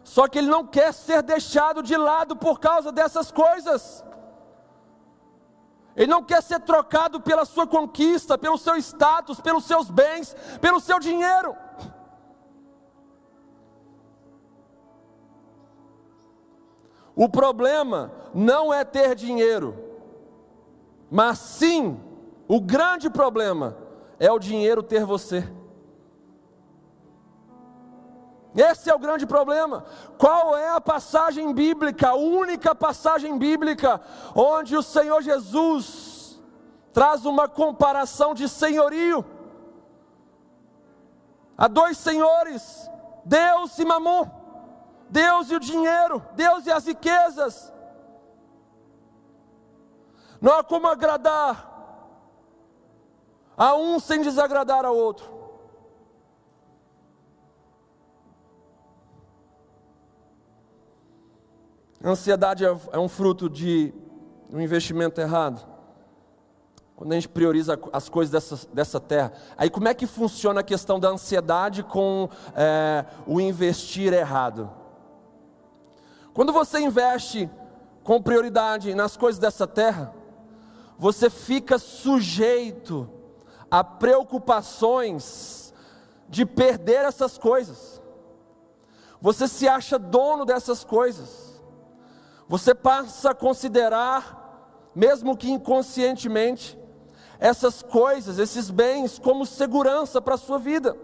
só 0.03 0.27
que 0.27 0.37
ele 0.37 0.47
não 0.47 0.65
quer 0.65 0.93
ser 0.93 1.21
deixado 1.21 1.81
de 1.81 1.95
lado 1.95 2.35
por 2.35 2.59
causa 2.59 2.91
dessas 2.91 3.31
coisas. 3.31 4.03
Ele 5.95 6.09
não 6.11 6.23
quer 6.23 6.41
ser 6.41 6.59
trocado 6.59 7.21
pela 7.21 7.45
sua 7.45 7.67
conquista, 7.67 8.37
pelo 8.37 8.57
seu 8.57 8.75
status, 8.77 9.39
pelos 9.39 9.65
seus 9.65 9.89
bens, 9.89 10.35
pelo 10.59 10.79
seu 10.79 10.99
dinheiro. 10.99 11.55
O 17.15 17.29
problema 17.29 18.11
não 18.33 18.73
é 18.73 18.83
ter 18.83 19.13
dinheiro, 19.13 19.77
mas 21.11 21.37
sim, 21.37 21.99
o 22.47 22.59
grande 22.59 23.07
problema 23.07 23.77
é 24.19 24.31
o 24.31 24.39
dinheiro 24.39 24.81
ter 24.81 25.05
você. 25.05 25.47
Esse 28.55 28.89
é 28.89 28.95
o 28.95 28.99
grande 28.99 29.25
problema. 29.25 29.83
Qual 30.17 30.55
é 30.55 30.69
a 30.69 30.81
passagem 30.81 31.51
bíblica, 31.53 32.09
a 32.09 32.15
única 32.15 32.75
passagem 32.75 33.37
bíblica, 33.37 33.99
onde 34.35 34.77
o 34.77 34.83
Senhor 34.83 35.21
Jesus 35.21 36.39
traz 36.91 37.25
uma 37.25 37.47
comparação 37.47 38.35
de 38.35 38.47
senhorio? 38.47 39.25
Há 41.57 41.67
dois 41.67 41.97
senhores, 41.97 42.89
Deus 43.25 43.77
e 43.79 43.85
Mamon, 43.85 44.29
Deus 45.09 45.49
e 45.49 45.55
o 45.55 45.59
dinheiro, 45.59 46.23
Deus 46.33 46.65
e 46.67 46.71
as 46.71 46.85
riquezas. 46.85 47.73
Não 50.39 50.53
há 50.53 50.63
como 50.63 50.87
agradar 50.87 51.71
a 53.57 53.75
um 53.75 53.99
sem 53.99 54.21
desagradar 54.21 54.85
ao 54.85 54.95
outro. 54.95 55.32
Ansiedade 62.03 62.65
é, 62.65 62.77
é 62.91 62.99
um 62.99 63.07
fruto 63.07 63.49
de 63.49 63.93
um 64.51 64.59
investimento 64.59 65.21
errado. 65.21 65.65
Quando 66.95 67.13
a 67.13 67.15
gente 67.15 67.29
prioriza 67.29 67.79
as 67.91 68.09
coisas 68.09 68.31
dessa, 68.31 68.67
dessa 68.73 68.99
terra. 68.99 69.31
Aí 69.57 69.69
como 69.69 69.87
é 69.87 69.93
que 69.93 70.05
funciona 70.05 70.59
a 70.59 70.63
questão 70.63 70.99
da 70.99 71.09
ansiedade 71.09 71.81
com 71.81 72.29
é, 72.55 73.05
o 73.25 73.39
investir 73.39 74.13
errado? 74.13 74.69
Quando 76.33 76.51
você 76.51 76.79
investe 76.79 77.49
com 78.03 78.21
prioridade 78.21 78.93
nas 78.93 79.15
coisas 79.15 79.39
dessa 79.39 79.65
terra, 79.65 80.13
você 80.97 81.29
fica 81.29 81.77
sujeito 81.77 83.09
a 83.71 83.83
preocupações 83.83 85.73
de 86.29 86.45
perder 86.45 87.05
essas 87.05 87.37
coisas. 87.37 88.01
Você 89.21 89.47
se 89.47 89.67
acha 89.67 89.97
dono 89.97 90.45
dessas 90.45 90.83
coisas. 90.83 91.42
Você 92.47 92.75
passa 92.75 93.31
a 93.31 93.35
considerar, 93.35 94.89
mesmo 94.93 95.37
que 95.37 95.51
inconscientemente, 95.51 96.77
essas 97.39 97.81
coisas, 97.81 98.39
esses 98.39 98.69
bens, 98.69 99.19
como 99.19 99.45
segurança 99.45 100.21
para 100.21 100.35
a 100.35 100.37
sua 100.37 100.57
vida. 100.57 100.95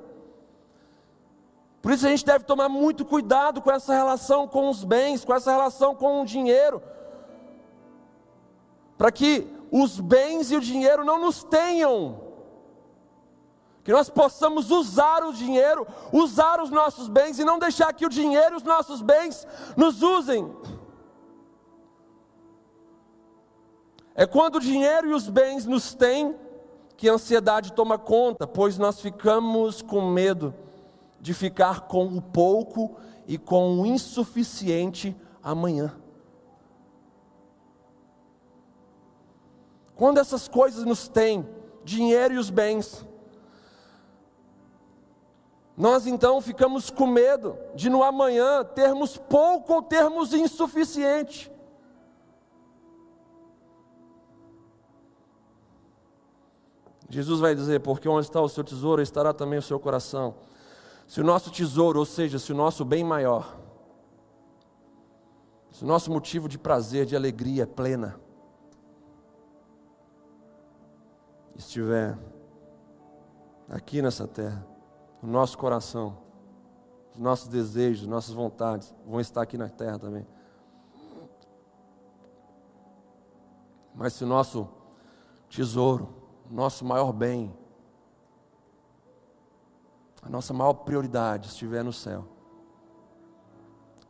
Por 1.81 1.91
isso 1.91 2.05
a 2.05 2.09
gente 2.09 2.25
deve 2.25 2.43
tomar 2.43 2.67
muito 2.67 3.05
cuidado 3.05 3.61
com 3.61 3.71
essa 3.71 3.93
relação 3.93 4.47
com 4.47 4.69
os 4.69 4.83
bens, 4.83 5.23
com 5.23 5.33
essa 5.33 5.51
relação 5.51 5.95
com 5.95 6.21
o 6.21 6.25
dinheiro, 6.25 6.81
para 8.97 9.11
que 9.11 9.47
os 9.71 9.99
bens 9.99 10.51
e 10.51 10.55
o 10.55 10.61
dinheiro 10.61 11.05
não 11.05 11.19
nos 11.19 11.43
tenham, 11.43 12.21
que 13.83 13.93
nós 13.93 14.09
possamos 14.09 14.71
usar 14.71 15.23
o 15.23 15.33
dinheiro, 15.33 15.87
usar 16.11 16.61
os 16.61 16.69
nossos 16.69 17.07
bens 17.07 17.39
e 17.39 17.45
não 17.45 17.57
deixar 17.57 17.93
que 17.93 18.05
o 18.05 18.09
dinheiro 18.09 18.55
e 18.55 18.57
os 18.57 18.63
nossos 18.63 19.01
bens 19.01 19.47
nos 19.77 20.01
usem. 20.01 20.53
É 24.19 24.27
quando 24.27 24.55
o 24.55 24.59
dinheiro 24.59 25.11
e 25.11 25.13
os 25.13 25.29
bens 25.29 25.65
nos 25.65 25.93
têm 25.93 26.35
que 26.97 27.07
a 27.07 27.13
ansiedade 27.13 27.71
toma 27.71 27.97
conta, 27.97 28.45
pois 28.45 28.77
nós 28.77 28.99
ficamos 28.99 29.81
com 29.81 30.11
medo 30.11 30.53
de 31.21 31.33
ficar 31.33 31.87
com 31.87 32.05
o 32.05 32.21
pouco 32.21 32.97
e 33.25 33.37
com 33.37 33.79
o 33.79 33.85
insuficiente 33.85 35.15
amanhã. 35.41 35.95
Quando 39.95 40.17
essas 40.17 40.49
coisas 40.49 40.83
nos 40.83 41.07
têm, 41.07 41.47
dinheiro 41.85 42.33
e 42.33 42.37
os 42.37 42.49
bens, 42.49 43.07
nós 45.77 46.05
então 46.05 46.41
ficamos 46.41 46.89
com 46.89 47.07
medo 47.07 47.57
de 47.73 47.89
no 47.89 48.03
amanhã 48.03 48.65
termos 48.65 49.15
pouco 49.15 49.75
ou 49.75 49.81
termos 49.81 50.33
insuficiente. 50.33 51.49
Jesus 57.09 57.39
vai 57.39 57.55
dizer: 57.55 57.79
Porque 57.79 58.07
onde 58.07 58.27
está 58.27 58.39
o 58.39 58.47
seu 58.47 58.63
tesouro, 58.63 59.01
estará 59.01 59.33
também 59.33 59.57
o 59.57 59.63
seu 59.63 59.79
coração. 59.79 60.35
Se 61.07 61.19
o 61.19 61.23
nosso 61.23 61.49
tesouro, 61.49 61.99
ou 61.99 62.05
seja, 62.05 62.37
se 62.37 62.51
o 62.51 62.55
nosso 62.55 62.85
bem 62.85 63.03
maior, 63.03 63.57
se 65.71 65.83
o 65.83 65.87
nosso 65.87 66.11
motivo 66.11 66.47
de 66.47 66.59
prazer, 66.59 67.05
de 67.05 67.15
alegria 67.15 67.65
plena, 67.65 68.19
estiver 71.55 72.17
aqui 73.67 74.01
nessa 74.01 74.27
terra, 74.27 74.65
o 75.21 75.27
nosso 75.27 75.57
coração, 75.57 76.17
os 77.13 77.19
nossos 77.19 77.47
desejos, 77.47 78.07
nossas 78.07 78.33
vontades 78.33 78.93
vão 79.05 79.19
estar 79.19 79.41
aqui 79.41 79.57
na 79.57 79.67
terra 79.67 79.97
também. 79.97 80.27
Mas 83.95 84.13
se 84.13 84.23
o 84.23 84.27
nosso 84.27 84.69
tesouro, 85.49 86.18
nosso 86.49 86.83
maior 86.85 87.11
bem, 87.11 87.53
a 90.21 90.29
nossa 90.29 90.53
maior 90.53 90.73
prioridade 90.73 91.47
estiver 91.47 91.83
no 91.83 91.93
céu, 91.93 92.25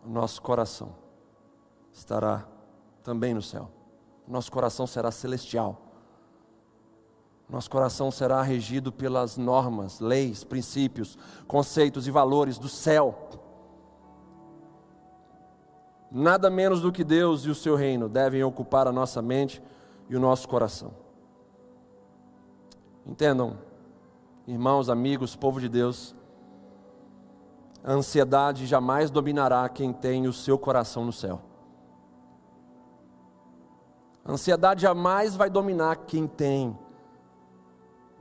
o 0.06 0.10
nosso 0.10 0.42
coração 0.42 0.96
estará 1.92 2.48
também 3.04 3.34
no 3.34 3.42
céu. 3.42 3.70
O 4.28 4.32
nosso 4.32 4.52
coração 4.52 4.86
será 4.86 5.12
celestial. 5.12 5.82
Nosso 7.50 7.70
coração 7.70 8.12
será 8.12 8.44
regido 8.44 8.92
pelas 8.92 9.36
normas, 9.36 10.00
leis, 10.00 10.44
princípios, 10.44 11.18
conceitos 11.48 12.08
e 12.08 12.12
valores 12.12 12.60
do 12.60 12.70
céu. 12.70 13.28
Nada 16.12 16.50
menos 16.50 16.82
do 16.82 16.92
que 16.92 17.04
Deus 17.04 17.46
e 17.46 17.50
o 17.50 17.56
seu 17.56 17.76
reino 17.76 18.08
devem 18.08 18.44
ocupar 18.44 18.88
a 18.88 18.92
nossa 18.92 19.22
mente 19.22 19.62
e 20.08 20.16
o 20.16 20.20
nosso 20.20 20.48
coração. 20.48 21.09
Entendam, 23.10 23.57
irmãos, 24.45 24.88
amigos, 24.88 25.36
povo 25.36 25.60
de 25.60 25.68
Deus, 25.68 26.16
a 27.84 27.91
ansiedade 27.91 28.68
jamais 28.68 29.10
dominará 29.10 29.68
quem 29.68 29.91
tem 29.91 30.28
o 30.28 30.32
seu 30.32 30.60
coração 30.60 31.03
no 31.03 31.12
céu. 31.12 31.41
A 34.24 34.32
ansiedade 34.32 34.84
jamais 34.84 35.36
vai 35.36 35.49
dominar 35.49 36.05
quem 36.05 36.28
tem 36.28 36.78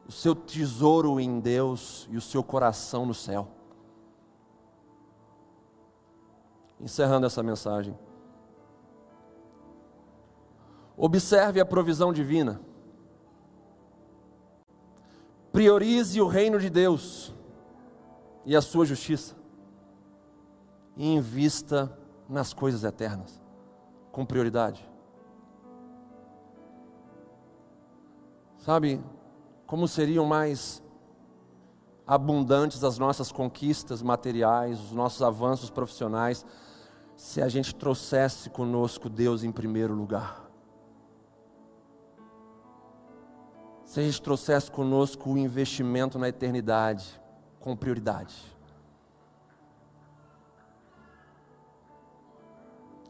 o 0.09 0.11
seu 0.11 0.35
tesouro 0.35 1.21
em 1.21 1.39
Deus 1.39 2.09
e 2.11 2.17
o 2.17 2.21
seu 2.23 2.43
coração 2.43 3.05
no 3.05 3.13
céu. 3.13 3.47
Encerrando 6.81 7.27
essa 7.27 7.43
mensagem. 7.43 7.97
Observe 10.97 11.61
a 11.61 11.67
provisão 11.67 12.11
divina. 12.11 12.59
Priorize 15.59 16.21
o 16.21 16.29
reino 16.29 16.61
de 16.61 16.71
Deus 16.71 17.35
e 18.47 18.55
a 18.55 18.61
sua 18.63 18.87
justiça. 18.87 19.35
E 20.97 21.05
invista 21.05 21.99
nas 22.29 22.55
coisas 22.55 22.85
eternas, 22.85 23.43
com 24.13 24.25
prioridade. 24.25 24.89
Sabe, 28.59 29.03
como 29.67 29.89
seriam 29.89 30.25
mais 30.25 30.81
abundantes 32.07 32.85
as 32.85 32.97
nossas 32.97 33.33
conquistas 33.33 34.01
materiais, 34.01 34.79
os 34.79 34.93
nossos 34.93 35.23
avanços 35.23 35.71
profissionais, 35.71 36.47
se 37.17 37.43
a 37.43 37.49
gente 37.49 37.75
trouxesse 37.75 38.49
conosco 38.49 39.11
Deus 39.11 39.43
em 39.43 39.51
primeiro 39.51 39.93
lugar. 39.93 40.48
Se 43.89 44.01
a 44.01 44.03
gente 44.03 44.21
trouxesse 44.21 44.71
conosco 44.71 45.31
o 45.31 45.39
investimento 45.39 46.19
na 46.19 46.29
eternidade 46.29 47.19
com 47.59 47.75
prioridade. 47.75 48.37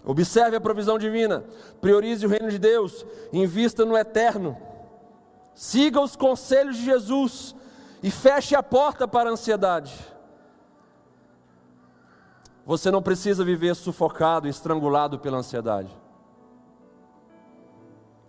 Observe 0.05 0.57
a 0.57 0.61
provisão 0.61 0.97
divina, 0.97 1.45
priorize 1.81 2.25
o 2.25 2.29
reino 2.29 2.49
de 2.49 2.61
Deus, 2.61 3.05
invista 3.33 3.85
no 3.85 3.99
eterno, 3.99 4.57
siga 5.53 6.01
os 6.01 6.15
conselhos 6.15 6.77
de 6.77 6.85
Jesus 6.85 7.57
e 8.01 8.09
feche 8.09 8.55
a 8.55 8.63
porta 8.63 9.09
para 9.09 9.29
a 9.29 9.33
ansiedade. 9.33 9.93
Você 12.65 12.89
não 12.89 13.03
precisa 13.03 13.45
viver 13.45 13.75
sufocado, 13.75 14.47
estrangulado 14.47 15.19
pela 15.19 15.39
ansiedade. 15.39 15.91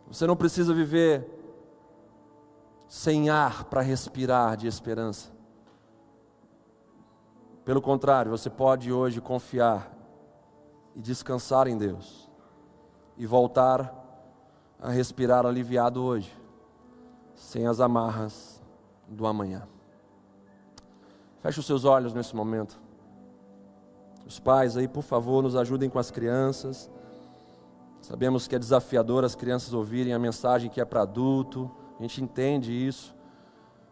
Você 0.07 0.25
não 0.25 0.35
precisa 0.35 0.73
viver 0.73 1.38
sem 2.89 3.29
ar 3.29 3.65
para 3.65 3.81
respirar 3.81 4.57
de 4.57 4.65
esperança. 4.65 5.29
Pelo 7.63 7.83
contrário, 7.83 8.31
você 8.31 8.49
pode 8.49 8.91
hoje 8.91 9.21
confiar 9.21 9.95
e 10.95 11.01
descansar 11.01 11.67
em 11.67 11.77
Deus 11.77 12.27
e 13.15 13.27
voltar 13.27 13.95
a 14.81 14.89
respirar 14.89 15.45
aliviado 15.45 16.03
hoje, 16.03 16.35
sem 17.35 17.67
as 17.67 17.79
amarras 17.79 18.59
do 19.07 19.27
amanhã. 19.27 19.67
Feche 21.41 21.59
os 21.59 21.67
seus 21.67 21.85
olhos 21.85 22.11
nesse 22.11 22.35
momento. 22.35 22.79
Os 24.25 24.39
pais 24.39 24.75
aí, 24.75 24.87
por 24.87 25.03
favor, 25.03 25.43
nos 25.43 25.55
ajudem 25.55 25.89
com 25.89 25.99
as 25.99 26.09
crianças. 26.09 26.89
Sabemos 28.01 28.47
que 28.47 28.55
é 28.55 28.59
desafiador 28.59 29.23
as 29.23 29.35
crianças 29.35 29.73
ouvirem 29.73 30.13
a 30.13 30.19
mensagem 30.19 30.71
que 30.71 30.81
é 30.81 30.85
para 30.85 31.03
adulto, 31.03 31.69
a 31.99 32.01
gente 32.01 32.23
entende 32.23 32.71
isso, 32.71 33.13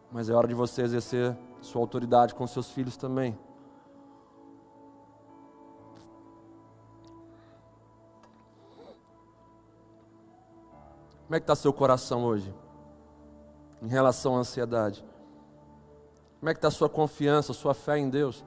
mas 0.09 0.29
é 0.29 0.33
hora 0.33 0.47
de 0.47 0.53
você 0.53 0.81
exercer 0.81 1.37
sua 1.59 1.81
autoridade 1.81 2.33
com 2.33 2.47
seus 2.47 2.71
filhos 2.71 2.95
também. 2.95 3.37
Como 11.25 11.35
é 11.35 11.39
que 11.39 11.43
está 11.43 11.53
seu 11.53 11.73
coração 11.73 12.23
hoje? 12.23 12.55
Em 13.81 13.89
relação 13.89 14.37
à 14.37 14.39
ansiedade. 14.39 15.03
Como 16.39 16.49
é 16.49 16.53
que 16.53 16.59
está 16.59 16.71
sua 16.71 16.87
confiança, 16.87 17.51
sua 17.51 17.73
fé 17.73 17.97
em 17.97 18.09
Deus? 18.09 18.45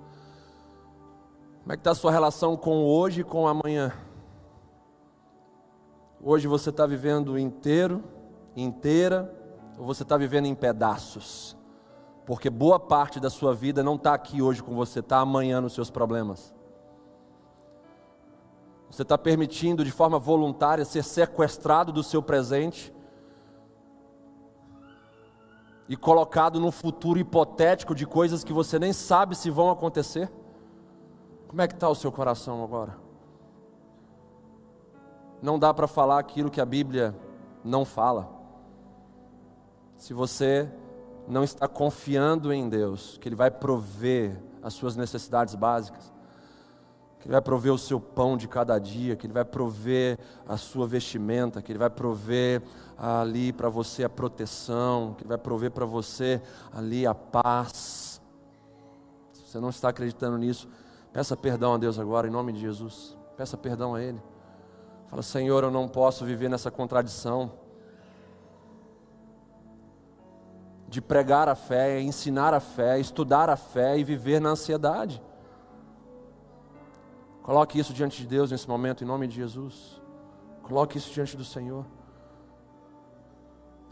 Como 1.60 1.72
é 1.72 1.76
que 1.76 1.80
está 1.80 1.94
sua 1.94 2.10
relação 2.10 2.56
com 2.56 2.82
hoje 2.86 3.20
e 3.20 3.24
com 3.24 3.46
amanhã? 3.46 3.92
Hoje 6.22 6.48
você 6.48 6.70
está 6.70 6.86
vivendo 6.86 7.38
inteiro, 7.38 8.02
inteira, 8.56 9.39
ou 9.80 9.86
você 9.86 10.02
está 10.02 10.18
vivendo 10.18 10.44
em 10.44 10.54
pedaços? 10.54 11.56
Porque 12.26 12.50
boa 12.50 12.78
parte 12.78 13.18
da 13.18 13.30
sua 13.30 13.54
vida 13.54 13.82
não 13.82 13.94
está 13.94 14.12
aqui 14.12 14.42
hoje 14.42 14.62
com 14.62 14.74
você, 14.74 15.00
está 15.00 15.20
amanhã 15.20 15.58
nos 15.58 15.72
seus 15.72 15.90
problemas. 15.90 16.54
Você 18.90 19.00
está 19.00 19.16
permitindo 19.16 19.82
de 19.82 19.90
forma 19.90 20.18
voluntária 20.18 20.84
ser 20.84 21.02
sequestrado 21.02 21.92
do 21.92 22.02
seu 22.02 22.22
presente 22.22 22.92
e 25.88 25.96
colocado 25.96 26.60
num 26.60 26.70
futuro 26.70 27.18
hipotético 27.18 27.94
de 27.94 28.06
coisas 28.06 28.44
que 28.44 28.52
você 28.52 28.78
nem 28.78 28.92
sabe 28.92 29.34
se 29.34 29.48
vão 29.48 29.70
acontecer? 29.70 30.30
Como 31.48 31.62
é 31.62 31.66
que 31.66 31.72
está 31.72 31.88
o 31.88 31.94
seu 31.94 32.12
coração 32.12 32.62
agora? 32.62 32.98
Não 35.40 35.58
dá 35.58 35.72
para 35.72 35.86
falar 35.86 36.18
aquilo 36.18 36.50
que 36.50 36.60
a 36.60 36.66
Bíblia 36.66 37.16
não 37.64 37.86
fala. 37.86 38.39
Se 40.00 40.14
você 40.14 40.66
não 41.28 41.44
está 41.44 41.68
confiando 41.68 42.50
em 42.54 42.70
Deus, 42.70 43.18
que 43.18 43.28
Ele 43.28 43.36
vai 43.36 43.50
prover 43.50 44.42
as 44.62 44.72
suas 44.72 44.96
necessidades 44.96 45.54
básicas, 45.54 46.10
que 47.18 47.26
Ele 47.26 47.32
vai 47.32 47.42
prover 47.42 47.70
o 47.70 47.76
seu 47.76 48.00
pão 48.00 48.34
de 48.34 48.48
cada 48.48 48.78
dia, 48.78 49.14
que 49.14 49.26
Ele 49.26 49.34
vai 49.34 49.44
prover 49.44 50.18
a 50.48 50.56
sua 50.56 50.86
vestimenta, 50.86 51.60
que 51.60 51.70
Ele 51.70 51.78
vai 51.78 51.90
prover 51.90 52.62
ali 52.96 53.52
para 53.52 53.68
você 53.68 54.02
a 54.02 54.08
proteção, 54.08 55.12
que 55.12 55.22
Ele 55.22 55.28
vai 55.28 55.36
prover 55.36 55.70
para 55.70 55.84
você 55.84 56.40
ali 56.72 57.06
a 57.06 57.14
paz. 57.14 58.22
Se 59.34 59.42
você 59.42 59.60
não 59.60 59.68
está 59.68 59.90
acreditando 59.90 60.38
nisso, 60.38 60.66
Peça 61.12 61.36
perdão 61.36 61.74
a 61.74 61.76
Deus 61.76 61.98
agora, 61.98 62.26
em 62.26 62.30
nome 62.30 62.54
de 62.54 62.60
Jesus. 62.60 63.18
Peça 63.36 63.54
perdão 63.54 63.96
a 63.96 64.02
Ele. 64.02 64.22
Fala, 65.08 65.22
Senhor, 65.22 65.62
eu 65.62 65.70
não 65.70 65.86
posso 65.86 66.24
viver 66.24 66.48
nessa 66.48 66.70
contradição 66.70 67.52
de 70.90 71.00
pregar 71.00 71.48
a 71.48 71.54
fé, 71.54 71.98
ensinar 72.02 72.52
a 72.52 72.60
fé, 72.60 73.00
estudar 73.00 73.48
a 73.48 73.56
fé 73.56 73.96
e 73.96 74.04
viver 74.04 74.40
na 74.40 74.50
ansiedade. 74.50 75.22
Coloque 77.42 77.78
isso 77.78 77.94
diante 77.94 78.20
de 78.20 78.26
Deus 78.26 78.50
nesse 78.50 78.68
momento, 78.68 79.02
em 79.02 79.06
nome 79.06 79.26
de 79.26 79.36
Jesus. 79.36 80.02
Coloque 80.62 80.98
isso 80.98 81.10
diante 81.10 81.34
do 81.34 81.44
Senhor. 81.44 81.86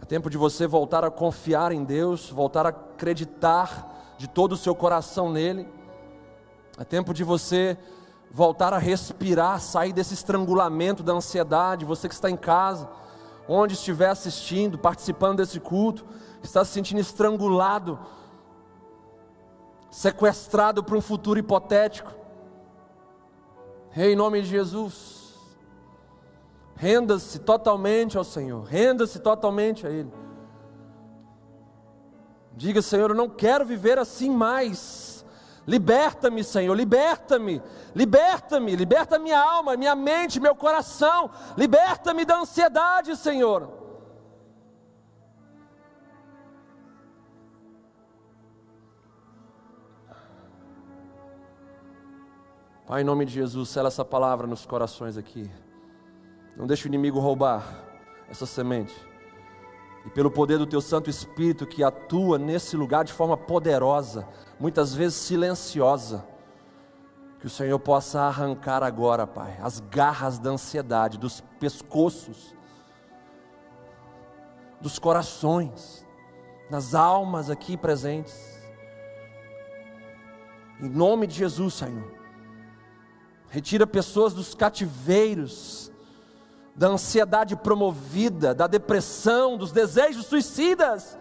É 0.03 0.05
tempo 0.05 0.29
de 0.29 0.37
você 0.37 0.67
voltar 0.67 1.03
a 1.03 1.11
confiar 1.11 1.73
em 1.73 1.83
Deus, 1.83 2.29
voltar 2.29 2.67
a 2.67 2.69
acreditar 2.69 4.15
de 4.19 4.29
todo 4.29 4.53
o 4.53 4.57
seu 4.57 4.75
coração 4.75 5.33
nele 5.33 5.79
é 6.79 6.85
tempo 6.85 7.13
de 7.13 7.25
você 7.25 7.77
voltar 8.31 8.73
a 8.73 8.79
respirar, 8.79 9.61
sair 9.61 9.93
desse 9.93 10.15
estrangulamento 10.15 11.03
da 11.03 11.13
ansiedade. 11.13 11.85
Você 11.85 12.09
que 12.09 12.15
está 12.15 12.31
em 12.31 12.37
casa, 12.37 12.89
onde 13.49 13.75
estiver 13.75 14.09
assistindo, 14.09 14.79
participando 14.79 15.39
desse 15.39 15.59
culto, 15.59 16.07
está 16.43 16.65
se 16.65 16.73
sentindo 16.73 17.01
estrangulado, 17.01 17.99
sequestrado 19.91 20.83
para 20.83 20.97
um 20.97 21.01
futuro 21.01 21.39
hipotético. 21.39 22.13
Em 23.97 24.15
nome 24.15 24.43
de 24.43 24.49
Jesus, 24.49 25.35
renda-se 26.77 27.41
totalmente 27.41 28.17
ao 28.17 28.25
Senhor, 28.25 28.63
renda-se 28.63 29.19
totalmente 29.19 29.87
a 29.87 29.91
Ele. 29.91 30.13
Diga, 32.55 32.83
Senhor, 32.83 33.11
eu 33.11 33.17
não 33.17 33.29
quero 33.29 33.65
viver 33.65 33.99
assim 33.99 34.31
mais. 34.31 35.25
Liberta-me, 35.67 36.43
Senhor, 36.43 36.75
liberta-me, 36.75 37.63
liberta-me, 37.95 38.75
liberta 38.75 39.19
minha 39.19 39.39
alma, 39.39 39.77
minha 39.77 39.95
mente, 39.95 40.41
meu 40.41 40.55
coração, 40.55 41.31
liberta-me 41.57 42.25
da 42.25 42.39
ansiedade, 42.39 43.15
Senhor. 43.17 43.88
Pai, 52.89 53.03
em 53.03 53.05
nome 53.05 53.27
de 53.27 53.35
Jesus, 53.35 53.69
sela 53.69 53.89
essa 53.89 54.03
palavra 54.03 54.47
nos 54.47 54.65
corações 54.65 55.19
aqui. 55.19 55.49
Não 56.57 56.67
deixe 56.67 56.87
o 56.87 56.89
inimigo 56.89 57.21
roubar 57.21 57.85
essa 58.31 58.47
semente. 58.47 58.95
E 60.07 60.09
pelo 60.09 60.31
poder 60.31 60.57
do 60.57 60.67
Teu 60.67 60.81
Santo 60.81 61.11
Espírito 61.11 61.67
que 61.67 61.85
atua 61.85 62.39
nesse 62.39 62.79
lugar 62.79 63.05
de 63.05 63.13
forma 63.13 63.37
poderosa, 63.37 64.27
muitas 64.59 64.95
vezes 64.95 65.19
silenciosa. 65.19 66.27
Que 67.39 67.47
o 67.47 67.51
Senhor 67.51 67.79
possa 67.79 68.23
arrancar 68.23 68.83
agora, 68.83 69.27
Pai, 69.27 69.59
as 69.61 69.81
garras 69.81 70.39
da 70.39 70.49
ansiedade, 70.49 71.19
dos 71.19 71.43
pescoços, 71.61 72.57
dos 74.81 74.99
corações, 74.99 76.07
das 76.71 76.95
almas 76.95 77.51
aqui 77.51 77.77
presentes. 77.77 78.59
Em 80.81 80.89
nome 80.89 81.27
de 81.27 81.35
Jesus, 81.35 81.75
Senhor. 81.75 82.18
Retira 83.49 83.87
pessoas 83.87 84.35
dos 84.35 84.55
cativeiros, 84.55 85.91
da 86.75 86.89
ansiedade 86.89 87.57
promovida, 87.57 88.55
da 88.55 88.67
depressão, 88.67 89.57
dos 89.57 89.73
desejos 89.73 90.27
suicidas 90.27 91.19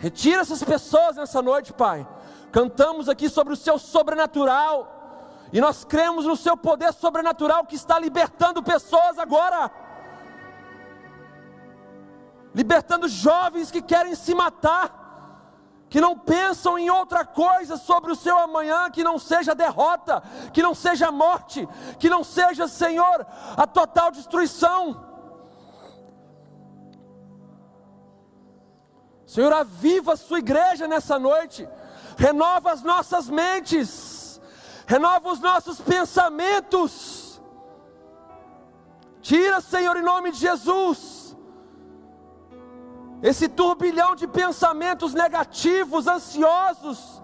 Retira 0.00 0.40
essas 0.40 0.64
pessoas 0.64 1.16
nessa 1.16 1.42
noite, 1.42 1.74
Pai. 1.74 2.08
Cantamos 2.50 3.06
aqui 3.06 3.28
sobre 3.28 3.52
o 3.52 3.56
seu 3.56 3.78
sobrenatural. 3.78 4.96
E 5.52 5.60
nós 5.60 5.84
cremos 5.84 6.24
no 6.24 6.36
seu 6.36 6.56
poder 6.56 6.94
sobrenatural 6.94 7.66
que 7.66 7.76
está 7.76 7.98
libertando 7.98 8.62
pessoas 8.62 9.18
agora. 9.18 9.70
Libertando 12.54 13.08
jovens 13.08 13.70
que 13.70 13.82
querem 13.82 14.14
se 14.14 14.34
matar 14.34 15.09
que 15.90 16.00
não 16.00 16.16
pensam 16.16 16.78
em 16.78 16.88
outra 16.88 17.24
coisa 17.24 17.76
sobre 17.76 18.12
o 18.12 18.14
seu 18.14 18.38
amanhã, 18.38 18.88
que 18.90 19.02
não 19.02 19.18
seja 19.18 19.56
derrota, 19.56 20.22
que 20.52 20.62
não 20.62 20.72
seja 20.72 21.10
morte, 21.10 21.68
que 21.98 22.08
não 22.08 22.22
seja, 22.22 22.68
Senhor, 22.68 23.26
a 23.56 23.66
total 23.66 24.12
destruição. 24.12 25.04
Senhor, 29.26 29.52
aviva 29.52 30.12
a 30.12 30.16
sua 30.16 30.38
igreja 30.38 30.86
nessa 30.86 31.18
noite, 31.18 31.68
renova 32.16 32.70
as 32.70 32.82
nossas 32.82 33.28
mentes, 33.28 34.40
renova 34.86 35.32
os 35.32 35.40
nossos 35.40 35.80
pensamentos. 35.80 37.42
Tira, 39.20 39.60
Senhor, 39.60 39.96
em 39.96 40.02
nome 40.02 40.30
de 40.30 40.38
Jesus, 40.38 41.09
esse 43.22 43.48
turbilhão 43.48 44.14
de 44.14 44.26
pensamentos 44.26 45.12
negativos, 45.12 46.06
ansiosos. 46.06 47.20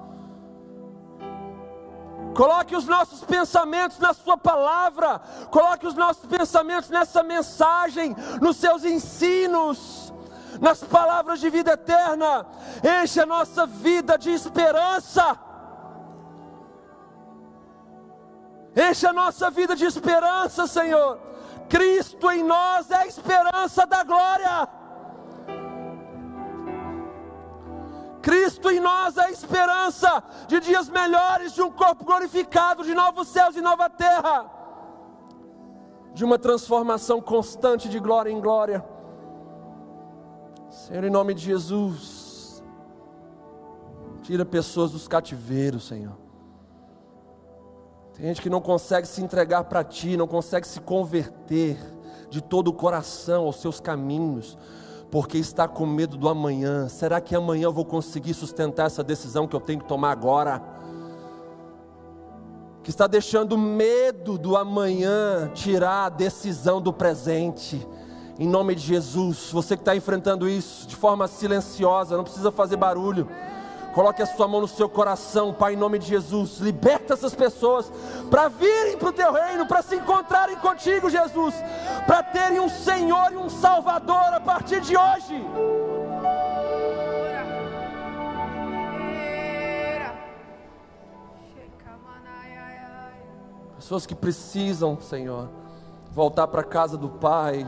Coloque 2.35 2.77
os 2.77 2.87
nossos 2.87 3.25
pensamentos 3.25 3.99
na 3.99 4.13
Sua 4.13 4.37
palavra, 4.37 5.19
coloque 5.51 5.87
os 5.87 5.95
nossos 5.95 6.27
pensamentos 6.27 6.91
nessa 6.91 7.23
mensagem, 7.23 8.15
nos 8.43 8.59
seus 8.59 8.85
ensinos, 8.85 10.13
nas 10.61 10.85
palavras 10.85 11.41
de 11.41 11.49
vida 11.49 11.73
eterna. 11.73 12.47
Enche 13.03 13.21
a 13.21 13.27
nossa 13.27 13.67
vida 13.67 14.19
de 14.19 14.31
esperança. 14.31 15.39
Enche 18.77 19.07
a 19.07 19.13
nossa 19.15 19.51
vida 19.51 19.75
de 19.75 19.87
esperança, 19.87 20.67
Senhor. 20.67 21.19
Cristo 21.71 22.31
em 22.31 22.45
nós 22.45 22.91
é 22.91 22.97
a 22.97 23.07
esperança 23.07 23.87
da 23.87 24.05
glória. 24.05 24.69
Cristo 28.27 28.69
em 28.69 28.81
nós 28.81 29.17
é 29.17 29.27
a 29.27 29.31
esperança 29.31 30.21
de 30.49 30.59
dias 30.59 30.89
melhores, 30.89 31.53
de 31.53 31.63
um 31.63 31.71
corpo 31.71 32.05
glorificado, 32.05 32.83
de 32.83 32.93
novos 32.93 33.29
céus 33.29 33.55
e 33.55 33.61
nova 33.61 33.89
terra, 33.89 34.51
de 36.13 36.25
uma 36.25 36.37
transformação 36.37 37.21
constante 37.21 37.89
de 37.89 38.01
glória 38.01 38.29
em 38.29 38.41
glória. 38.41 38.85
Senhor, 40.69 41.05
em 41.05 41.11
nome 41.11 41.35
de 41.35 41.45
Jesus, 41.45 42.65
tira 44.23 44.45
pessoas 44.45 44.91
dos 44.91 45.07
cativeiros, 45.07 45.87
Senhor. 45.87 46.19
Tem 48.13 48.27
gente 48.27 48.43
que 48.43 48.51
não 48.51 48.61
consegue 48.61 49.07
se 49.07 49.23
entregar 49.23 49.63
para 49.65 49.85
Ti, 49.85 50.17
não 50.17 50.27
consegue 50.27 50.67
se 50.67 50.81
converter 50.81 51.79
de 52.29 52.41
todo 52.41 52.69
o 52.69 52.73
coração 52.73 53.45
aos 53.45 53.61
seus 53.61 53.79
caminhos, 53.79 54.59
porque 55.11 55.39
está 55.39 55.69
com 55.69 55.87
medo 55.87 56.17
do 56.17 56.29
amanhã. 56.29 56.89
Será 56.89 57.21
que 57.21 57.35
amanhã 57.35 57.65
eu 57.65 57.73
vou 57.73 57.85
conseguir 57.85 58.35
sustentar 58.35 58.87
essa 58.87 59.05
decisão 59.05 59.47
que 59.47 59.55
eu 59.55 59.61
tenho 59.61 59.81
que 59.81 59.89
tomar 59.89 60.11
agora? 60.11 60.63
Que 62.83 62.91
está 62.91 63.07
deixando 63.07 63.57
medo 63.57 64.39
do 64.39 64.57
amanhã 64.57 65.51
tirar 65.55 66.07
a 66.07 66.09
decisão 66.09 66.81
do 66.81 66.93
presente. 66.93 67.87
Em 68.39 68.47
nome 68.47 68.75
de 68.75 68.83
Jesus, 68.83 69.51
você 69.51 69.77
que 69.77 69.83
está 69.83 69.97
enfrentando 69.97 70.49
isso 70.49 70.87
de 70.87 70.95
forma 70.95 71.27
silenciosa, 71.27 72.17
não 72.17 72.25
precisa 72.25 72.53
fazer 72.53 72.77
barulho. 72.77 73.29
Coloque 73.97 74.21
a 74.21 74.27
sua 74.27 74.47
mão 74.47 74.61
no 74.61 74.69
seu 74.69 74.91
coração, 74.91 75.55
Pai, 75.55 75.73
em 75.73 75.77
nome 75.77 75.99
de 75.99 76.07
Jesus. 76.07 76.59
Liberta 76.59 77.15
essas 77.15 77.35
pessoas 77.35 77.91
para 78.29 78.47
virem 78.47 78.99
para 78.99 79.09
o 79.09 79.13
teu 79.13 79.33
reino, 79.33 79.65
para 79.65 79.81
se 79.81 79.97
encontrarem 79.97 80.55
contigo, 80.57 81.09
Jesus, 81.09 81.55
para 82.07 82.23
terem 82.23 82.61
um 82.61 82.69
Senhor 82.69 83.33
e 83.33 83.39
um 83.39 83.49
Salvador 83.49 84.35
a 84.35 84.39
partir 84.39 84.83
de 84.83 84.95
hoje. 84.95 85.43
Pessoas 93.77 94.05
que 94.05 94.15
precisam, 94.15 95.01
Senhor, 95.01 95.49
voltar 96.13 96.49
para 96.49 96.61
a 96.61 96.65
casa 96.65 96.99
do 96.99 97.09
Pai 97.09 97.67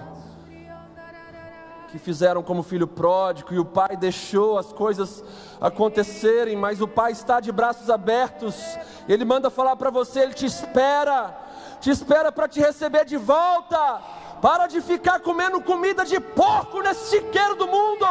que 1.88 1.98
fizeram 1.98 2.42
como 2.42 2.62
filho 2.62 2.86
pródigo 2.86 3.54
e 3.54 3.58
o 3.58 3.64
pai 3.64 3.96
deixou 3.96 4.58
as 4.58 4.72
coisas 4.72 5.24
acontecerem, 5.60 6.54
mas 6.54 6.80
o 6.80 6.86
pai 6.86 7.12
está 7.12 7.40
de 7.40 7.50
braços 7.50 7.88
abertos. 7.88 8.54
Ele 9.08 9.24
manda 9.24 9.48
falar 9.48 9.74
para 9.74 9.90
você, 9.90 10.20
ele 10.20 10.34
te 10.34 10.44
espera, 10.44 11.34
te 11.80 11.90
espera 11.90 12.30
para 12.30 12.46
te 12.46 12.60
receber 12.60 13.04
de 13.04 13.16
volta. 13.16 14.00
Para 14.42 14.66
de 14.66 14.80
ficar 14.80 15.18
comendo 15.20 15.60
comida 15.60 16.04
de 16.04 16.20
porco 16.20 16.80
nesse 16.80 17.16
chiqueiro 17.16 17.56
do 17.56 17.66
mundo. 17.66 18.06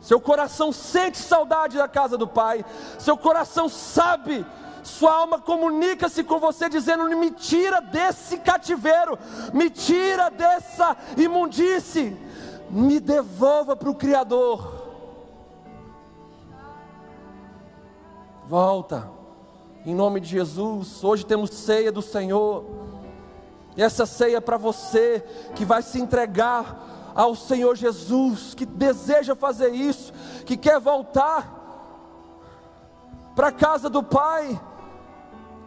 Seu 0.00 0.20
coração 0.20 0.70
sente 0.70 1.18
saudade 1.18 1.78
da 1.78 1.88
casa 1.88 2.18
do 2.18 2.28
Pai, 2.28 2.62
seu 2.98 3.16
coração 3.16 3.70
sabe 3.70 4.44
sua 4.84 5.14
alma 5.14 5.38
comunica-se 5.40 6.22
com 6.22 6.38
você, 6.38 6.68
dizendo: 6.68 7.04
me 7.16 7.30
tira 7.30 7.80
desse 7.80 8.36
cativeiro, 8.36 9.18
me 9.52 9.70
tira 9.70 10.30
dessa 10.30 10.94
imundície, 11.16 12.14
me 12.68 13.00
devolva 13.00 13.74
para 13.74 13.88
o 13.88 13.94
Criador. 13.94 14.84
Volta, 18.46 19.10
em 19.86 19.94
nome 19.94 20.20
de 20.20 20.28
Jesus. 20.28 21.02
Hoje 21.02 21.24
temos 21.24 21.48
ceia 21.48 21.90
do 21.90 22.02
Senhor, 22.02 22.66
e 23.74 23.82
essa 23.82 24.04
ceia 24.04 24.36
é 24.36 24.40
para 24.40 24.58
você 24.58 25.24
que 25.54 25.64
vai 25.64 25.80
se 25.80 25.98
entregar 25.98 27.12
ao 27.14 27.34
Senhor 27.34 27.74
Jesus, 27.74 28.52
que 28.52 28.66
deseja 28.66 29.34
fazer 29.34 29.70
isso, 29.70 30.12
que 30.44 30.58
quer 30.58 30.78
voltar 30.78 31.62
para 33.34 33.48
a 33.48 33.52
casa 33.52 33.88
do 33.88 34.02
Pai 34.02 34.60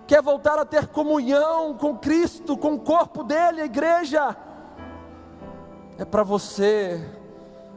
quer 0.07 0.21
voltar 0.21 0.57
a 0.57 0.65
ter 0.65 0.87
comunhão 0.87 1.75
com 1.75 1.97
Cristo, 1.97 2.57
com 2.57 2.73
o 2.75 2.79
corpo 2.79 3.23
dele, 3.23 3.61
a 3.61 3.65
igreja, 3.65 4.35
é 5.97 6.05
para 6.05 6.23
você, 6.23 7.03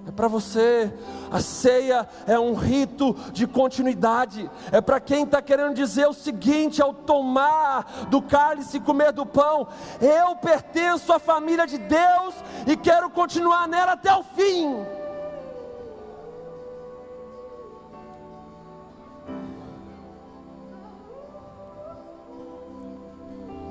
é 0.07 0.13
para 0.13 0.29
você. 0.29 0.93
A 1.31 1.41
ceia 1.41 2.09
é 2.27 2.39
um 2.39 2.55
rito 2.55 3.15
de 3.33 3.47
continuidade. 3.47 4.51
É 4.71 4.81
para 4.81 5.01
quem 5.01 5.25
está 5.25 5.41
querendo 5.43 5.75
dizer 5.75 6.07
o 6.07 6.13
seguinte: 6.13 6.83
ao 6.83 6.93
tomar 6.93 8.07
do 8.09 8.21
cálice 8.21 8.77
e 8.77 8.81
comer 8.81 9.13
do 9.13 9.27
pão, 9.27 9.69
eu 10.01 10.37
pertenço 10.37 11.13
à 11.13 11.19
família 11.19 11.67
de 11.67 11.79
Deus 11.79 12.35
e 12.67 12.77
quero 12.77 13.11
continuar 13.11 13.67
nela 13.67 13.93
até 13.93 14.15
o 14.15 14.23
fim. 14.23 15.00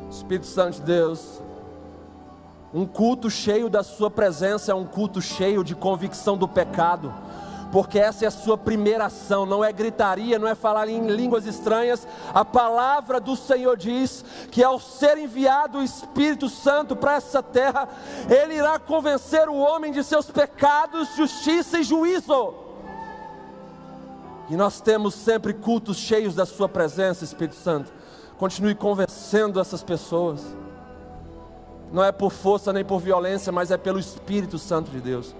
Espírito 0.10 0.47
Santo 0.47 0.78
de 0.78 0.82
Deus, 0.82 1.39
um 2.74 2.86
culto 2.86 3.30
cheio 3.30 3.70
da 3.70 3.84
Sua 3.84 4.10
presença 4.10 4.72
é 4.72 4.76
um 4.76 4.86
culto 4.86 5.22
cheio 5.22 5.64
de 5.64 5.76
convicção 5.76 6.36
do 6.36 6.47
pecado, 6.47 7.14
porque 7.72 7.99
essa 7.99 8.26
é 8.26 8.28
a 8.28 8.32
Sua 8.32 8.57
primeira 8.57 9.05
ação, 9.05 9.45
não 9.45 9.64
é 9.64 9.72
gritaria, 9.72 10.39
não 10.39 10.47
é 10.47 10.55
falar 10.55 10.88
em 10.88 11.07
línguas 11.07 11.45
estranhas. 11.45 12.07
A 12.34 12.43
palavra 12.43 13.20
do 13.20 13.36
Senhor 13.36 13.78
diz 13.78 14.26
que 14.51 14.64
ao 14.64 14.80
ser 14.80 15.18
enviado 15.20 15.78
o 15.78 15.84
Espírito 15.84 16.49
Santo 16.49 16.95
para 16.95 17.16
essa 17.16 17.43
terra, 17.43 17.88
Ele 18.28 18.55
irá 18.55 18.80
convencer 18.80 19.47
o 19.47 19.55
homem 19.55 19.91
de 19.91 20.03
seus 20.03 20.26
pecados, 20.26 21.16
justiça 21.16 21.80
e 21.80 21.84
juízo. 21.84 22.53
E 24.49 24.55
nós 24.55 24.82
temos 24.82 25.14
sempre 25.14 25.53
cultos 25.53 25.97
cheios 25.97 26.34
da 26.34 26.47
Sua 26.47 26.68
presença, 26.68 27.24
Espírito 27.24 27.55
Santo 27.55 27.99
Continue 28.40 28.74
convencendo 28.74 29.60
essas 29.60 29.84
pessoas. 29.84 30.42
Não 31.92 32.04
é 32.04 32.12
por 32.12 32.32
força 32.32 32.72
nem 32.72 32.86
por 32.86 33.00
violência, 33.02 33.52
mas 33.52 33.70
é 33.70 33.78
pelo 33.78 34.00
Espírito 34.00 34.58
Santo 34.58 34.90
de 34.90 35.02
Deus. 35.02 35.36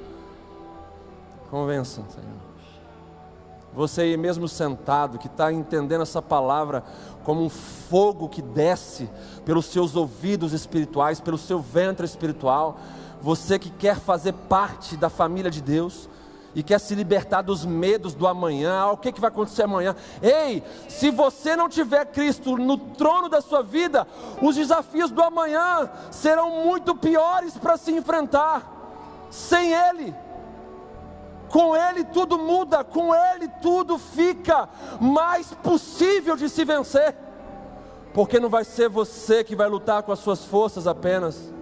Convença, 1.50 2.04
Senhor. 2.10 2.40
Você 3.74 4.02
aí 4.02 4.18
mesmo 4.18 4.50
sentado, 4.50 5.18
que 5.18 5.28
está 5.28 5.54
entendendo 5.54 6.02
essa 6.02 6.22
palavra 6.22 6.84
como 7.24 7.42
um 7.42 7.50
fogo 7.50 8.28
que 8.28 8.42
desce 8.42 9.10
pelos 9.46 9.68
seus 9.68 9.96
ouvidos 9.96 10.52
espirituais, 10.52 11.22
pelo 11.22 11.38
seu 11.38 11.60
ventre 11.60 12.06
espiritual. 12.06 12.78
Você 13.22 13.58
que 13.58 13.70
quer 13.70 13.96
fazer 13.98 14.34
parte 14.34 14.98
da 14.98 15.10
família 15.10 15.50
de 15.50 15.62
Deus, 15.62 16.10
e 16.60 16.64
quer 16.64 16.78
se 16.78 16.94
libertar 16.94 17.42
dos 17.42 17.66
medos 17.66 18.14
do 18.14 18.28
amanhã, 18.28 18.82
ah, 18.82 18.92
o 18.92 18.98
que, 18.98 19.14
que 19.14 19.22
vai 19.22 19.30
acontecer 19.30 19.64
amanhã. 19.64 19.96
Ei, 20.22 20.62
se 20.90 21.10
você 21.10 21.56
não 21.56 21.70
tiver 21.70 22.06
Cristo 22.08 22.58
no 22.58 22.78
trono 22.78 23.30
da 23.30 23.40
sua 23.40 23.64
vida, 23.64 24.06
os 24.42 24.58
desafios 24.58 25.10
do 25.10 25.24
amanhã 25.24 25.90
serão 26.12 26.66
muito 26.66 26.94
piores 26.94 27.58
para 27.58 27.78
se 27.78 27.94
enfrentar. 27.94 28.76
Sem 29.32 29.72
Ele, 29.72 30.14
com 31.48 31.78
Ele 31.78 32.04
tudo 32.04 32.38
muda, 32.38 32.84
com 32.84 33.16
Ele 33.16 33.48
tudo 33.62 33.98
fica 33.98 34.68
mais 35.00 35.54
possível 35.64 36.36
de 36.36 36.50
se 36.50 36.66
vencer, 36.66 37.16
porque 38.14 38.38
não 38.38 38.50
vai 38.50 38.66
ser 38.66 38.90
você 38.90 39.46
que 39.46 39.56
vai 39.56 39.70
lutar 39.70 40.04
com 40.04 40.12
as 40.12 40.20
suas 40.20 40.44
forças 40.44 40.88
apenas 40.88 41.54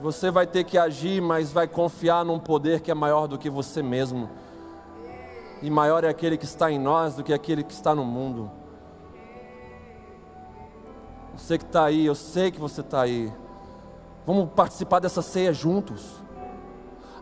você 0.00 0.30
vai 0.30 0.46
ter 0.46 0.64
que 0.64 0.78
agir, 0.78 1.20
mas 1.20 1.52
vai 1.52 1.68
confiar 1.68 2.24
num 2.24 2.38
poder 2.38 2.80
que 2.80 2.90
é 2.90 2.94
maior 2.94 3.26
do 3.26 3.38
que 3.38 3.50
você 3.50 3.82
mesmo. 3.82 4.30
E 5.62 5.70
maior 5.70 6.04
é 6.04 6.08
aquele 6.08 6.36
que 6.38 6.44
está 6.44 6.70
em 6.70 6.78
nós 6.78 7.14
do 7.14 7.22
que 7.22 7.32
aquele 7.32 7.62
que 7.62 7.72
está 7.72 7.94
no 7.94 8.04
mundo. 8.04 8.50
Você 11.36 11.58
que 11.58 11.64
está 11.64 11.84
aí, 11.84 12.06
eu 12.06 12.14
sei 12.14 12.50
que 12.50 12.60
você 12.60 12.80
está 12.80 13.02
aí. 13.02 13.32
Vamos 14.26 14.50
participar 14.54 15.00
dessa 15.00 15.22
ceia 15.22 15.52
juntos. 15.52 16.19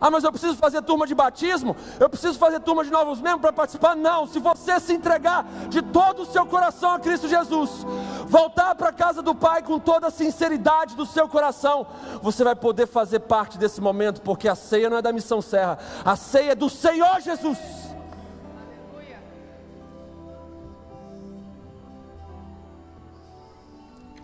Ah, 0.01 0.09
mas 0.09 0.23
eu 0.23 0.31
preciso 0.31 0.55
fazer 0.55 0.81
turma 0.81 1.05
de 1.05 1.13
batismo? 1.13 1.75
Eu 1.99 2.09
preciso 2.09 2.39
fazer 2.39 2.59
turma 2.61 2.83
de 2.83 2.91
novos 2.91 3.19
membros 3.19 3.41
para 3.41 3.53
participar? 3.53 3.95
Não, 3.95 4.25
se 4.25 4.39
você 4.39 4.79
se 4.79 4.93
entregar 4.93 5.45
de 5.69 5.81
todo 5.81 6.21
o 6.21 6.25
seu 6.25 6.45
coração 6.45 6.91
a 6.91 6.99
Cristo 6.99 7.27
Jesus, 7.27 7.85
voltar 8.27 8.75
para 8.75 8.89
a 8.89 8.93
casa 8.93 9.21
do 9.21 9.35
Pai 9.35 9.61
com 9.61 9.77
toda 9.77 10.07
a 10.07 10.11
sinceridade 10.11 10.95
do 10.95 11.05
seu 11.05 11.27
coração, 11.27 11.87
você 12.21 12.43
vai 12.43 12.55
poder 12.55 12.87
fazer 12.87 13.19
parte 13.19 13.57
desse 13.57 13.81
momento, 13.81 14.21
porque 14.21 14.47
a 14.47 14.55
ceia 14.55 14.89
não 14.89 14.97
é 14.97 15.01
da 15.01 15.11
missão 15.11 15.41
Serra, 15.41 15.77
a 16.05 16.15
ceia 16.15 16.51
é 16.51 16.55
do 16.55 16.69
Senhor 16.69 17.19
Jesus. 17.21 17.57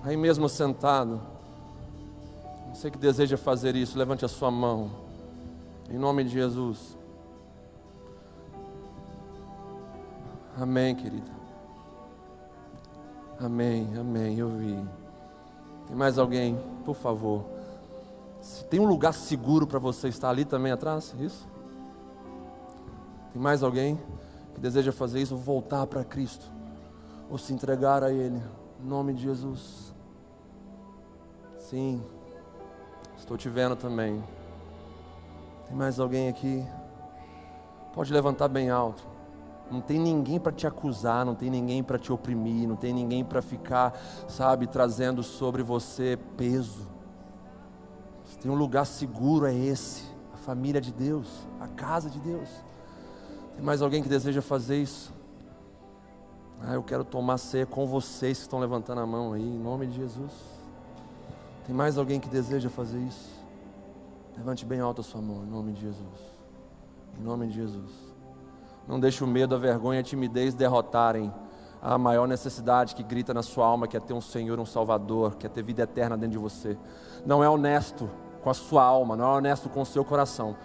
Aí 0.03 0.15
mesmo 0.15 0.47
sentado, 0.47 1.19
você 2.71 2.91
que 2.91 2.97
deseja 2.97 3.37
fazer 3.37 3.75
isso, 3.75 3.97
levante 3.97 4.23
a 4.23 4.27
sua 4.27 4.51
mão. 4.51 5.04
Em 5.89 5.97
nome 5.97 6.23
de 6.23 6.29
Jesus. 6.29 6.97
Amém, 10.57 10.95
querida. 10.95 11.31
Amém, 13.39 13.89
amém. 13.99 14.39
Eu 14.39 14.49
vi. 14.49 14.83
Tem 15.87 15.95
mais 15.95 16.17
alguém, 16.17 16.57
por 16.83 16.95
favor? 16.95 17.45
Se 18.41 18.63
tem 18.65 18.79
um 18.79 18.85
lugar 18.85 19.13
seguro 19.13 19.67
para 19.67 19.79
você 19.79 20.07
estar 20.07 20.29
ali 20.29 20.45
também 20.45 20.71
atrás, 20.71 21.13
isso? 21.19 21.47
Tem 23.33 23.41
mais 23.41 23.61
alguém 23.63 23.99
que 24.53 24.61
deseja 24.61 24.91
fazer 24.91 25.21
isso, 25.21 25.35
voltar 25.35 25.85
para 25.87 26.03
Cristo, 26.03 26.45
ou 27.29 27.37
se 27.37 27.53
entregar 27.53 28.03
a 28.03 28.11
Ele, 28.11 28.41
em 28.81 28.87
nome 28.87 29.13
de 29.13 29.23
Jesus? 29.23 29.93
Sim, 31.59 32.01
estou 33.17 33.35
te 33.35 33.49
vendo 33.49 33.75
também. 33.75 34.23
Tem 35.67 35.75
mais 35.75 35.99
alguém 35.99 36.29
aqui? 36.29 36.65
Pode 37.93 38.11
levantar 38.13 38.47
bem 38.47 38.69
alto. 38.69 39.15
Não 39.71 39.81
tem 39.81 39.99
ninguém 39.99 40.39
para 40.39 40.51
te 40.51 40.67
acusar, 40.67 41.25
não 41.25 41.33
tem 41.33 41.49
ninguém 41.49 41.83
para 41.83 41.97
te 41.97 42.11
oprimir, 42.11 42.67
não 42.67 42.75
tem 42.75 42.93
ninguém 42.93 43.25
para 43.25 43.41
ficar, 43.41 43.99
sabe, 44.27 44.67
trazendo 44.67 45.23
sobre 45.23 45.63
você 45.63 46.19
peso. 46.37 46.87
Se 48.25 48.37
tem 48.37 48.51
um 48.51 48.55
lugar 48.55 48.85
seguro 48.85 49.45
é 49.47 49.55
esse, 49.55 50.03
a 50.33 50.37
família 50.37 50.79
de 50.79 50.91
Deus, 50.91 51.27
a 51.59 51.67
casa 51.67 52.09
de 52.09 52.19
Deus. 52.19 52.49
Tem 53.55 53.63
mais 53.63 53.81
alguém 53.81 54.03
que 54.03 54.09
deseja 54.09 54.41
fazer 54.41 54.81
isso? 54.81 55.11
Ah, 56.61 56.73
eu 56.73 56.83
quero 56.83 57.03
tomar 57.03 57.37
ceia 57.37 57.65
com 57.65 57.87
vocês 57.87 58.37
que 58.37 58.43
estão 58.43 58.59
levantando 58.59 59.01
a 59.01 59.05
mão 59.05 59.33
aí, 59.33 59.41
em 59.41 59.59
nome 59.59 59.87
de 59.87 59.95
Jesus. 59.95 60.31
Tem 61.65 61.75
mais 61.75 61.97
alguém 61.97 62.19
que 62.19 62.29
deseja 62.29 62.69
fazer 62.69 62.99
isso? 62.99 63.34
Levante 64.37 64.65
bem 64.65 64.79
alto 64.79 65.01
a 65.01 65.03
sua 65.03 65.21
mão, 65.21 65.43
em 65.43 65.49
nome 65.49 65.71
de 65.71 65.81
Jesus. 65.81 66.19
Em 67.17 67.23
nome 67.23 67.47
de 67.47 67.53
Jesus. 67.53 67.91
Não 68.87 68.99
deixe 68.99 69.23
o 69.23 69.27
medo, 69.27 69.55
a 69.55 69.57
vergonha 69.57 69.99
e 69.99 70.01
a 70.01 70.03
timidez 70.03 70.53
derrotarem 70.53 71.33
a 71.81 71.97
maior 71.97 72.27
necessidade 72.27 72.95
que 72.95 73.03
grita 73.03 73.33
na 73.33 73.41
sua 73.41 73.65
alma, 73.65 73.87
que 73.87 73.95
é 73.95 73.99
ter 73.99 74.13
um 74.13 74.21
Senhor, 74.21 74.59
um 74.59 74.65
Salvador, 74.65 75.35
que 75.35 75.45
é 75.45 75.49
ter 75.49 75.63
vida 75.63 75.83
eterna 75.83 76.17
dentro 76.17 76.33
de 76.33 76.37
você. 76.37 76.77
Não 77.25 77.43
é 77.43 77.49
honesto 77.49 78.09
com 78.43 78.49
a 78.49 78.53
sua 78.53 78.83
alma, 78.83 79.15
não 79.15 79.25
é 79.25 79.37
honesto 79.37 79.69
com 79.69 79.81
o 79.81 79.85
seu 79.85 80.03
coração. 80.03 80.55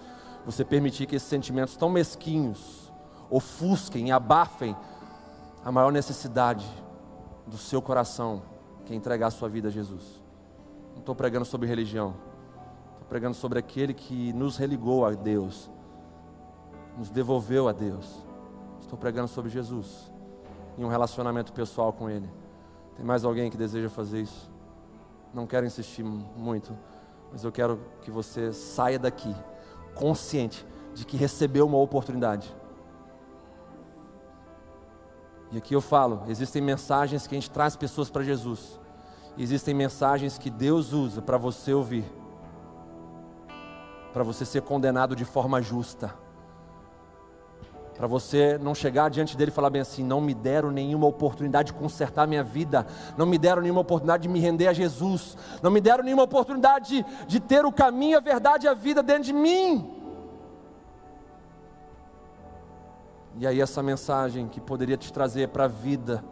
Você 0.44 0.64
permitir 0.64 1.06
que 1.06 1.16
esses 1.16 1.28
sentimentos 1.28 1.76
tão 1.76 1.88
mesquinhos 1.88 2.92
ofusquem, 3.30 4.10
abafem 4.10 4.76
a 5.64 5.70
maior 5.70 5.92
necessidade 5.92 6.66
do 7.46 7.56
seu 7.56 7.80
coração, 7.80 8.42
que 8.84 8.92
é 8.92 8.96
entregar 8.96 9.28
a 9.28 9.30
sua 9.30 9.48
vida 9.48 9.68
a 9.68 9.70
Jesus. 9.70 10.20
Não 10.92 11.00
estou 11.00 11.14
pregando 11.14 11.44
sobre 11.44 11.68
religião 11.68 12.29
pregando 13.10 13.34
sobre 13.34 13.58
aquele 13.58 13.92
que 13.92 14.32
nos 14.32 14.56
religou 14.56 15.04
a 15.04 15.10
Deus, 15.10 15.68
nos 16.96 17.10
devolveu 17.10 17.66
a 17.66 17.72
Deus. 17.72 18.24
Estou 18.80 18.96
pregando 18.96 19.26
sobre 19.26 19.50
Jesus 19.50 20.12
e 20.78 20.84
um 20.84 20.88
relacionamento 20.88 21.52
pessoal 21.52 21.92
com 21.92 22.08
Ele. 22.08 22.30
Tem 22.94 23.04
mais 23.04 23.24
alguém 23.24 23.50
que 23.50 23.56
deseja 23.56 23.90
fazer 23.90 24.20
isso? 24.20 24.48
Não 25.34 25.44
quero 25.44 25.66
insistir 25.66 26.04
muito, 26.04 26.78
mas 27.32 27.42
eu 27.42 27.50
quero 27.50 27.80
que 28.02 28.12
você 28.12 28.52
saia 28.52 28.98
daqui 28.98 29.34
consciente 29.96 30.64
de 30.94 31.04
que 31.04 31.16
recebeu 31.16 31.66
uma 31.66 31.78
oportunidade. 31.78 32.54
E 35.50 35.58
aqui 35.58 35.74
eu 35.74 35.80
falo: 35.80 36.22
existem 36.28 36.62
mensagens 36.62 37.26
que 37.26 37.34
a 37.34 37.40
gente 37.40 37.50
traz 37.50 37.74
pessoas 37.74 38.08
para 38.08 38.22
Jesus, 38.22 38.78
existem 39.36 39.74
mensagens 39.74 40.38
que 40.38 40.48
Deus 40.48 40.92
usa 40.92 41.20
para 41.20 41.36
você 41.36 41.74
ouvir 41.74 42.19
para 44.12 44.22
você 44.22 44.44
ser 44.44 44.62
condenado 44.62 45.14
de 45.14 45.24
forma 45.24 45.60
justa. 45.62 46.14
Para 47.96 48.06
você 48.06 48.56
não 48.56 48.74
chegar 48.74 49.10
diante 49.10 49.36
dele 49.36 49.50
e 49.50 49.54
falar 49.54 49.68
bem 49.68 49.82
assim: 49.82 50.02
não 50.02 50.22
me 50.22 50.32
deram 50.32 50.70
nenhuma 50.70 51.06
oportunidade 51.06 51.72
de 51.72 51.78
consertar 51.78 52.26
minha 52.26 52.42
vida, 52.42 52.86
não 53.14 53.26
me 53.26 53.36
deram 53.36 53.60
nenhuma 53.60 53.82
oportunidade 53.82 54.22
de 54.22 54.28
me 54.28 54.40
render 54.40 54.68
a 54.68 54.72
Jesus, 54.72 55.36
não 55.62 55.70
me 55.70 55.82
deram 55.82 56.02
nenhuma 56.02 56.22
oportunidade 56.22 57.04
de, 57.04 57.26
de 57.26 57.40
ter 57.40 57.66
o 57.66 57.70
caminho, 57.70 58.16
a 58.16 58.20
verdade 58.22 58.64
e 58.64 58.68
a 58.68 58.72
vida 58.74 59.02
dentro 59.02 59.24
de 59.24 59.34
mim. 59.34 59.98
E 63.36 63.46
aí, 63.46 63.60
essa 63.60 63.82
mensagem 63.82 64.48
que 64.48 64.60
poderia 64.62 64.96
te 64.96 65.12
trazer 65.12 65.48
para 65.48 65.64
a 65.64 65.68
vida, 65.68 66.24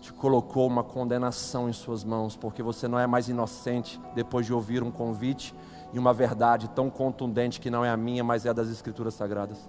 te 0.00 0.12
colocou 0.12 0.66
uma 0.66 0.82
condenação 0.82 1.68
em 1.68 1.72
suas 1.72 2.02
mãos, 2.02 2.36
porque 2.36 2.64
você 2.64 2.88
não 2.88 2.98
é 2.98 3.06
mais 3.06 3.28
inocente 3.28 4.00
depois 4.12 4.44
de 4.44 4.52
ouvir 4.52 4.82
um 4.82 4.90
convite 4.90 5.54
e 5.92 5.98
uma 5.98 6.12
verdade 6.12 6.68
tão 6.70 6.88
contundente 6.88 7.60
que 7.60 7.70
não 7.70 7.84
é 7.84 7.90
a 7.90 7.96
minha, 7.96 8.24
mas 8.24 8.46
é 8.46 8.50
a 8.50 8.52
das 8.52 8.68
Escrituras 8.68 9.14
Sagradas. 9.14 9.68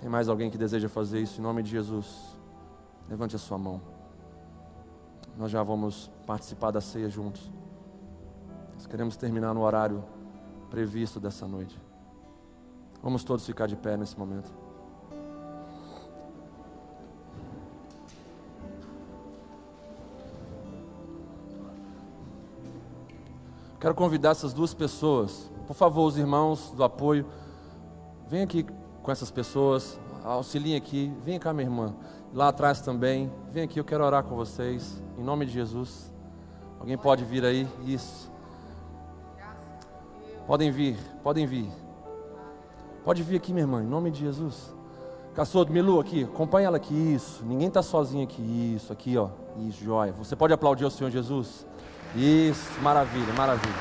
Tem 0.00 0.08
mais 0.08 0.28
alguém 0.28 0.50
que 0.50 0.58
deseja 0.58 0.88
fazer 0.88 1.20
isso 1.20 1.40
em 1.40 1.42
nome 1.42 1.62
de 1.62 1.70
Jesus? 1.70 2.36
Levante 3.08 3.36
a 3.36 3.38
sua 3.38 3.58
mão. 3.58 3.80
Nós 5.36 5.50
já 5.50 5.62
vamos 5.62 6.10
participar 6.26 6.70
da 6.70 6.80
ceia 6.80 7.08
juntos. 7.08 7.50
Nós 8.74 8.86
queremos 8.86 9.16
terminar 9.16 9.54
no 9.54 9.62
horário 9.62 10.04
previsto 10.70 11.20
dessa 11.20 11.46
noite. 11.46 11.80
Vamos 13.02 13.24
todos 13.24 13.44
ficar 13.44 13.66
de 13.66 13.76
pé 13.76 13.96
nesse 13.96 14.18
momento. 14.18 14.61
Quero 23.82 23.96
convidar 23.96 24.30
essas 24.30 24.52
duas 24.52 24.72
pessoas, 24.72 25.50
por 25.66 25.74
favor, 25.74 26.06
os 26.06 26.16
irmãos 26.16 26.70
do 26.70 26.84
apoio, 26.84 27.26
vem 28.28 28.42
aqui 28.42 28.64
com 29.02 29.10
essas 29.10 29.28
pessoas, 29.28 29.98
auxiliem 30.22 30.76
aqui, 30.76 31.12
vem 31.24 31.36
cá, 31.36 31.52
minha 31.52 31.66
irmã, 31.66 31.92
lá 32.32 32.46
atrás 32.46 32.80
também, 32.80 33.28
vem 33.50 33.64
aqui, 33.64 33.80
eu 33.80 33.84
quero 33.84 34.04
orar 34.04 34.22
com 34.22 34.36
vocês, 34.36 35.02
em 35.18 35.24
nome 35.24 35.46
de 35.46 35.50
Jesus. 35.50 36.12
Alguém 36.78 36.96
pode 36.96 37.24
vir 37.24 37.44
aí? 37.44 37.66
Isso. 37.84 38.30
Podem 40.46 40.70
vir, 40.70 40.96
podem 41.24 41.44
vir. 41.44 41.68
Pode 43.04 43.20
vir 43.24 43.34
aqui, 43.34 43.52
minha 43.52 43.64
irmã, 43.64 43.82
em 43.82 43.88
nome 43.88 44.12
de 44.12 44.20
Jesus. 44.20 44.72
Caçodo, 45.34 45.72
Milu, 45.72 45.98
aqui, 45.98 46.22
acompanha 46.22 46.68
ela 46.68 46.76
aqui, 46.76 46.94
isso. 46.94 47.44
Ninguém 47.44 47.66
está 47.66 47.82
sozinho 47.82 48.22
aqui, 48.22 48.74
isso, 48.76 48.92
aqui, 48.92 49.18
ó. 49.18 49.30
Isso, 49.56 49.82
joia. 49.82 50.12
Você 50.12 50.36
pode 50.36 50.54
aplaudir 50.54 50.84
o 50.84 50.90
Senhor 50.90 51.10
Jesus? 51.10 51.66
Isso, 52.14 52.80
maravilha, 52.80 53.32
maravilha. 53.34 53.74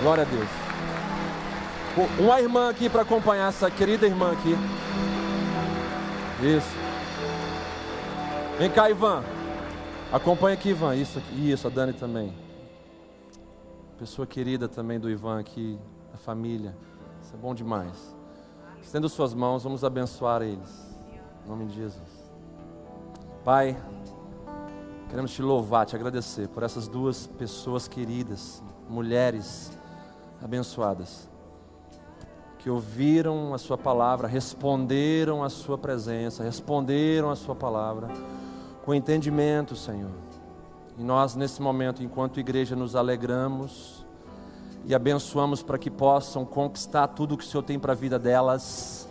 Glória 0.00 0.22
a 0.22 0.26
Deus. 0.26 0.48
Uma 2.18 2.40
irmã 2.40 2.70
aqui 2.70 2.88
para 2.88 3.02
acompanhar 3.02 3.48
essa 3.48 3.70
querida 3.70 4.06
irmã 4.06 4.32
aqui. 4.32 4.56
Isso. 6.42 6.74
Vem 8.58 8.70
cá, 8.70 8.88
Ivan. 8.88 9.22
Acompanha 10.10 10.54
aqui, 10.54 10.70
Ivan. 10.70 10.96
Isso, 10.96 11.22
isso, 11.34 11.66
a 11.66 11.70
Dani 11.70 11.92
também. 11.92 12.34
Pessoa 13.98 14.26
querida 14.26 14.66
também 14.66 14.98
do 14.98 15.10
Ivan 15.10 15.38
aqui, 15.38 15.78
a 16.14 16.16
família. 16.16 16.74
Isso 17.22 17.34
é 17.34 17.36
bom 17.36 17.54
demais. 17.54 18.16
Estendo 18.82 19.08
suas 19.08 19.34
mãos, 19.34 19.62
vamos 19.62 19.84
abençoar 19.84 20.42
eles. 20.42 20.90
Em 21.44 21.48
nome 21.48 21.66
de 21.66 21.74
Jesus. 21.74 22.32
Pai. 23.44 23.76
Queremos 25.12 25.32
te 25.32 25.42
louvar, 25.42 25.84
te 25.84 25.94
agradecer 25.94 26.48
por 26.48 26.62
essas 26.62 26.88
duas 26.88 27.26
pessoas 27.26 27.86
queridas, 27.86 28.62
mulheres 28.88 29.70
abençoadas, 30.42 31.28
que 32.58 32.70
ouviram 32.70 33.52
a 33.52 33.58
Sua 33.58 33.76
palavra, 33.76 34.26
responderam 34.26 35.44
à 35.44 35.50
Sua 35.50 35.76
presença, 35.76 36.42
responderam 36.42 37.30
à 37.30 37.36
Sua 37.36 37.54
palavra, 37.54 38.08
com 38.86 38.94
entendimento, 38.94 39.76
Senhor. 39.76 40.12
E 40.96 41.04
nós, 41.04 41.34
nesse 41.34 41.60
momento, 41.60 42.02
enquanto 42.02 42.40
igreja, 42.40 42.74
nos 42.74 42.96
alegramos 42.96 44.06
e 44.86 44.94
abençoamos 44.94 45.62
para 45.62 45.76
que 45.76 45.90
possam 45.90 46.42
conquistar 46.46 47.08
tudo 47.08 47.34
o 47.34 47.36
que 47.36 47.44
o 47.44 47.46
Senhor 47.46 47.64
tem 47.64 47.78
para 47.78 47.92
a 47.92 47.94
vida 47.94 48.18
delas. 48.18 49.06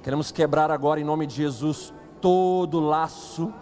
Queremos 0.00 0.30
quebrar 0.30 0.70
agora, 0.70 1.00
em 1.00 1.04
nome 1.04 1.26
de 1.26 1.34
Jesus, 1.34 1.92
todo 2.20 2.78
laço 2.78 3.52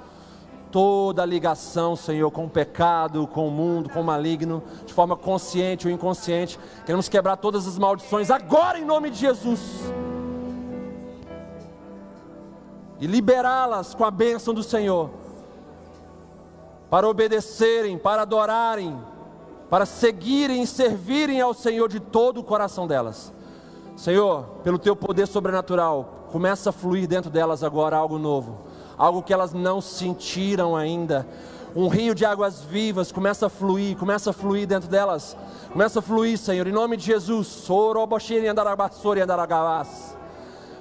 toda 0.71 1.25
ligação, 1.25 1.97
Senhor, 1.97 2.31
com 2.31 2.45
o 2.45 2.51
pecado, 2.51 3.27
com 3.27 3.49
o 3.49 3.51
mundo, 3.51 3.89
com 3.89 4.01
o 4.01 4.05
maligno, 4.05 4.63
de 4.87 4.93
forma 4.93 5.17
consciente 5.17 5.87
ou 5.87 5.93
inconsciente. 5.93 6.59
Queremos 6.85 7.09
quebrar 7.09 7.37
todas 7.37 7.67
as 7.67 7.79
maldições 7.79 8.31
agora 8.31 8.79
em 8.79 8.85
nome 8.85 9.11
de 9.11 9.19
Jesus. 9.19 9.61
E 13.01 13.07
liberá-las 13.07 13.95
com 13.95 14.05
a 14.05 14.11
bênção 14.11 14.53
do 14.53 14.63
Senhor, 14.63 15.11
para 16.91 17.09
obedecerem, 17.09 17.97
para 17.97 18.23
adorarem, 18.23 18.99
para 19.71 19.87
seguirem 19.87 20.63
e 20.63 20.67
servirem 20.67 21.41
ao 21.41 21.55
Senhor 21.55 21.89
de 21.89 22.01
todo 22.01 22.41
o 22.41 22.45
coração 22.45 22.87
delas. 22.87 23.33
Senhor, 23.97 24.45
pelo 24.63 24.79
teu 24.79 24.95
poder 24.95 25.27
sobrenatural, 25.27 26.27
começa 26.31 26.71
a 26.71 26.73
fluir 26.73 27.07
dentro 27.07 27.31
delas 27.31 27.63
agora 27.63 27.97
algo 27.97 28.19
novo 28.19 28.68
algo 28.99 29.23
que 29.23 29.33
elas 29.33 29.53
não 29.53 29.81
sentiram 29.81 30.77
ainda. 30.77 31.27
Um 31.77 31.87
rio 31.87 32.15
de 32.15 32.25
águas 32.25 32.63
vivas 32.63 33.13
começa 33.13 33.47
a 33.47 33.49
fluir, 33.49 33.97
começa 33.97 34.31
a 34.31 34.33
fluir 34.33 34.67
dentro 34.67 34.89
delas. 34.89 35.37
Começa 35.71 36.01
a 36.01 36.03
fluir, 36.03 36.37
Senhor, 36.39 36.67
em 36.67 36.73
nome 36.73 36.97
de 36.97 37.05
Jesus. 37.05 37.69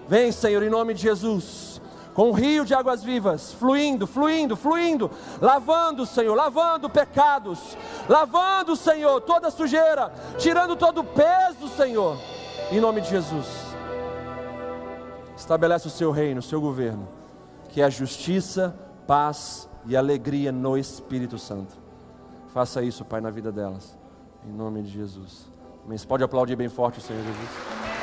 Vem, 0.08 0.32
Senhor, 0.32 0.64
em 0.64 0.70
nome 0.70 0.94
de 0.94 1.02
Jesus. 1.02 1.82
Com 2.14 2.30
um 2.30 2.34
rio 2.34 2.66
de 2.66 2.74
águas 2.74 3.04
vivas, 3.04 3.54
fluindo, 3.54 4.08
fluindo, 4.08 4.56
fluindo, 4.56 5.12
lavando, 5.40 6.04
Senhor, 6.04 6.34
lavando 6.34 6.90
pecados, 6.90 7.78
lavando, 8.10 8.76
Senhor, 8.76 9.22
toda 9.22 9.52
sujeira, 9.52 10.12
tirando 10.36 10.76
todo 10.76 11.02
o 11.02 11.04
peso, 11.04 11.68
Senhor, 11.78 12.18
em 12.72 12.80
nome 12.80 13.02
de 13.02 13.10
Jesus. 13.10 13.46
Estabelece 15.36 15.86
o 15.86 15.92
seu 15.92 16.10
reino, 16.10 16.40
o 16.40 16.44
seu 16.44 16.60
governo 16.60 17.17
que 17.78 17.82
é 17.84 17.92
justiça, 17.92 18.76
paz 19.06 19.70
e 19.86 19.96
alegria 19.96 20.52
no 20.52 20.76
Espírito 20.76 21.38
Santo. 21.38 21.78
Faça 22.48 22.82
isso, 22.82 23.06
Pai, 23.06 23.22
na 23.22 23.30
vida 23.30 23.52
delas. 23.52 23.96
Em 24.44 24.52
nome 24.52 24.82
de 24.82 24.90
Jesus. 24.90 25.46
Você 25.88 26.08
pode 26.08 26.24
aplaudir 26.24 26.56
bem 26.56 26.70
forte 26.70 26.98
o 26.98 27.02
Senhor 27.04 27.22
Jesus. 27.22 27.97